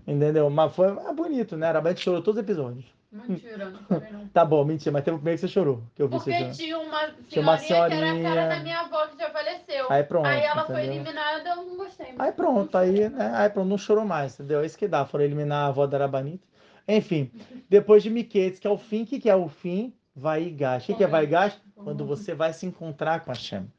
[0.07, 0.49] Entendeu?
[0.51, 1.69] Mas foi é bonito, né?
[1.69, 2.85] Arabete chorou todos os episódios.
[3.13, 3.73] Mentira,
[4.13, 5.83] não tá bom, mentira, mas teve o primeiro que você chorou.
[5.95, 8.63] Que eu vi Porque você tinha uma tinha uma senhorinha que era a cara da
[8.63, 9.87] minha avó que já faleceu.
[9.91, 10.27] Aí pronto.
[10.27, 10.67] Aí ela entendeu?
[10.67, 13.33] foi eliminada, eu não gostei Aí pronto, aí, né?
[13.35, 14.61] Aí pronto, não chorou mais, entendeu?
[14.61, 16.47] É isso que dá, foram eliminar a avó da Arabanita.
[16.87, 17.31] Enfim,
[17.69, 19.93] depois de Miquetes, que é o fim, o que, que é o fim?
[20.15, 20.85] Vai gash.
[20.85, 21.61] O que, que é vai gash?
[21.75, 23.71] Quando você vai se encontrar com a Shem.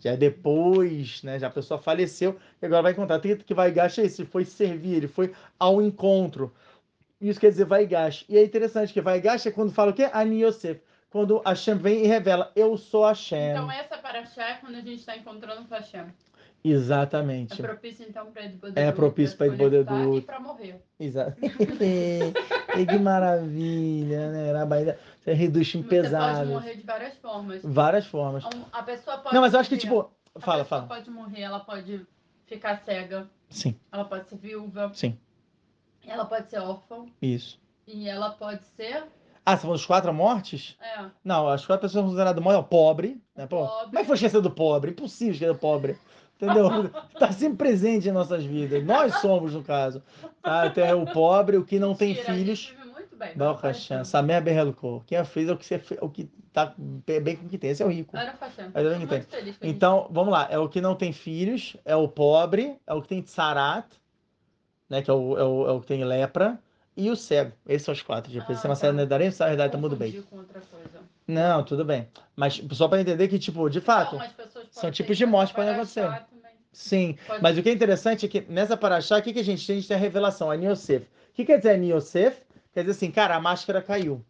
[0.00, 1.38] Já depois, né?
[1.38, 3.18] Já a pessoa faleceu e agora vai encontrar.
[3.18, 6.52] O que vai gash é isso, foi servir, ele foi ao encontro.
[7.20, 8.24] Isso quer dizer vai gash.
[8.28, 10.08] E é interessante que vai gash é quando fala o quê?
[10.12, 10.80] Ani Yosef.
[11.10, 13.50] Quando a Shem vem e revela, eu sou a Shem.
[13.50, 16.06] Então essa paraxá é quando a gente está encontrando com a Shem.
[16.62, 17.60] Exatamente.
[17.60, 18.78] É propício então para Edbodedu.
[18.78, 20.18] É propício para Edbodedu.
[20.18, 20.82] E para morrer.
[20.98, 21.36] Exato.
[21.42, 24.52] e que maravilha, né?
[24.52, 26.48] Rabaída, você reduz em pesadas.
[26.48, 27.60] Você pode morrer de várias formas.
[27.62, 28.44] Várias formas.
[28.72, 30.86] A pessoa pode Não, mas eu acho que tipo, fala, a fala.
[30.86, 32.06] pode morrer, ela pode
[32.46, 33.28] ficar cega.
[33.48, 33.74] Sim.
[33.90, 34.90] Ela pode ser viúva.
[34.94, 35.18] Sim.
[36.06, 37.06] Ela pode ser órfã.
[37.20, 37.60] Isso.
[37.86, 39.04] E ela pode ser
[39.44, 40.76] ah, falou dos quatro mortes?
[40.80, 41.06] É.
[41.24, 42.68] Não, as quatro pessoas são consideradas mortes.
[42.68, 43.20] Pobre.
[43.34, 43.46] Né?
[43.46, 43.86] pobre.
[43.86, 44.90] Como é que foi esquecer do pobre?
[44.90, 45.98] Impossível esquecer do pobre.
[46.40, 46.90] Entendeu?
[47.14, 48.82] Está sempre presente em nossas vidas.
[48.84, 50.02] Nós somos, no caso.
[50.42, 50.64] Tá?
[50.64, 52.74] Até então, o pobre, o que não tem Mentira, filhos.
[53.18, 53.36] Bem.
[53.36, 54.02] Baruch Hashem.
[54.02, 55.04] Samer Berreluko.
[55.06, 56.74] Quem fez é o que, você, o que tá
[57.04, 57.70] bem com o que tem.
[57.70, 58.12] Esse é o rico.
[58.12, 58.70] Baruch Hashem.
[58.72, 59.24] É o que tem.
[59.60, 60.48] Então, vamos lá.
[60.50, 63.86] É o que não tem filhos, é o pobre, é o que tem tsarat,
[64.88, 65.02] né?
[65.02, 66.58] que é o, é o, é o que tem lepra,
[67.00, 67.52] e o cego.
[67.66, 68.30] Esses são os quatro.
[68.38, 68.98] Ah, você é uma série tá.
[68.98, 70.22] Nedarim, a verdade tá muito bem.
[71.26, 72.08] Não, tudo bem.
[72.36, 74.26] Mas só para entender que, tipo, de fato, não,
[74.70, 76.02] são tipos de morte que podem acontecer.
[76.02, 76.20] Também.
[76.72, 79.44] Sim, Pode mas o que é interessante é que nessa paraxá, o que, que a
[79.44, 79.76] gente tem?
[79.76, 81.04] A gente tem a revelação, a Niosef.
[81.04, 82.42] O que quer dizer a Niosef?
[82.72, 84.24] Quer dizer assim, cara, a máscara caiu.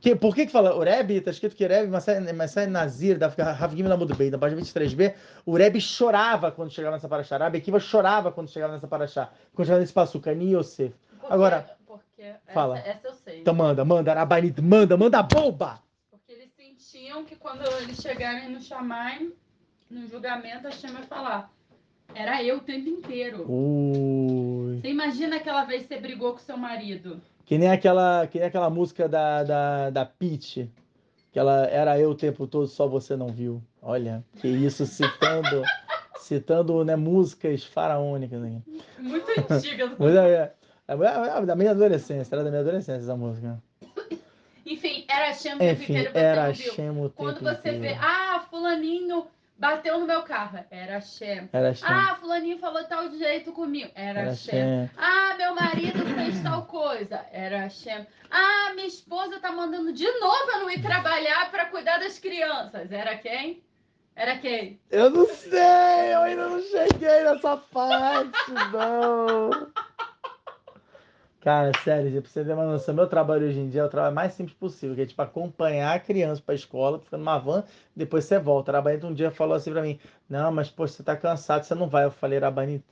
[0.00, 0.74] Que, por que que fala?
[0.74, 4.60] O Rebbe, tá escrito que o Rebbe, Masai Nazir, da Ravgim Lamud Bey, na página
[4.60, 5.14] 23b,
[5.44, 7.38] o Rebbe chorava quando chegava nessa paraxá.
[7.38, 9.30] Rabi Akiva chorava quando chegava nessa paraxá.
[9.54, 10.94] Quando chegava nesse passuca, Niosef.
[11.28, 12.78] Agora, porque fala.
[12.78, 13.40] Essa, essa eu sei.
[13.40, 15.82] Então manda, manda, Arabanito, manda, manda bomba!
[16.10, 19.30] Porque eles sentiam que quando eles chegarem no Shamai,
[19.90, 21.50] no julgamento, a Shem vai falar.
[22.14, 23.44] Era eu o tempo inteiro.
[23.50, 24.80] Ui.
[24.80, 27.20] Você imagina aquela vez que você brigou com seu marido?
[27.44, 30.70] Que nem aquela, que nem aquela música da, da, da Peach,
[31.30, 33.62] que ela era eu o tempo todo, só você não viu.
[33.82, 35.62] Olha, que isso citando,
[36.18, 38.40] citando né, músicas faraônicas.
[38.40, 38.62] Né?
[38.98, 39.90] Muito antigas.
[39.98, 40.52] Muito, é,
[40.88, 43.60] é, é, da minha adolescência, era da minha adolescência essa música.
[44.64, 46.54] Enfim, era Shem o tempo inteiro, você era.
[46.54, 47.80] Shem o tempo Quando você inteiro.
[47.80, 49.26] vê, ah, fulaninho
[49.58, 51.48] bateu no meu carro, era Shem.
[51.52, 51.72] Era.
[51.82, 54.34] Ah, fulaninho falou tal jeito comigo, era, Era.
[54.34, 54.90] Shem.
[54.96, 58.06] Ah, meu marido fez tal coisa, era Shem.
[58.30, 62.90] Ah, minha esposa tá mandando de novo eu não ir trabalhar para cuidar das crianças,
[62.90, 63.62] era quem?
[64.16, 64.80] Era quem?
[64.90, 69.50] Eu não sei, eu ainda não cheguei nessa parte, não.
[71.46, 74.12] Cara, sério, pra você ter uma noção, meu trabalho hoje em dia é o trabalho
[74.12, 77.62] mais simples possível, que é tipo acompanhar a criança pra escola, fica numa van,
[77.94, 78.76] depois você volta.
[78.76, 79.96] A um dia falou assim pra mim:
[80.28, 82.04] Não, mas pô, você tá cansado, você não vai.
[82.04, 82.84] Eu falei, Rabanita,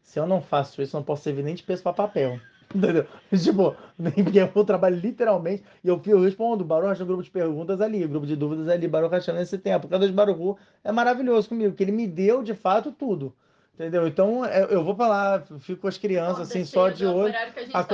[0.00, 2.40] se eu não faço isso, eu não posso servir nem de peso pra papel.
[2.74, 3.06] Entendeu?
[3.30, 7.78] Tipo, nem porque eu trabalho literalmente, e eu, eu respondo, Baruch no grupo de perguntas
[7.78, 9.86] ali, grupo de dúvidas ali, Baruch achando nesse tempo.
[9.86, 13.34] Cada de Baruch é maravilhoso comigo, que ele me deu de fato tudo.
[13.78, 14.08] Entendeu?
[14.08, 17.32] Então é, eu vou pra lá, fico com as crianças, assim, só de olho.
[17.70, 17.86] Tá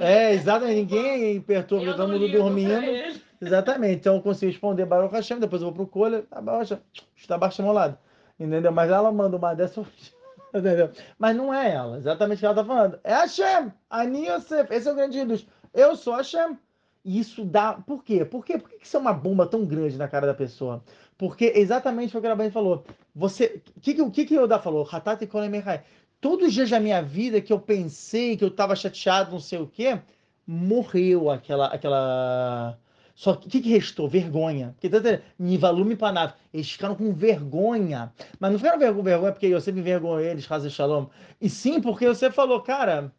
[0.00, 3.20] é, exatamente, ninguém perturba, todo mundo dormindo.
[3.40, 6.76] Exatamente, então eu consigo responder Baruch Hashem, depois eu vou pro colha, tá Baruch
[7.16, 7.96] está baixo molado.
[8.38, 8.72] Entendeu?
[8.72, 9.86] Mas ela manda uma dessa,
[10.52, 10.90] entendeu?
[11.16, 12.98] Mas não é ela, exatamente o que ela tá falando.
[13.04, 15.38] É Hashem, Ani Yosef, esse é o grande ídolo.
[15.72, 16.58] Eu sou Hashem.
[17.04, 17.74] E isso dá.
[17.74, 18.24] Por quê?
[18.24, 18.58] Por quê?
[18.58, 20.82] Por que isso é uma bomba tão grande na cara da pessoa?
[21.18, 22.84] Porque exatamente foi o que a Rabani falou.
[23.12, 24.88] Você, o que, que, que Yoda falou?
[24.90, 25.82] Hatati Kolemechai.
[26.20, 29.58] Todos os dias da minha vida que eu pensei que eu estava chateado, não sei
[29.58, 30.00] o quê,
[30.46, 31.66] morreu aquela.
[31.66, 32.78] aquela...
[33.16, 34.08] Só que o que, que, restou?
[34.08, 34.70] Vergonha.
[34.74, 36.34] Porque tanto Nivalume Panav.
[36.54, 38.12] Eles ficaram com vergonha.
[38.38, 41.06] Mas não ficaram com vergonha porque eu sempre envergonhei eles, Raza Shalom.
[41.40, 43.12] E sim porque você falou, cara.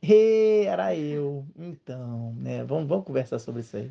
[0.00, 1.44] Era eu.
[1.58, 2.62] Então, né?
[2.62, 3.90] Vamos, vamos conversar sobre isso aí.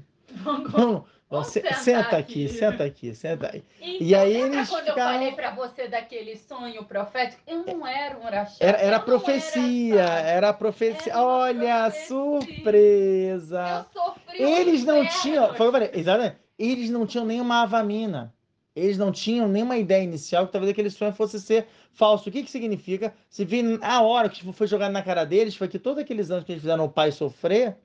[0.71, 1.03] Vamos,
[1.43, 2.45] senta aqui.
[2.45, 2.49] aqui.
[2.49, 3.63] senta aqui, senta aí.
[3.81, 5.13] Então, e aí eles quando ficaram...
[5.13, 7.41] eu falei para você daquele sonho profético?
[7.45, 8.57] Eu não era um Urachá.
[8.59, 11.11] Era, era profecia, era, era profecia.
[11.11, 12.07] Era Olha, profecia.
[12.07, 13.87] surpresa.
[13.93, 16.37] Eu sofri Eles um não tinham, foi falei, exatamente.
[16.57, 18.33] Eles não tinham nenhuma avamina.
[18.75, 22.27] Eles não tinham nenhuma ideia inicial que talvez aquele sonho fosse ser falso.
[22.27, 23.13] O que, que significa?
[23.29, 26.43] Se vir a hora que foi jogado na cara deles, foi que todos aqueles anos
[26.43, 27.77] que eles fizeram o pai sofrer,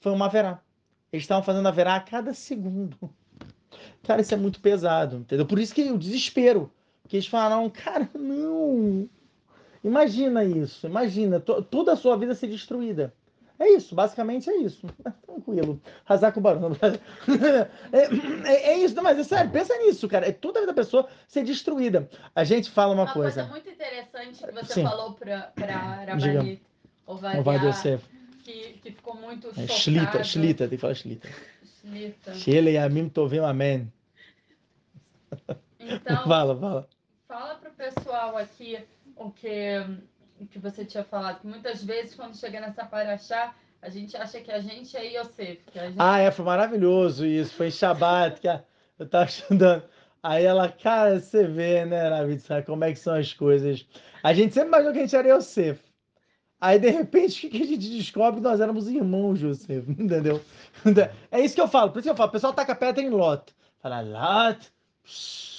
[0.00, 0.60] foi uma verá.
[1.14, 2.98] Eles estavam fazendo a verá a cada segundo.
[4.02, 5.46] Cara, isso é muito pesado, entendeu?
[5.46, 6.72] Por isso que o desespero.
[7.02, 9.08] Porque eles falaram, cara, não.
[9.84, 13.14] Imagina isso, imagina, to toda a sua vida ser destruída.
[13.58, 14.86] É isso, basicamente é isso.
[15.24, 15.80] Tranquilo.
[16.04, 16.76] Razar com o barulho.
[17.92, 20.26] É, é, é, isso, não, mas é sério, pensa nisso, cara.
[20.26, 22.08] É toda a vida da pessoa ser destruída.
[22.34, 23.42] A gente fala uma, uma coisa.
[23.42, 24.82] Uma coisa muito interessante que você Sim.
[24.82, 25.52] falou para
[26.06, 26.62] Rabanit
[27.06, 28.13] Ovadia Yosef.
[28.44, 29.66] Que, que ficou muito É.
[29.66, 31.28] Shlita, Shlita, tem que falar Shlita.
[31.80, 32.34] Shlita.
[32.34, 33.92] Shele Yamim Tovim Amen.
[35.80, 36.88] Então, Fala, fala.
[37.26, 38.78] fala pro pessoal aqui
[39.16, 39.78] o que,
[40.38, 41.40] o que você tinha falado.
[41.40, 45.60] Que muitas vezes, quando chega nessa paraxá, a gente acha que a gente é Yosef.
[45.74, 45.96] Gente...
[45.98, 47.54] Ah, é, foi maravilhoso isso.
[47.54, 48.48] Foi em Shabbat, que
[48.98, 49.82] eu tava estudando.
[50.22, 53.86] Aí ela, cara, você vê, né, sabe como é que são as coisas.
[54.22, 55.80] A gente sempre imaginou que a gente era Yosef.
[56.64, 58.40] Aí, de repente, o que a gente descobre?
[58.40, 60.40] Nós éramos irmãos, Yosef, entendeu?
[61.30, 63.10] É isso que eu falo, por isso que eu falo, o pessoal taca pedra em
[63.10, 63.52] Lot.
[63.82, 64.72] Fala, Lot,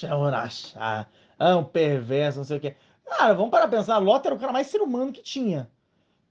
[0.03, 1.05] é um rachá,
[1.37, 2.75] é um perverso, não sei o quê.
[3.05, 5.69] Cara, vamos para pensar, Lot era o cara mais ser humano que tinha.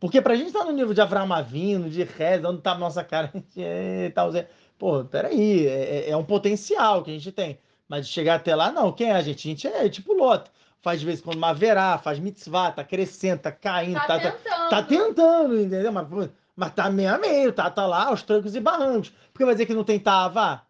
[0.01, 3.05] Porque pra gente estar no nível de Avram Avino, de Rez, onde tá a nossa
[3.05, 4.49] cara, a gente é, tal, Zé.
[4.77, 7.59] pô, peraí, é, é- é um potencial que a gente tem.
[7.89, 9.47] Mas de chegar até lá, não, quem é a gente?
[9.47, 10.51] A gente é tipo Lot.
[10.85, 14.19] Faz de vez em quando uma verá, faz mitzvah, tá crescendo, tá caindo, tá, tá,
[14.19, 14.69] tá, tentando.
[14.69, 15.91] tá tentando, entendeu?
[15.91, 19.11] Mas, mas tá meio a meio, tá, tá lá aos trancos e barrancos.
[19.33, 20.61] Porque vai dizer que não tem tava?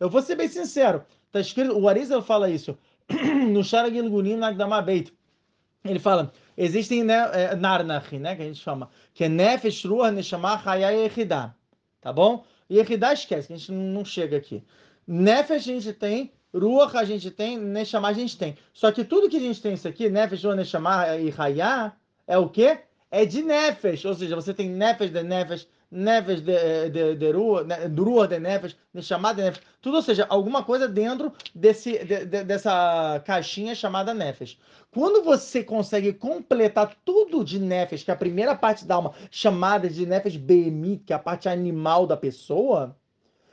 [0.00, 1.04] Eu vou ser bem sincero.
[1.30, 2.76] Tá escrito, o Arizal fala isso
[3.48, 5.16] no Shara Gilgunim Nagdama Beit.
[5.84, 10.12] Ele fala, existem né, é, Narnach, né, que a gente chama, que é Nefesh, Ruach,
[10.12, 11.54] Neshama, Hayah
[12.00, 12.44] tá bom?
[12.68, 14.64] E Yehidah esquece, que a gente não chega aqui.
[15.06, 18.56] Nefesh a gente tem, Ruach a gente tem, Neshama a gente tem.
[18.72, 21.92] Só que tudo que a gente tem isso aqui, Nefesh, Ruach, Neshama e Hayah,
[22.26, 22.80] é o quê?
[23.10, 27.66] É de Nefesh, ou seja, você tem Nefesh de Nefesh, Nefesh de, de, de Ruach,
[27.66, 32.24] ne- Ruach de Nefesh, Neshama de Nefesh, tudo, ou seja, alguma coisa dentro desse, de-
[32.26, 34.58] de- dessa caixinha chamada Nefesh.
[34.92, 39.88] Quando você consegue completar tudo de Nefesh, que é a primeira parte da alma, chamada
[39.88, 42.96] de Nefesh Behemit, que é a parte animal da pessoa,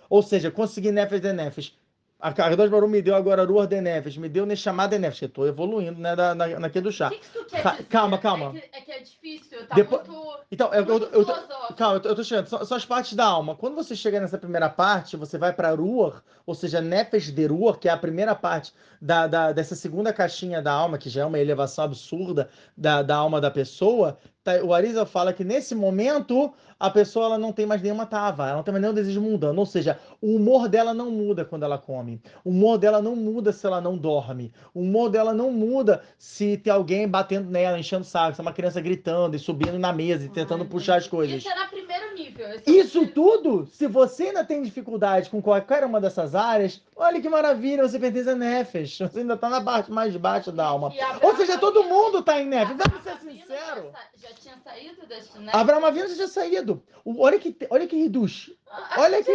[0.10, 1.76] ou seja, conseguir Nefesh de Nefesh.
[2.20, 5.28] A Cardoso Baru me deu agora Ruach de Nefesh, me deu Neshama de Nefesh, eu
[5.28, 7.10] estou evoluindo né, na, na, naquele do O chá.
[7.12, 7.84] que, que isso quer Ca- dizer?
[7.86, 8.54] calma, calma.
[8.58, 11.74] É que é, que é difícil, tá Depois- muito, Então, eu, eu, muito eu, filosófico.
[11.76, 12.48] Calma, eu tô, eu tô chegando.
[12.48, 13.56] São, são as partes da alma.
[13.56, 17.78] Quando você chega nessa primeira parte, você vai para Ruach, ou seja, Nefesh de Ruach,
[17.78, 21.26] que é a primeira parte da, da- dessa segunda caixinha da alma, que já é
[21.26, 24.18] uma elevação absurda da, da alma da pessoa.
[24.48, 24.64] Tá?
[24.64, 28.58] o Arisa fala que nesse momento a pessoa ela não tem mais nenhuma tava, ela
[28.58, 29.58] não tem mais nenhum desejo mudando.
[29.58, 32.22] Ou seja, o humor dela não muda quando ela come.
[32.46, 34.54] O humor dela não muda se ela não dorme.
[34.74, 38.44] O humor dela não muda se tem alguém batendo nela, enchendo o saco, se é
[38.44, 41.38] uma criança gritando e subindo na mesa e tentando Ai, puxar as coisas.
[41.38, 42.48] Isso é na primeiro nível.
[42.68, 47.28] Isso primeiro- tudo, se você ainda tem dificuldade com qualquer uma dessas áreas, olha que
[47.28, 49.00] maravilha, você pertence a Nefesh.
[49.00, 50.94] Você ainda está na parte mais baixa da alma.
[51.24, 52.78] Ou seja, todo mundo está em Nefesh.
[52.78, 53.92] Vamos ser sincero.
[54.30, 55.52] Já, tinha saído desse, né?
[55.54, 56.84] Abraão Avinu já tinha saído.
[57.06, 58.52] Olha que, olha que reduz.
[58.98, 59.32] Olha que,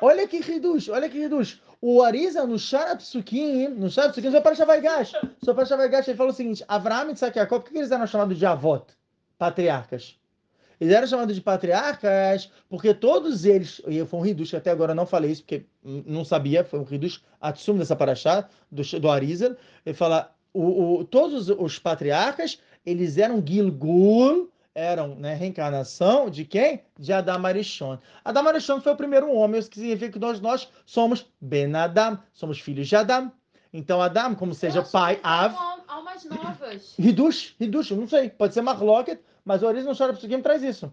[0.00, 0.88] olha que reduz.
[0.88, 1.60] Olha que reduz.
[1.80, 5.12] O Ariza, no Sharap Sukim, no Sharap Sukim, só para Shavaigash.
[5.44, 8.06] Só para Shavaigash, ele falou o seguinte: Avraham e Isaac Jacob, por que eles eram
[8.06, 8.84] chamados de avot?
[9.38, 10.18] Patriarcas.
[10.80, 14.92] Eles eram chamados de patriarcas porque todos eles, e foi um Hidush, que até agora
[14.92, 19.08] eu não falei isso, porque não sabia, foi um Hidush Atsum dessa paraxá, do, do
[19.10, 19.56] Arizal.
[19.86, 26.82] Ele fala, o, o- todos os patriarcas, eles eram Gilgul, eram né, reencarnação de quem?
[26.98, 27.98] De Adam Arishon.
[28.24, 32.18] Adam Arishon foi o primeiro homem, isso que significa que nós, nós somos Ben Adam,
[32.32, 33.32] somos filhos de Adam.
[33.72, 36.94] Então Adam, como seja pai, Av, al- Almas novas.
[36.98, 40.92] Hidush, Hidush, não sei, pode ser Marloket, mas o Oriz no Shara Psukim traz isso.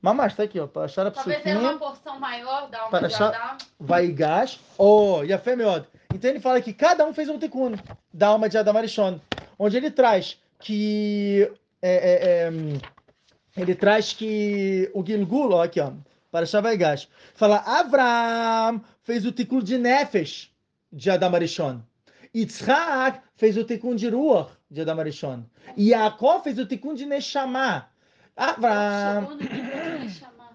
[0.00, 0.66] Mamás, tá aqui, ó.
[0.66, 3.58] Para Shara Talvez era uma Psukim, porção maior da alma Para de achar- Adão.
[3.78, 5.86] Vaigash, oh, Yafé Meod.
[6.12, 7.74] Então ele fala que cada um fez um tikkun
[8.12, 9.20] da alma de Adam Arishon,
[9.58, 11.50] onde ele traz que
[11.80, 15.92] é, é, é, ele traz que o Gilgul, ó, aqui, ó,
[16.30, 20.50] para Shavaigash, fala Avram fez o tikkun de Nefesh
[20.92, 21.80] de Adam Arishon.
[22.34, 25.44] Yitzhak fez o tikkun de Ruach de Adam Arishon.
[25.76, 27.86] E Yaakov fez o tikkun de Neshama.
[28.36, 30.52] Avram Chegou no nível de chamar.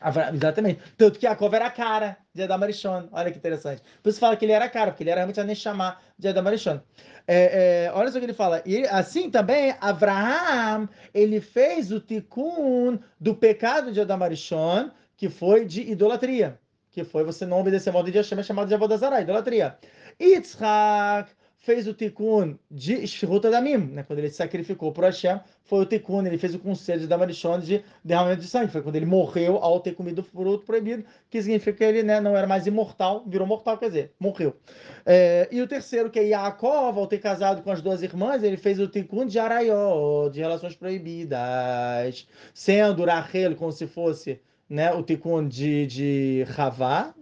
[0.00, 0.80] Avra- Exatamente.
[0.96, 3.08] Tanto que Yaakov era a cara de Adam Arishon.
[3.12, 3.82] Olha que interessante.
[4.02, 6.28] Por isso fala que ele era a cara, porque ele era realmente a Neshama de
[6.28, 6.80] Adam Arishon.
[7.26, 8.62] É, é, olha só o que ele fala.
[8.64, 15.64] E assim também, Abraham, ele fez o tikkun do pecado de Adam Arishon, que foi
[15.64, 16.58] de idolatria.
[16.90, 19.76] Que foi você não obedecer a modo de Hashem, é chamado de Avodazara, idolatria.
[20.20, 21.30] Yitzhak
[21.68, 24.02] fez o tikkun de Shruta Damim, né?
[24.02, 27.84] quando ele sacrificou por Hashem, foi o tikkun, ele fez o conselho de Damarishon de
[28.02, 31.76] derramamento de sangue, foi quando ele morreu ao ter comido o fruto proibido, que significa
[31.76, 34.56] que ele né, não era mais imortal, virou mortal, quer dizer, morreu.
[35.04, 38.56] É, e o terceiro, que é Yaakov, ao ter casado com as duas irmãs, ele
[38.56, 44.40] fez o tikkun de Araió, de relações proibidas, sendo Rahel como se fosse
[44.70, 47.14] né, o tikkun de, de Ravá,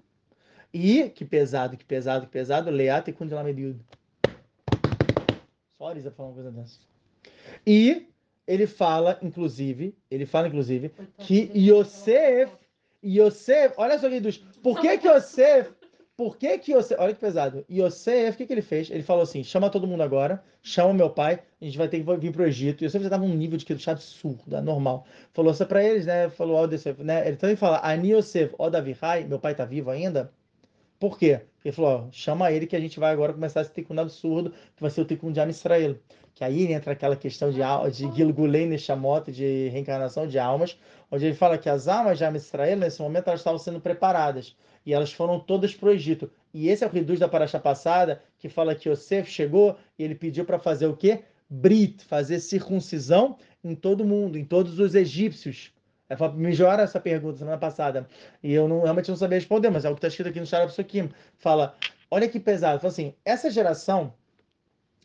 [0.72, 3.80] e, que pesado, que pesado, que pesado, Leá tikkun de Lamediud.
[6.11, 6.78] Falar uma coisa dessa.
[7.66, 8.07] E
[8.47, 12.53] ele fala, inclusive, ele fala, inclusive, que Yosef,
[13.05, 15.70] Yosef, olha só, Guidus, por que que Yosef,
[16.16, 18.91] por que que Yosef, olha que pesado, Yosef, o que que ele fez?
[18.91, 22.16] Ele falou assim, chama todo mundo agora, chama meu pai, a gente vai ter que
[22.16, 22.84] vir pro Egito.
[22.84, 25.07] Yosef já estava num nível de que absurdo, normal.
[25.32, 28.70] Falou isso para eles, né, falou, ó, Yosef, né, ele também fala, Ani Yosef, ó
[28.70, 28.97] Davi
[29.28, 30.32] meu pai tá vivo ainda?
[30.99, 31.40] Por quê?
[31.64, 34.80] Ele falou, ó, chama ele que a gente vai agora começar esse tikkun absurdo, que
[34.80, 35.97] vai ser o tikkun de Am Israel.
[36.34, 37.61] Que aí entra aquela questão de,
[37.92, 40.78] de Gilgulei Neshamot, de reencarnação de almas,
[41.11, 44.57] onde ele fala que as almas de Am Israel, nesse momento, elas estavam sendo preparadas.
[44.84, 46.30] E elas foram todas para o Egito.
[46.55, 50.14] E esse é o reduz da paraxa passada, que fala que Yosef chegou e ele
[50.14, 51.24] pediu para fazer o quê?
[51.51, 55.72] Brit, fazer circuncisão em todo mundo, em todos os egípcios.
[56.34, 58.07] Me jogaram essa pergunta semana passada.
[58.42, 60.46] E eu não, realmente não sabia responder, mas é o que está escrito aqui no
[60.46, 61.11] Sharab Sukim.
[61.36, 61.74] Fala,
[62.11, 62.78] olha que pesado.
[62.78, 64.14] Fala assim, essa geração,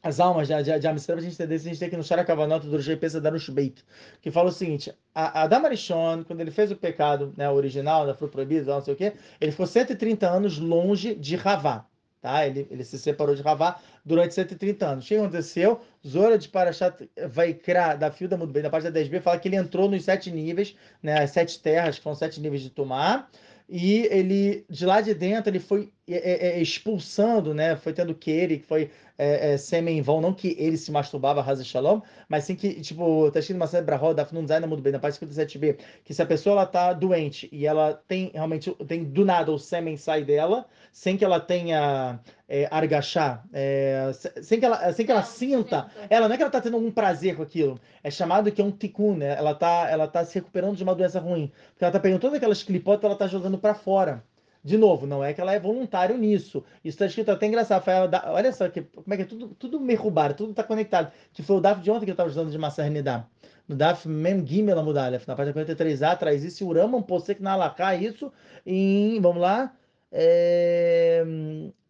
[0.04, 2.80] as almas de, de, de a gente entender, a gente tem aqui no Sharakavanot do
[2.80, 3.84] GP Darush Beit,
[4.22, 8.14] que fala o seguinte, a, a Damarishon, quando ele fez o pecado né, original, da
[8.14, 11.86] fruta proibida, não sei o quê, ele ficou 130 anos longe de Ravá.
[12.22, 12.46] Tá?
[12.46, 15.06] Ele, ele se separou de Ravá durante 130 anos.
[15.06, 15.82] O que aconteceu?
[16.08, 18.38] Zora de Parashat vai criar da Filda
[18.70, 22.04] parte da 10b, fala que ele entrou nos sete níveis, né, as sete terras, que
[22.04, 23.28] são sete níveis de Tumá,
[23.68, 28.14] e ele, de lá de dentro, ele foi é, é, é expulsando, né, foi tendo
[28.14, 28.92] Keri, que foi
[29.22, 32.82] é, é, sêmen em vão, não que ele se masturbava, Hazel Shalom, mas sim que,
[32.82, 36.24] tipo, tá escrito uma série Brahó, Dafnun Zaina muito bem, na parte 57b, que se
[36.24, 40.24] a pessoa ela tá doente e ela tem realmente, tem do nada o sêmen sai
[40.24, 42.20] dela, sem que ela tenha
[42.50, 44.12] é, argachá, é,
[44.42, 46.90] sem que ela, sem que ela sinta, ela não é que ela tá tendo algum
[46.90, 49.38] prazer com aquilo, é chamado que é um tikkun, né?
[49.38, 52.38] Ela tá, ela tá se recuperando de uma doença ruim, porque ela tá pegando todas
[52.38, 54.24] aquelas clipotas, ela tá jogando para fora.
[54.64, 56.64] De novo, não é que ela é voluntário nisso.
[56.84, 57.84] Isso está escrito até engraçado.
[58.28, 61.12] olha só que, como é que é tudo, tudo merrubar, tudo está conectado.
[61.34, 63.26] Que foi o DAF de ontem que eu estava usando de Massernidá.
[63.68, 66.68] No DAF Mem Gimel Amudalef, na página 43a, traz isso.
[66.68, 68.32] O Raman Posek na Alaká, isso
[68.66, 69.74] em, vamos lá,
[70.12, 71.24] é,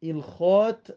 [0.01, 0.93] Ilhot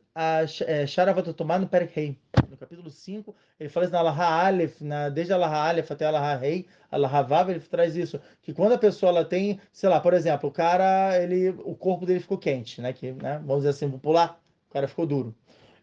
[0.87, 2.18] Sharavatomá no Perek
[2.55, 6.05] No capítulo 5, ele fala isso na Alaha Aleph, na, desde a Alaha Aleph até
[6.05, 8.20] a Alaha Rei, Alaha Vav, ele traz isso.
[8.40, 12.07] Que quando a pessoa ela tem, sei lá, por exemplo, o cara, ele, o corpo
[12.07, 12.92] dele ficou quente, né?
[12.92, 14.40] Que, né, vamos dizer assim, popular,
[14.70, 15.34] o cara ficou duro.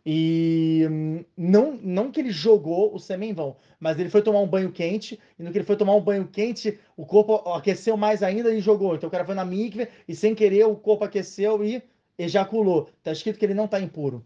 [0.05, 0.87] E
[1.35, 5.19] não, não que ele jogou o sêmen vão, mas ele foi tomar um banho quente,
[5.37, 8.61] e no que ele foi tomar um banho quente, o corpo aqueceu mais ainda e
[8.61, 8.95] jogou.
[8.95, 11.83] Então o cara foi na mikve e sem querer o corpo aqueceu e
[12.17, 12.89] ejaculou.
[13.03, 14.25] Tá escrito que ele não está impuro.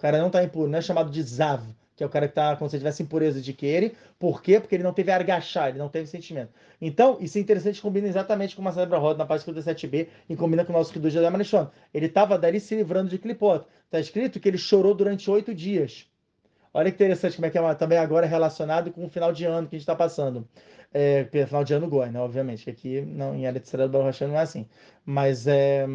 [0.00, 1.62] Cara não está impuro, não é chamado de zav,
[1.94, 3.94] que é o cara que está como se tivesse impureza de querer.
[4.18, 4.58] Por quê?
[4.58, 6.50] Porque ele não teve argachar, ele não teve sentimento.
[6.80, 10.64] Então, isso é interessante, combina exatamente com o Marcelo Roda na página 57b e combina
[10.64, 11.68] com o nosso Kiddush da Manishon.
[11.92, 13.66] Ele estava dali se livrando de clipot.
[13.84, 16.06] Está escrito que ele chorou durante oito dias.
[16.72, 19.44] Olha que interessante como é que é uma, também agora relacionado com o final de
[19.44, 20.48] ano que a gente está passando.
[20.92, 22.20] É, final de ano Goi, né?
[22.20, 24.66] Obviamente, que aqui não, em Eretz Baruch não é assim.
[25.04, 25.86] Mas é,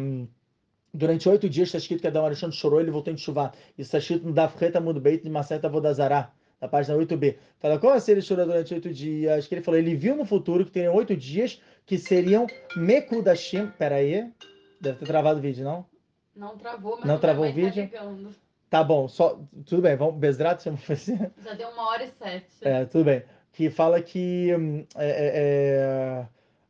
[0.96, 3.52] durante oito dias está escrito que Adão Alexandre chorou ele voltou em chuva.
[3.78, 7.36] Isso está escrito no Dafreta Mudo Beit de Maceta Vodazará, na página 8b.
[7.58, 9.46] Fala, como assim ele chorou durante oito dias?
[9.46, 13.68] Que ele falou, ele viu no futuro que teriam oito dias que seriam Mekudashim.
[13.78, 14.32] Peraí,
[14.80, 15.86] deve ter travado o vídeo, não?
[16.34, 17.88] Não travou, mas não travou o tá vídeo.
[17.90, 18.02] Tá
[18.68, 21.16] Tá bom, só tudo bem, vamos Besdrat, chama assim.
[21.42, 22.46] Já deu uma hora e sete.
[22.62, 23.22] É, tudo bem.
[23.52, 26.26] Que fala que hum, é, é, é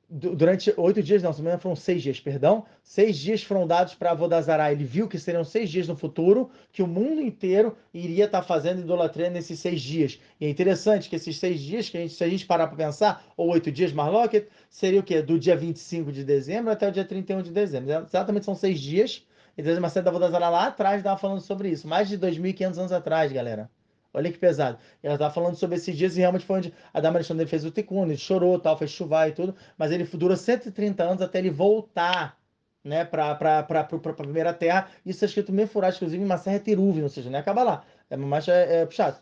[0.09, 4.71] durante oito dias, não, se foram seis dias, perdão, seis dias foram dados para Avodazará.
[4.71, 8.47] Ele viu que seriam seis dias no futuro, que o mundo inteiro iria estar tá
[8.47, 10.21] fazendo idolatria nesses seis dias.
[10.41, 12.77] E é interessante que esses seis dias, que a gente, se a gente parar para
[12.77, 15.23] pensar, ou oito dias, Marlocket, seria o quê?
[15.23, 17.91] Do dia 25 de dezembro até o dia 31 de dezembro.
[17.91, 19.25] Exatamente são seis dias
[19.59, 22.93] então, uma série da Vodazara lá atrás estava falando sobre isso, mais de 2.500 anos
[22.93, 23.71] atrás, galera.
[24.17, 24.79] Olha que pesado.
[25.03, 27.67] E ela estava falando sobre esses dias e realmente foi onde a Dama Alexandre fez
[27.67, 31.39] o Tikkun, ele chorou, tal, fez chuvar e tudo, mas ele durou 130 anos até
[31.39, 32.39] ele voltar
[32.83, 34.89] né, para a primeira terra.
[35.05, 37.85] Isso é escrito Mefuraj, inclusive em Maserha Teruv, ou seja, não é acaba lá.
[38.09, 39.19] É mais é, é puxado.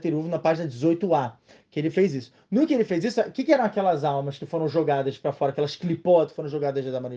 [0.00, 1.32] Teruv na página 18a,
[1.68, 2.32] que ele fez isso.
[2.48, 5.32] No que ele fez isso, o que, que eram aquelas almas que foram jogadas para
[5.32, 7.10] fora, aquelas clipotes foram jogadas de Dama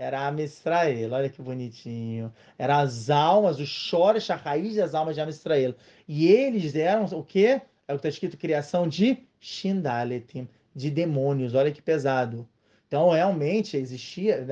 [0.00, 2.32] Era Am Israel, olha que bonitinho.
[2.58, 5.74] Eram as almas, os choros, a raiz das almas de Am Israel.
[6.08, 7.60] E eles eram o quê?
[7.86, 11.54] É o que está escrito, criação de Shindaletim, de demônios.
[11.54, 12.48] Olha que pesado.
[12.88, 14.46] Então, realmente, existia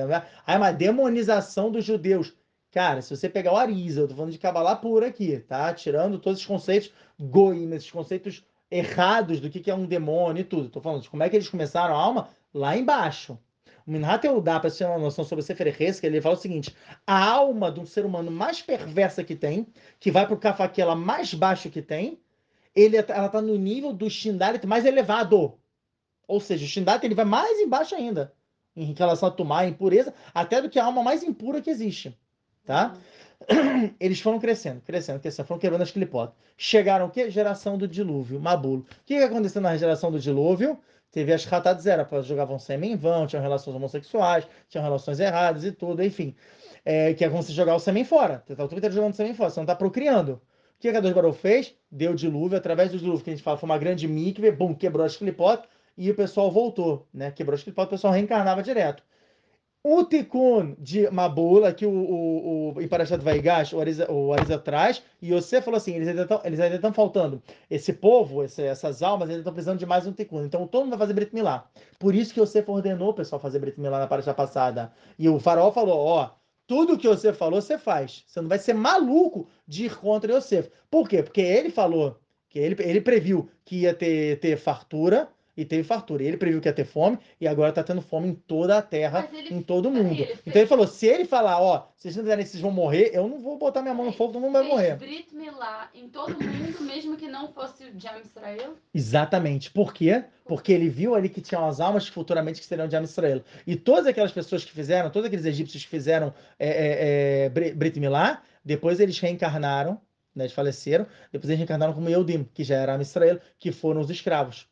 [0.45, 2.31] ah, uma demonização dos judeus.
[2.71, 5.73] Cara, se você pegar o Arisa, eu tô falando de Kabbalah pura aqui, tá?
[5.73, 10.43] Tirando todos os conceitos goim, esses conceitos errados do que, que é um demônio e
[10.43, 10.69] tudo.
[10.69, 13.35] Tô falando de como é que eles começaram a alma lá embaixo.
[13.89, 16.75] O Minhat dá para ter uma noção sobre o Sefer que ele fala o seguinte:
[17.07, 19.65] a alma de um ser humano mais perversa que tem,
[19.99, 22.19] que vai para o Kafaquela mais baixo que tem,
[22.75, 25.57] ele, ela está no nível do Shindalit mais elevado.
[26.27, 28.31] Ou seja, o Shindalit ele vai mais embaixo ainda,
[28.75, 32.15] em relação a tomar impureza, até do que a alma mais impura que existe.
[32.63, 32.95] Tá?
[33.99, 36.35] Eles foram crescendo, crescendo, crescendo, foram quebrando as clipotas.
[36.55, 37.31] Chegaram o quê?
[37.31, 38.81] Geração do dilúvio, Mabulo.
[38.81, 40.77] O que, que aconteceu na geração do dilúvio?
[41.11, 41.43] Teve as
[41.81, 46.35] zero, jogavam sêmen em vão, tinham relações homossexuais, tinham relações erradas e tudo, enfim.
[46.85, 48.43] É, que é como se jogar o sêmen fora.
[48.45, 50.33] Você tá o tempo inteiro jogando sêmen fora, você não está procriando.
[50.33, 51.75] O que a Kadosh Baruch fez?
[51.91, 55.05] Deu dilúvio, através do dilúvio que a gente fala, foi uma grande mikve, bum, quebrou
[55.05, 57.31] as clipotas e o pessoal voltou, né?
[57.31, 59.03] Quebrou as clipotas, o pessoal reencarnava direto.
[59.91, 65.01] O Tikkun de Mabula, que o, o, o em Vaigash, o Arisa, o Arisa traz,
[65.19, 67.41] e você falou assim, eles ainda estão eles ainda estão faltando.
[67.67, 70.45] Esse povo, esse, essas almas, ainda estão precisando de mais um Tikkun.
[70.45, 71.67] Então todo mundo vai fazer Brit Milá.
[71.97, 74.93] Por isso que você ordenou o pessoal fazer Brit Milá na Parashat passada.
[75.17, 76.29] E o faraó falou, ó,
[76.67, 78.23] tudo que você falou, você faz.
[78.27, 80.69] Você não vai ser maluco de ir contra Yosef.
[80.91, 81.23] Por quê?
[81.23, 85.29] Porque ele falou, que ele, ele previu que ia ter, ter fartura,
[85.59, 86.23] e teve fartura.
[86.23, 89.27] Ele previu que ia ter fome e agora está tendo fome em toda a terra,
[89.33, 90.21] ele, em todo o mundo.
[90.21, 90.39] Ele.
[90.45, 93.39] Então ele falou: se ele falar, ó, vocês não quiserem, vocês vão morrer, eu não
[93.39, 94.95] vou botar minha mão no fogo, todo mundo vai morrer.
[94.95, 98.75] Brit Milá em todo mundo, mesmo que não fosse o Jam Israel?
[98.93, 99.69] Exatamente.
[99.69, 100.23] Por quê?
[100.45, 103.43] Porque ele viu ali que tinham as almas que futuramente que seriam de Israel.
[103.67, 107.99] E todas aquelas pessoas que fizeram, todos aqueles egípcios que fizeram é, é, é, Brit
[107.99, 109.99] Milá, depois eles reencarnaram,
[110.33, 114.09] né, eles faleceram, depois eles reencarnaram como Eudim, que já era Israel, que foram os
[114.09, 114.69] escravos.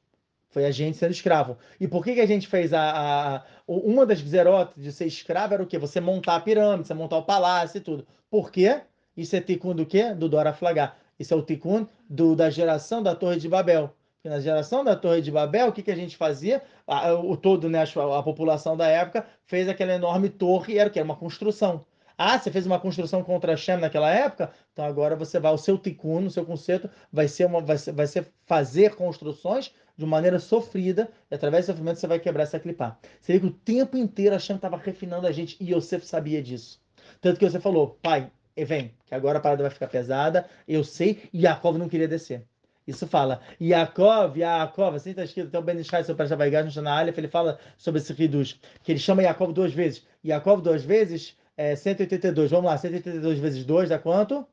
[0.50, 1.58] Foi a gente sendo escravo.
[1.80, 5.54] E por que, que a gente fez a, a, uma das zerotas de ser escravo
[5.54, 5.78] era o quê?
[5.78, 8.08] Você montar a pirâmide, você montar o palácio e tudo.
[8.30, 8.82] Por quê?
[9.16, 10.14] Isso é ticum do quê?
[10.14, 10.98] Do Dora Flagar.
[11.20, 13.94] Isso é o ticum do, da geração da Torre de Babel.
[14.16, 16.62] Porque na geração da Torre de Babel, o que, que a gente fazia?
[16.86, 20.92] A, o todo, né, a, a população da época fez aquela enorme torre, era o
[20.92, 21.00] que?
[21.00, 21.86] Era uma construção.
[22.18, 24.52] Ah, você fez uma construção contra Shem naquela época?
[24.74, 27.92] Então agora você vai, o seu tikkun, o seu conceito, vai ser, uma, vai ser,
[27.92, 32.60] vai ser fazer construções de maneira sofrida, e através do sofrimento você vai quebrar essa
[32.60, 33.00] clipar.
[33.20, 36.42] Você vê que o tempo inteiro a Shem estava refinando a gente e Yosef sabia
[36.42, 36.80] disso.
[37.20, 41.24] Tanto que você falou, pai, vem, que agora a parada vai ficar pesada, eu sei,
[41.34, 42.44] e Yaakov não queria descer.
[42.88, 46.72] Isso fala, Yaakov, Yaakov, assim está escrito, até o Ben Ishai, seu pai vai no
[46.72, 50.06] Shana ele fala sobre esse Hidush, que ele chama Yaakov duas vezes.
[50.24, 54.48] Yaakov duas vezes é 182, vamos lá, 182 vezes 2 dá quanto?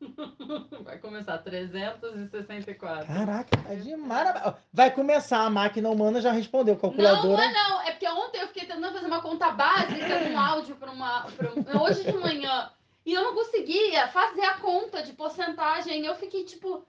[0.84, 3.06] Vai começar 364.
[3.06, 4.56] Caraca, tá de maravilha.
[4.72, 7.28] Vai começar, a máquina humana já respondeu, calculadora.
[7.28, 7.82] Não, não é não.
[7.82, 11.26] É porque ontem eu fiquei tentando fazer uma conta básica de um áudio para uma.
[11.32, 12.70] Pra, hoje de manhã.
[13.04, 16.04] E eu não conseguia fazer a conta de porcentagem.
[16.04, 16.86] Eu fiquei tipo.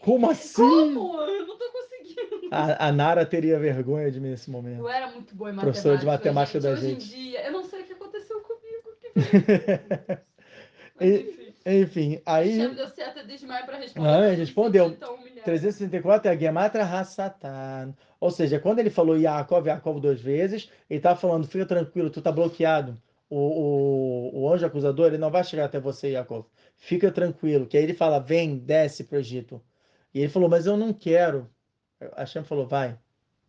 [0.00, 0.54] Como assim?
[0.54, 1.20] Como?
[1.20, 2.48] Eu não tô conseguindo.
[2.50, 4.80] A, a Nara teria vergonha de mim nesse momento.
[4.80, 5.82] Eu era muito boa em matemática.
[5.82, 6.68] Professora de matemática gente.
[6.68, 7.04] da hoje gente.
[7.04, 8.90] Hoje em dia, eu não sei o que aconteceu comigo.
[11.00, 11.43] Mas, enfim.
[11.66, 12.68] Enfim, aí.
[12.74, 14.08] Deu certo desmaio para responder.
[14.08, 14.96] Ah, ele respondeu.
[15.44, 17.94] 364 é a Gematra Hassatan.
[18.20, 22.18] Ou seja, quando ele falou Yaakov, Yaakov duas vezes, ele estava falando, fica tranquilo, tu
[22.18, 23.00] está bloqueado.
[23.30, 26.46] O, o, o anjo acusador, ele não vai chegar até você, Yaakov.
[26.76, 27.66] Fica tranquilo.
[27.66, 29.60] Que aí ele fala, vem, desce para o Egito.
[30.12, 31.50] E ele falou, mas eu não quero.
[32.12, 32.98] A Hashem falou, vai,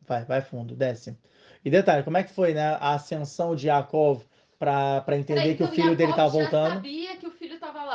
[0.08, 1.18] vai, vai fundo, desce.
[1.64, 4.24] E detalhe, como é que foi né, a ascensão de Yaakov
[4.58, 6.76] para entender Peraí, que então o filho dele estava voltando.
[6.76, 7.25] sabia que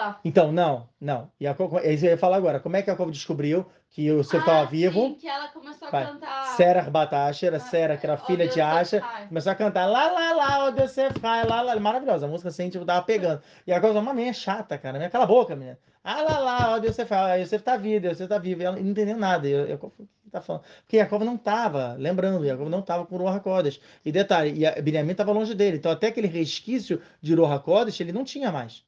[0.01, 0.21] lá.
[0.25, 1.31] Então, não, não.
[1.39, 2.61] E a eu ia falar agora.
[2.61, 5.01] Como é que a Coco descobriu que o seu estava ah, vivo?
[5.01, 6.07] Sim, que ela começou a Vai.
[6.07, 6.47] cantar.
[6.57, 10.11] Sera Batacha, era ah, Sera, que era oh, filha de Asha, começou a cantar lá,
[10.11, 11.79] lá, lá, oh Deus você faz, lá, lá.
[11.79, 12.27] Maravilhosa.
[12.27, 13.43] A música assim, tipo, tava pegando.
[13.67, 14.99] E a Coco, uma menina chata, cara.
[14.99, 15.79] Minha, cala a boca, menina.
[16.03, 18.63] Ah, lá, lá, ó, Deus você faz, você tá vivo, Deus você tá vivo.
[18.63, 19.47] E ela não entendeu nada.
[19.47, 19.93] Eu, eu,
[20.31, 20.63] tá falando.
[20.83, 23.81] Porque Jacob não estava, lembrando, Jacob não estava com Roha Kodesh.
[24.05, 25.77] E detalhe, e Benjamin estava longe dele.
[25.77, 28.85] Então, até aquele resquício de Roha Kodesh, ele não tinha mais.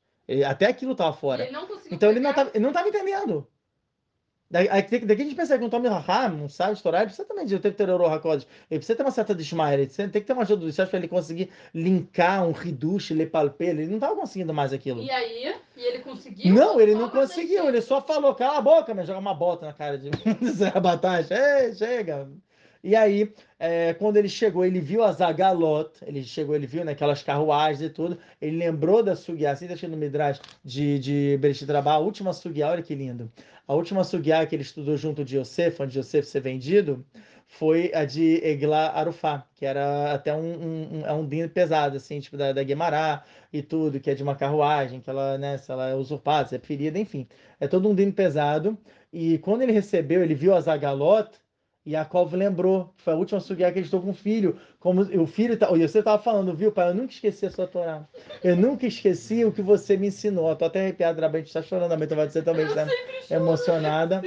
[0.47, 1.47] Até aquilo estava fora.
[1.47, 1.57] Ele
[1.91, 3.47] então, ele não, estava, ele não estava entendendo.
[4.53, 7.47] Daqui, daqui a gente pensa que um Tommy Raham não sabe estourar, ele precisa também
[7.47, 8.47] de ter Terorô Hakodesh.
[8.71, 10.99] Ele precisa ter uma certa desmaia, ele tem que ter uma ajuda do Sérgio para
[10.99, 13.65] ele conseguir linkar um Ridush, Lepalpe.
[13.65, 15.03] Ele não estava conseguindo mais aquilo.
[15.03, 15.55] E aí?
[15.75, 16.55] E ele conseguiu?
[16.55, 17.67] Não, ele não conseguiu.
[17.67, 20.11] Ele só falou, cala a boca, mas joga uma bota na cara de
[20.53, 21.35] Zé Batata.
[21.35, 22.29] Ei, chega.
[22.83, 27.21] E aí, é, quando ele chegou, ele viu a Zagalot, ele chegou, ele viu naquelas
[27.21, 31.71] né, carruagens e tudo, ele lembrou da Sugiá, assim tá no Midrash de, de Bereshit
[31.71, 33.31] a última Sugiá, olha que lindo.
[33.69, 37.07] A última Sugiá que ele estudou junto de Yosef, antes de Yosef ser vendido,
[37.47, 42.19] foi a de Egla Arufá, que era até um, um, um, é um pesado, assim,
[42.19, 45.71] tipo da, da Guemará e tudo, que é de uma carruagem, que ela, né, se
[45.71, 47.29] ela é usurpada, se é ferida, enfim.
[47.61, 48.77] É todo um din pesado.
[49.13, 51.29] E quando ele recebeu, ele viu a Zagalot,
[51.87, 54.57] Yaakov lembrou, foi a última sugiá que ele estou com o filho.
[54.79, 56.91] Como o filho, tá, você estava falando, viu, pai?
[56.91, 58.07] Eu nunca esqueci a sua Torá.
[58.43, 60.53] Eu nunca esqueci o que você me ensinou.
[60.53, 62.87] Estou até arrepiada, a gente está chorando, a mãe vai dizer também, está
[63.31, 64.23] emocionada.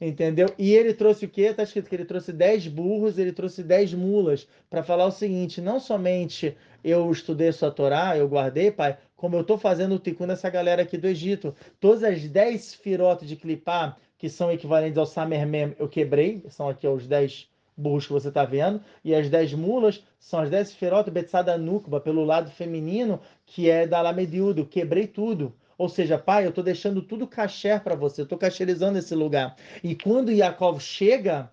[0.00, 0.48] Entendeu?
[0.58, 1.42] E ele trouxe o quê?
[1.42, 5.60] Está escrito que ele trouxe 10 burros, ele trouxe 10 mulas, para falar o seguinte:
[5.60, 10.26] não somente eu estudei sua Torá, eu guardei, pai, como eu estou fazendo o tikkun
[10.26, 11.54] dessa galera aqui do Egito.
[11.80, 16.88] Todas as 10 firotes de clipar que são equivalentes ao Samermem, eu quebrei, são aqui
[16.88, 17.46] os 10
[17.76, 22.00] burros que você está vendo, e as 10 mulas são as 10 ferotas Betsada Nukba,
[22.00, 25.54] pelo lado feminino, que é da Lamediudo, quebrei tudo.
[25.76, 29.56] Ou seja, pai, eu estou deixando tudo caché para você, eu estou cacherizando esse lugar.
[29.82, 31.50] E quando Yaakov chega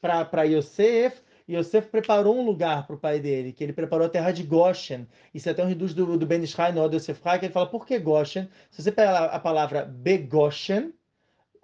[0.00, 4.32] para Yosef, Yosef preparou um lugar para o pai dele, que ele preparou a terra
[4.32, 5.06] de Goshen.
[5.34, 7.66] Isso é até um reduz do, do Ben Ishai, no Yosef Hai, que ele fala,
[7.66, 8.48] por que Goshen?
[8.70, 10.94] Se você pegar a palavra Begoshen,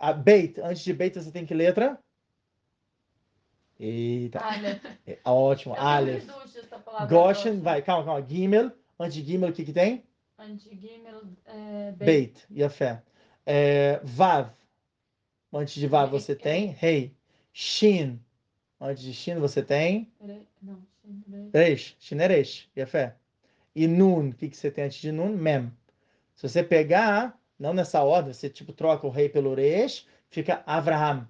[0.01, 1.99] a Beit, antes de Beit você tem que letra?
[3.79, 4.39] Eita.
[4.41, 4.85] Aleph.
[5.07, 6.27] É, ótimo, Eu Aleph.
[6.85, 8.27] palavra Goshen, vai, calma, calma.
[8.29, 10.05] Gimel, antes de Gimel o que que tem?
[10.39, 12.33] Anti-Gimel, é, Beit.
[12.33, 13.03] Beit, e a fé.
[13.45, 14.51] É, Vav,
[15.53, 17.15] antes de Vav você tem Rei.
[17.53, 18.19] Shin,
[18.81, 20.11] antes de Shin você tem
[20.63, 20.83] Não,
[21.53, 23.17] Resh, Shin é Resh, e a fé.
[23.75, 25.37] E Nun, o que que você tem antes de Nun?
[25.37, 25.73] Mem.
[26.37, 31.29] Se você pegar, não nessa ordem, você tipo troca o rei pelo Resh, fica Avraham.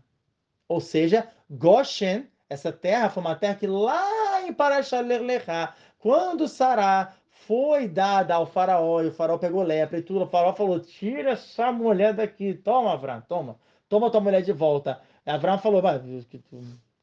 [0.68, 7.88] Ou seja, Goshen, essa terra foi uma terra que lá em Parashalerlechá, quando Sará foi
[7.88, 11.72] dada ao faraó, e o faraó pegou lepra e tudo, o faraó falou, tira essa
[11.72, 13.56] mulher daqui, toma, Avraham, toma,
[13.88, 15.00] toma tua mulher de volta.
[15.26, 15.82] Avraham falou,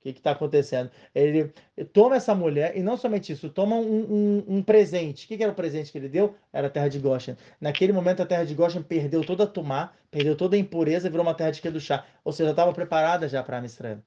[0.08, 0.90] que que está acontecendo?
[1.14, 1.52] Ele
[1.94, 5.26] toma essa mulher, e não somente isso, toma um, um, um presente.
[5.26, 6.36] O que, que era o presente que ele deu?
[6.52, 7.36] Era a terra de Goshen.
[7.60, 11.10] Naquele momento, a terra de Goshen perdeu toda a tumá, perdeu toda a impureza e
[11.12, 12.06] virou uma terra de Kedushá.
[12.24, 14.00] Ou seja, estava preparada já para Israel.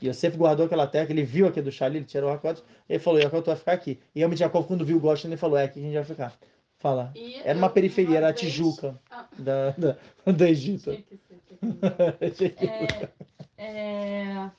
[0.00, 2.62] E Yosef guardou aquela terra, que ele viu aqui do Shali, ele tirou o racote,
[2.88, 3.98] ele falou, Yaakov, tu vai ficar aqui.
[4.14, 6.04] E eu me Jacob, quando viu Goshen, ele falou, é aqui que a gente vai
[6.04, 6.32] ficar.
[6.80, 7.10] Fala.
[7.16, 9.96] E Era uma eu, periferia, era a vez- Tijuca Ah, da, da,
[10.32, 10.92] do Egito.
[10.92, 13.10] tinha que ser, tinha que ser.
[13.60, 14.50] É, é,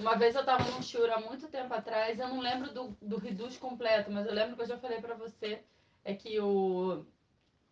[0.00, 3.18] uma vez eu estava num shiur há muito tempo atrás, eu não lembro do, do
[3.18, 5.62] reduz completo, mas eu lembro que eu já falei para você,
[6.04, 7.04] é que o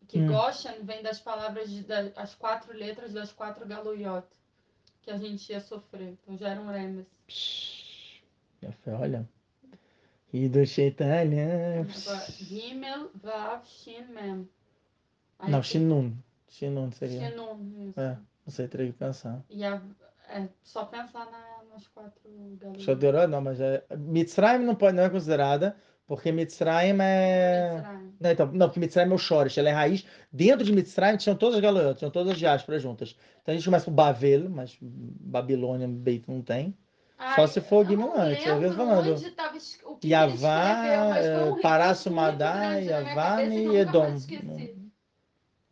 [0.06, 0.26] que Hum.
[0.26, 4.26] Goshen vem das palavras, de, da- as quatro letras das quatro galuyot
[5.02, 6.16] que a gente ia sofrer.
[6.22, 7.06] Então já eram remes.
[7.26, 8.22] Psh,
[8.62, 9.28] já foi, olha.
[10.32, 11.80] E do Sheitania.
[11.80, 14.48] Agora, Gimel, Vav, Shin, Mem.
[15.48, 16.12] Não, Shinun.
[16.48, 17.30] Shinun seria.
[17.30, 18.00] Shinun, isso.
[18.00, 19.42] É, não sei, teria que pensar.
[19.48, 19.80] E a,
[20.28, 22.20] é só pensar na, nas quatro
[22.58, 22.82] galuyot.
[22.82, 23.84] Shodoró, não, mas é.
[23.96, 25.76] Mitzrayim não, pode, não é considerada,
[26.06, 27.72] porque Mitzrayim é.
[27.74, 28.14] Mitzrayim.
[28.20, 30.06] Não, então, não, porque Mitzrayim é o Shorish, ela é raiz.
[30.32, 33.16] Dentro de Mitzrayim tinham todas as galoias, tinham todas as diásporas juntas.
[33.42, 36.76] Então a gente começa com Bavel, mas Babilônia, Beit não tem.
[37.34, 39.10] Só se for eu Guimarães, vezes lembro falando.
[39.12, 43.64] onde tava o que Yavá, eh, recurso Paraço muito Madá, grande na minha Yavá e
[43.64, 44.14] eu Edom.
[44.14, 44.87] esqueci.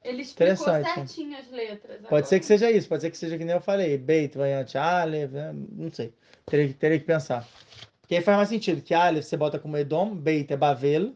[0.06, 0.94] Ele explicou Interessante.
[0.94, 2.00] certinho as letras.
[2.08, 4.78] Pode ser que seja isso, pode ser que seja que nem eu falei, Beit, variante
[4.78, 5.52] Aleph, né?
[5.72, 6.12] não sei.
[6.46, 7.46] Teria, que- teria que pensar.
[8.00, 11.14] Porque aí faz mais sentido, que Aleph você bota como Edom, Beit é Bavel,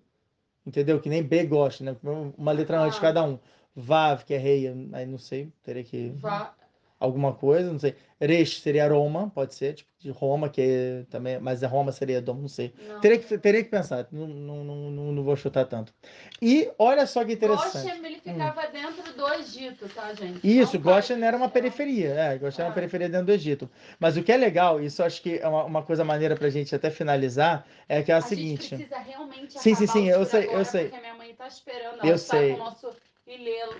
[0.67, 1.01] entendeu?
[1.01, 1.97] Que nem B gosta, né?
[2.37, 3.09] Uma letra antes de Ah.
[3.09, 3.39] cada um.
[3.77, 6.11] Vav, que é rei, aí não sei, teria que...
[6.17, 6.53] Vá-
[7.01, 7.97] Alguma coisa, não sei.
[8.21, 12.19] Resh seria Roma, pode ser, tipo de Roma, que é também, mas a Roma seria
[12.19, 12.75] Edom, não sei.
[12.87, 13.01] não.
[13.01, 15.95] Teria que, teria que pensar, não, não, não, não, vou chutar tanto.
[16.43, 17.85] E olha só que interessante.
[17.87, 20.41] Goshen, ele ficava dentro do Egito, tá, gente?
[20.47, 22.75] Isso, Não Goshen era uma periferia, é, Goshen era uma Ah.
[22.75, 23.71] periferia dentro do Egito.
[23.99, 26.51] Mas o que é legal, isso eu acho que é uma, uma coisa maneira pra
[26.51, 28.63] gente até finalizar, é que é a, A seguinte.
[28.63, 30.89] gente precisa realmente Sim, sim, sim, eu sei, eu sei.
[30.91, 31.97] Minha mãe tá esperando.
[32.01, 32.51] Eu Ela está sei.
[32.51, 32.91] com o nosso
[33.27, 33.77] Ilelo,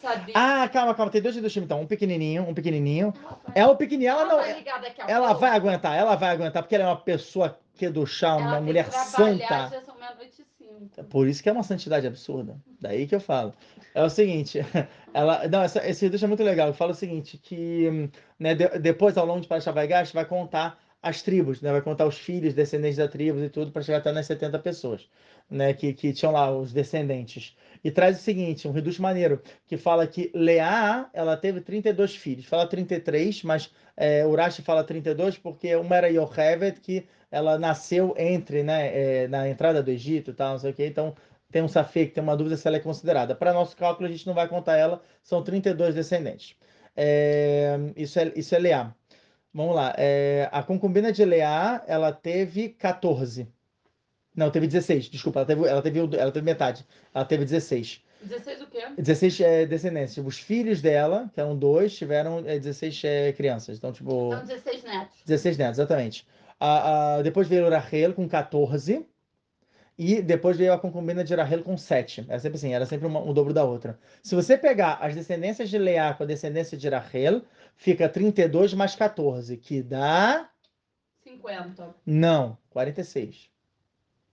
[0.00, 0.32] sabe?
[0.34, 3.12] Ah, calma, calma, tem dois do time então, um pequenininho, um pequenininho.
[3.54, 6.62] É o pequenininho, ela ela não, vai daqui a ela vai aguentar, ela vai aguentar,
[6.62, 9.38] porque ela é uma pessoa que é do chá, Ela uma mulher santa.
[9.46, 11.04] Já são meia-noite cinco.
[11.04, 12.56] Por isso que é uma santidade absurda.
[12.80, 13.54] Daí que eu falo.
[13.94, 14.58] É o seguinte,
[15.14, 16.72] ela, não, essa, esse reduto é muito legal.
[16.74, 21.22] Fala o seguinte, que né, de- depois, ao longo de Parashat Vaigash, vai contar as
[21.22, 24.26] tribos, né, vai contar os filhos, descendentes da tribos e tudo, para chegar até nas
[24.26, 25.08] 70 pessoas,
[25.50, 27.56] né, que, que tinham lá os descendentes.
[27.82, 32.44] E traz o seguinte, um reduto maneiro, que fala que Leá, ela teve 32 filhos.
[32.44, 38.62] Fala 33, mas é, Urashi fala 32 porque uma era Yocheved, que ela nasceu entre,
[38.62, 41.14] né, é, na entrada do Egito e tal, não sei o quê, então
[41.50, 43.34] tem um safek, tem uma dúvida se ela é considerada.
[43.34, 46.56] Para nosso cálculo, a gente não vai contar ela, são 32 descendentes.
[46.96, 48.94] É, isso, é, isso é Leá.
[49.52, 49.94] Vamos lá.
[49.98, 53.48] É, a concubina de Leá, ela teve 14.
[54.34, 56.86] Não, teve 16, desculpa, ela teve, ela teve, ela teve metade.
[57.12, 58.02] Ela teve 16.
[58.22, 58.82] 16 o quê?
[58.98, 60.14] 16 é, descendentes.
[60.14, 63.78] Tipo, os filhos dela, que eram dois, tiveram é, 16 é, crianças.
[63.78, 64.28] Então, tipo.
[64.28, 65.18] Então, 16 netos.
[65.24, 66.26] 16 netos, exatamente.
[66.58, 69.06] A, a, depois veio Rahel com 14.
[70.02, 72.24] E depois veio a concubina de Rahel com 7.
[72.26, 73.98] Era sempre assim, era sempre uma, um dobro da outra.
[74.22, 77.42] Se você pegar as descendências de Leá com a descendência de Rahel,
[77.76, 80.48] fica 32 mais 14, que dá.
[81.22, 81.96] 50.
[82.06, 83.49] Não, 46.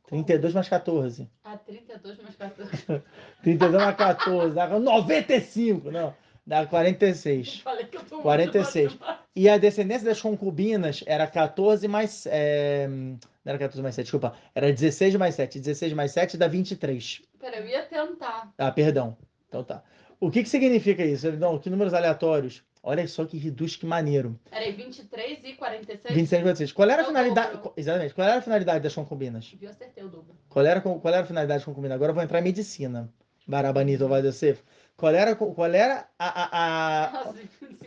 [0.08, 1.30] 32 mais 14.
[1.44, 3.04] Ah, 32 mais 14.
[3.44, 6.14] 32 mais 14, dá 95, não.
[6.46, 7.60] Dá 46.
[7.60, 8.92] Falei que eu tô 46.
[8.94, 9.06] muito
[9.36, 12.26] E a descendência das concubinas era 14 mais.
[12.26, 12.88] É...
[12.88, 14.34] Não era 14 mais 7, desculpa.
[14.56, 15.60] Era 16 mais 7.
[15.60, 17.22] 16 mais 7 dá 23.
[17.38, 18.54] Pera, eu ia tentar.
[18.58, 19.18] Ah, perdão.
[19.50, 19.84] Então tá.
[20.22, 21.30] O que, que significa isso?
[21.34, 22.64] Não, que números aleatórios?
[22.90, 24.40] Olha só que reduz, que maneiro.
[24.50, 26.16] Peraí, 23 e 46?
[26.16, 26.72] 26 e 46.
[26.72, 27.52] Qual era a É finalidade?
[27.58, 27.74] dobro.
[27.76, 28.14] Exatamente.
[28.14, 29.54] Qual era a finalidade das concubinas?
[29.60, 30.34] Viu, acertei o dobro.
[30.48, 31.96] Qual era, qual era a finalidade das concubinas?
[31.96, 33.14] Agora eu vou entrar em medicina.
[33.46, 34.58] Barabanito vai descer.
[34.96, 37.34] Qual era, qual era a, a, a-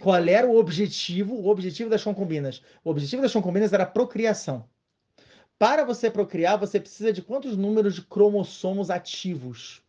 [0.00, 2.62] qual era o objetivo, o objetivo das concubinas?
[2.84, 4.68] O objetivo das concubinas era a procriação.
[5.58, 9.82] Para você procriar, você precisa de quantos números de cromossomos ativos?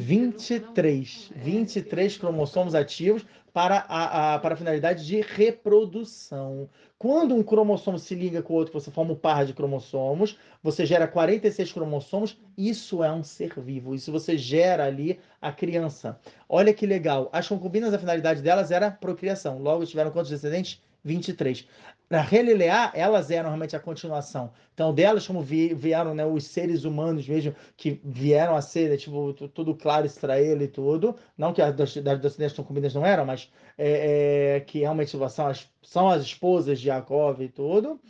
[0.00, 1.32] 23.
[1.36, 6.68] 23 cromossomos ativos para a, a- para a finalidade de reprodução.
[6.98, 10.84] Quando um cromossomo se liga com o outro, você forma um par de cromossomos, você
[10.84, 16.18] gera 46 cromossomos, isso é um ser vivo, isso você gera ali a criança.
[16.48, 17.28] Olha que legal.
[17.32, 19.58] As concubinas, a finalidade delas era procriação.
[19.58, 20.80] Logo, tiveram quantos descendentes?
[21.06, 21.66] 23.
[22.10, 24.52] Na Leá, elas eram realmente a continuação.
[24.74, 28.96] Então, delas, como vi- vieram né, os seres humanos mesmo, que vieram a ser, né,
[28.96, 31.16] tipo, tu- tudo claro, Israel e tudo.
[31.36, 35.46] Não que as das das descendentes concubinas não eram, mas é, é, que realmente são
[35.48, 38.00] as, são as esposas de Jacob e tudo.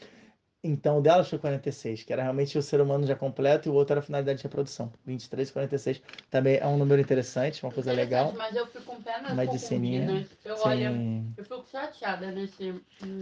[0.62, 3.92] Então, delas foi 46, que era realmente o ser humano já completo, e o outro
[3.92, 4.92] era a finalidade de reprodução.
[5.04, 8.32] 23 e 46 também é um número interessante, uma coisa legal.
[8.36, 10.06] Mas eu fico com pé nas Medicininha.
[10.06, 10.36] concubinas.
[10.44, 11.34] Eu olho, Sim.
[11.36, 12.74] eu fico chateada nesse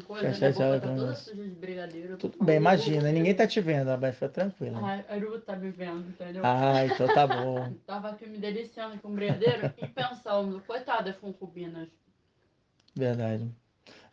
[0.07, 2.17] coisa, minha chateada tá toda suja de brigadeiro.
[2.17, 4.81] Tudo bem, imagina, ninguém tá te vendo, mas fica tranquila.
[4.83, 6.43] Ai, a Ru tá me vendo, entendeu?
[6.45, 7.75] Ah, então tá bom.
[7.87, 11.89] Tava aqui me deliciando com brigadeiro e pensando, coitadas das concubinas.
[12.95, 13.51] Verdade.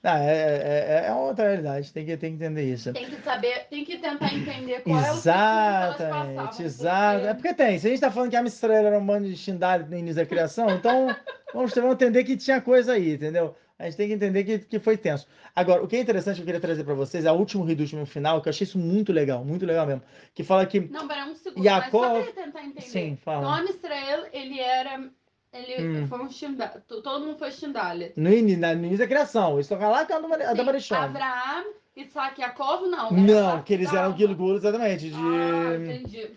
[0.03, 2.91] Ah, é, é, é- é outra realidade, tem que, tem que entender isso.
[2.91, 6.31] Tem que saber, tem que tentar entender qual é o que elas passavam.
[6.31, 7.25] Exatamente, exato.
[7.27, 7.77] É porque tem.
[7.77, 10.15] Se a gente tá falando que a Israel era um bando de Shindali no início
[10.15, 11.07] da criação, então
[11.53, 13.55] vamos, vamos entender que tinha coisa aí, entendeu?
[13.77, 15.27] A gente tem que entender que, que foi tenso.
[15.55, 17.91] Agora, o que é interessante que eu queria trazer para vocês é o último reduz
[17.93, 20.01] no final, que eu achei isso muito legal, muito legal mesmo.
[20.33, 20.79] Que fala que.
[20.79, 22.81] Não, pera um segundo, Jacob- mas só pra tentar entender.
[22.81, 23.47] Sim, Então, fala.
[23.57, 25.09] Homem Israel, ele era.
[25.53, 26.07] Ele Hum.
[26.07, 26.81] foi um Shindali.
[26.87, 28.13] Todo mundo foi Shindali.
[28.15, 30.95] No início, no início da criação, isso toca lá que é a da Marichon.
[30.95, 31.65] Abraham,
[31.95, 33.07] Isaac e Jacob, não.
[33.07, 34.17] era Não, parte que eles eram.
[34.17, 36.29] Gilgul, exatamente, de Ah, entendi.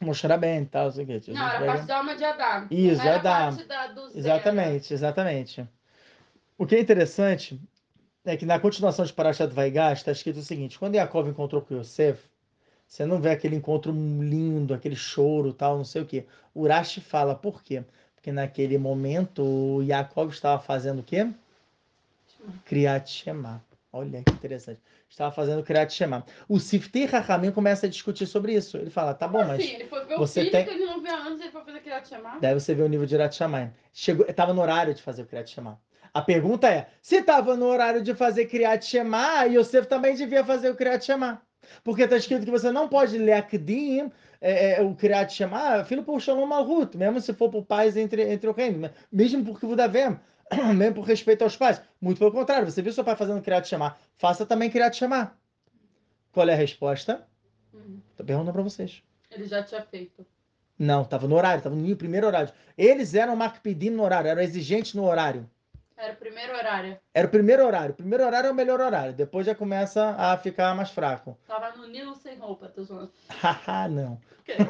[0.00, 1.30] mostrar bem e tal, não sei o que.
[1.32, 2.66] Não, era parte da alma de Adão.
[2.70, 3.56] Isso, era Adão.
[3.56, 4.18] parte da, do.
[4.18, 5.68] Exatamente, exatamente.
[6.56, 7.60] O que é interessante
[8.24, 11.76] é que na continuação de Parashat Vaigash está escrito o seguinte: quando Yaakov encontrou com
[11.76, 12.20] Yosef,
[12.88, 16.26] você não vê aquele encontro lindo, aquele choro, tal, não sei o quê.
[16.56, 17.84] Urashi fala por quê?
[18.18, 21.28] Porque naquele momento o Yaakov estava fazendo o quê?
[22.64, 23.62] Kriyat Shema.
[23.92, 24.80] Olha que interessante.
[25.08, 26.24] Estava fazendo Kriyat Shema.
[26.48, 28.76] O Siftei Rahamim começa a discutir sobre isso.
[28.76, 30.84] Ele fala, tá bom, mas Assim, ele foi ver o você filho tem- que ele
[30.84, 32.40] não via antes, ele foi fazer te chamar.
[32.40, 33.70] Daí você vê o nível de Irat Shamayim.
[33.92, 35.80] Chegou, estava no horário de fazer o Kriyat Shema.
[36.12, 40.70] A pergunta é, se estava no horário de fazer Kriyat Shema, Yosef também devia fazer
[40.70, 41.40] o Kriyat Shema.
[41.82, 46.02] Porque está escrito que você não pode ler Akdim, é, é, o Kriyat Shema, filho
[46.02, 50.18] por Shalom Malhut, mesmo se for por paz entre, entre o reino, mesmo por Kivudavem,
[50.76, 51.80] mesmo por respeito aos pais.
[52.00, 55.36] Muito pelo contrário, você viu seu pai fazendo Kriyat Shema, faça também Kriyat Shema.
[56.32, 57.26] Qual é a resposta?
[57.72, 58.00] Uhum.
[58.16, 59.02] Tô perguntando para vocês.
[59.30, 60.26] Ele já tinha feito.
[60.78, 62.52] Não, estava no horário, estava no primeiro horário.
[62.76, 65.48] Eles eram Makpidim no horário, eram exigentes no horário.
[65.98, 66.96] Era o primeiro horário.
[67.12, 67.90] Era o primeiro horário.
[67.90, 69.12] O primeiro horário é o melhor horário.
[69.12, 71.36] Depois já começa a ficar mais fraco.
[71.44, 73.10] Tava no Nilo sem roupa, tô zoando.
[73.28, 74.20] Haha, não.
[74.46, 74.64] Pensa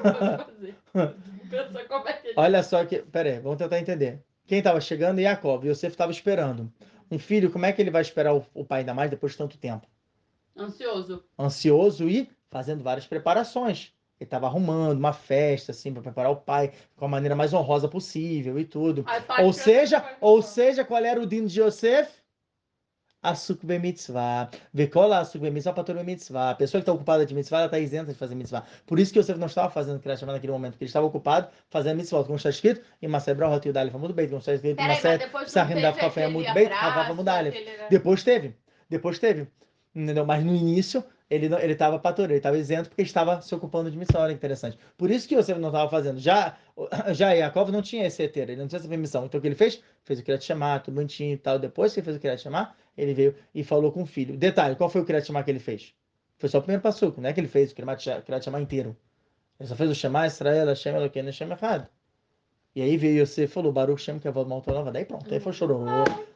[1.86, 2.32] como é que.
[2.34, 3.02] Olha só que.
[3.02, 4.24] Pera aí, vamos tentar entender.
[4.46, 5.20] Quem estava chegando?
[5.20, 5.64] Jacob.
[5.64, 6.72] E Yosef estava esperando.
[7.10, 9.38] Um filho, como é que ele vai esperar o, o pai ainda mais depois de
[9.38, 9.86] tanto tempo?
[10.56, 11.22] Ansioso.
[11.38, 13.92] Ansioso e fazendo várias preparações.
[14.20, 17.86] Ele estava arrumando uma festa, assim, para preparar o pai com a maneira mais honrosa
[17.86, 19.04] possível e tudo.
[19.40, 22.10] Ou seja, ou seja, qual era o dino de Yosef?
[23.22, 24.48] Asuk mitzvah.
[24.72, 26.50] Vekola asuk mitzvah patur mitzvah.
[26.50, 28.64] A pessoa que está ocupada de mitzvah, ela está isenta de fazer mitzvah.
[28.86, 31.48] Por isso que Yosef não estava fazendo Kriyat Shema naquele momento, porque ele estava ocupado
[31.68, 32.24] fazendo mitzvah.
[32.24, 35.80] Como está escrito, em Masé Brahot Yudalef muito bem, como está escrito em Masé Sahim
[35.80, 36.68] Daf Kafé muito bem,
[37.14, 37.56] Mudalef.
[37.88, 38.56] Depois teve,
[38.88, 39.48] depois teve.
[39.94, 40.24] Entendeu?
[40.24, 43.90] Mas no início, ele não, ele estava pator, ele estava isento porque estava se ocupando
[43.90, 44.78] de missão, olha interessante.
[44.96, 46.18] Por isso que Yosef não estava fazendo.
[46.18, 46.56] Já,
[47.12, 49.26] já Yaakov não tinha esse heter, ele não tinha essa permissão.
[49.26, 49.82] Então o que ele fez?
[50.04, 51.58] Fez o Kriyat Shema, tudo bonitinho e tal.
[51.58, 54.36] Depois que ele fez o Kriyat Shema, ele veio e falou com o filho.
[54.36, 55.92] Detalhe, qual foi o Kriyat Shema que ele fez?
[56.38, 58.96] Foi só o primeiro passuco, não é que ele fez o Kriyat Shema inteiro.
[59.60, 61.88] Ele só fez o Shema, Israel, Hashem, Eloqueno, Hashem, errado.
[62.74, 65.52] E aí veio você falou, Baruch Shem, que a voz maltonava, daí pronto, aí foi
[65.52, 65.84] chorou.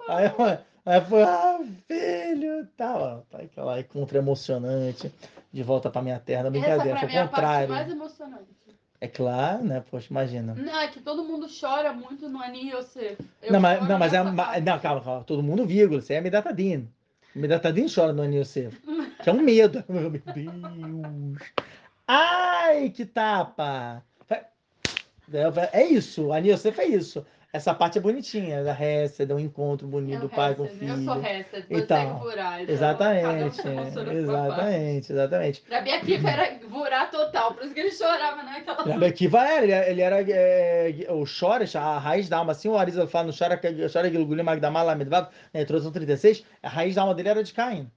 [0.09, 0.27] Aí,
[0.85, 5.13] aí foi, ah, filho, tal, tá, aquela encontro emocionante,
[5.53, 7.69] de volta pra minha terra, brincadeira, foi o contrário.
[7.69, 8.63] mais emocionante.
[9.01, 9.83] É claro, né?
[9.91, 10.55] Poxa, imagina.
[10.55, 13.17] Não, é que todo mundo chora muito no Ani Yosef.
[13.51, 14.23] Não, mas, não, mas é.
[14.23, 15.25] Não, calma, calma.
[15.25, 15.99] Todo mundo, vírgula.
[15.99, 16.89] Isso é Medatadine.
[17.35, 18.81] Medatadine chora no Ani Yosef.
[19.21, 19.83] Que é um medo.
[19.91, 21.43] Meu Deus.
[22.07, 24.05] Ai, que tapa!
[25.33, 27.25] É, é isso, a Nilce é isso.
[27.53, 30.95] Essa parte é bonitinha, da Hesed, é um encontro bonito do pai com o filho.
[30.95, 32.63] Eu sou Hesed, você então, é Vurá.
[32.63, 35.63] Então exatamente, um exatamente, exatamente.
[35.71, 40.01] Rabi Akiva era Vurá total, por isso que ele chorava naquela Rabi Akiva era, ele
[40.01, 44.43] era é, o Shoresh, a raiz da alma, assim o Arisa fala no Shora Gilgulim
[44.43, 47.91] Magdamala Medvav, na introdução 36, a raiz da alma dele era de Caim.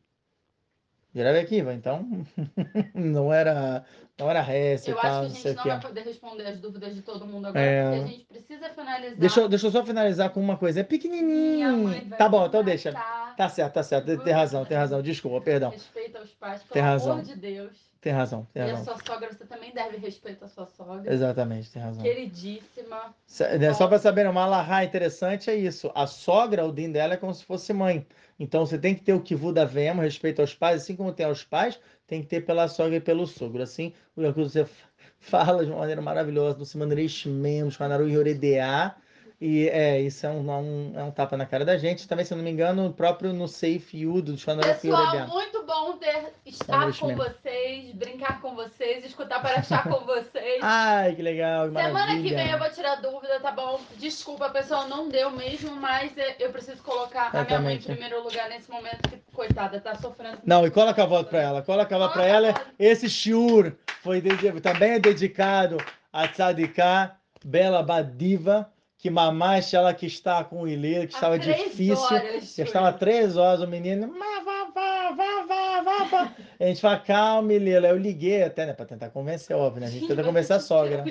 [1.41, 2.05] Akiva, então
[2.93, 3.85] não era
[4.17, 6.95] não era resto Eu tal, acho que a gente não, vai poder responder as dúvidas
[6.95, 7.83] de todo mundo agora, É.
[7.89, 9.17] porque a gente precisa finalizar.
[9.17, 10.79] Deixa, eu- deixa eu só finalizar com uma coisa.
[10.79, 12.09] É pequenininho.
[12.17, 12.91] Tá bom, então deixa.
[13.37, 14.17] Tá certo, tá certo.
[14.23, 15.01] Tem razão, tem razão.
[15.01, 15.71] Desculpa, perdão.
[15.71, 17.13] Respeita os pais, pelo Tem razão.
[17.13, 17.71] amor de Deus.
[17.99, 18.95] Tem razão, tem E a razão.
[18.95, 21.11] sua sogra, você também deve respeitar a sua sogra.
[21.11, 22.03] Exatamente, tem razão.
[22.03, 23.15] Queridíssima.
[23.59, 25.91] Né, Só para saber, uma alahá interessante é isso.
[25.95, 28.05] A sogra, o din dela é como se fosse mãe.
[28.39, 31.25] Então você tem que ter o kivu da vema, respeito aos pais, assim como tem
[31.25, 33.61] aos pais, tem que ter pela sogra e pelo sogro.
[33.63, 34.69] Assim, o Yakuza
[35.19, 38.95] fala de uma maneira maravilhosa, do Simanreish Memos, Manaru Yoredeá.
[39.39, 42.07] E é, isso é um, um- é um tapa na cara da gente.
[42.07, 45.27] Também, se eu não me engano, o próprio no Safe Yudo, do Shanaru Pessoal, Yoredeá.
[45.27, 47.23] muito bom ter estar com mesmo.
[47.23, 50.59] vocês, brincar com vocês, escutar para achar com vocês.
[50.63, 52.57] Ai, que legal, Semana que vem eu maravilha.
[52.57, 53.81] vou tirar dúvida, tá bom?
[53.97, 57.85] Desculpa, pessoal, não deu mesmo, mas é, eu preciso colocar a minha mãe em Exatamente.
[57.85, 60.37] primeiro lugar nesse momento, que, coitada, tá sofrendo.
[60.45, 62.53] Não, e coloca a voz para ela, coloca a voz para ela.
[62.79, 64.21] Esse shiur foi
[64.61, 65.77] também é dedicado
[66.13, 68.71] a Tzadiká, Bela Badiva,
[69.05, 71.95] que mamacha ela que está com o Ilê, que Há estava difícil.
[71.95, 74.07] horas, Já estava três horas, o menino.
[74.07, 77.77] "Má, vá, vá, vá, vá, vá, vá." A gente fala, calma, Ilê.
[77.77, 79.87] Eu liguei até, né, para tentar convencer, óbvio, né?
[79.87, 81.03] A gente tenta convencer a sogra.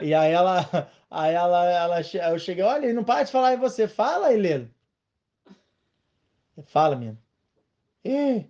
[0.00, 2.00] E aí ela, aí ela, ela,
[2.32, 3.86] eu cheguei, olha, ele não para de falar em você.
[3.86, 4.64] Fala, Ilê.
[6.64, 7.18] Fala, menino.
[8.06, 8.46] Ih.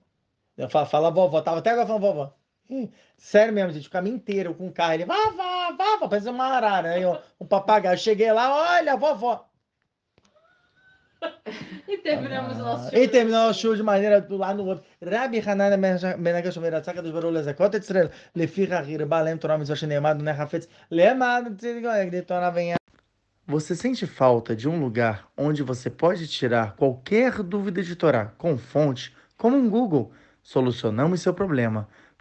[0.56, 1.40] Eu falo, fala, vovó.
[1.40, 2.32] Tava até agora falando, vovó.
[2.70, 2.88] Ih.
[3.16, 4.92] Sério mesmo, gente, o caminho inteiro com o carro.
[4.94, 7.06] Ele, vá, vá, vá, vá, parece uma arara, né?
[7.06, 7.98] Um, um papagaio.
[7.98, 9.48] Cheguei lá, olha, vovó.
[11.88, 14.84] E terminamos o nosso E terminou o show de maneira do lado no outro.
[15.02, 15.40] Rabi
[17.02, 17.46] dos Barulhos
[22.50, 22.76] Venha
[23.46, 28.58] Você sente falta de um lugar onde você pode tirar qualquer dúvida de Torá com
[28.58, 30.12] fonte, como um Google?
[30.42, 31.88] Solucionamos seu problema.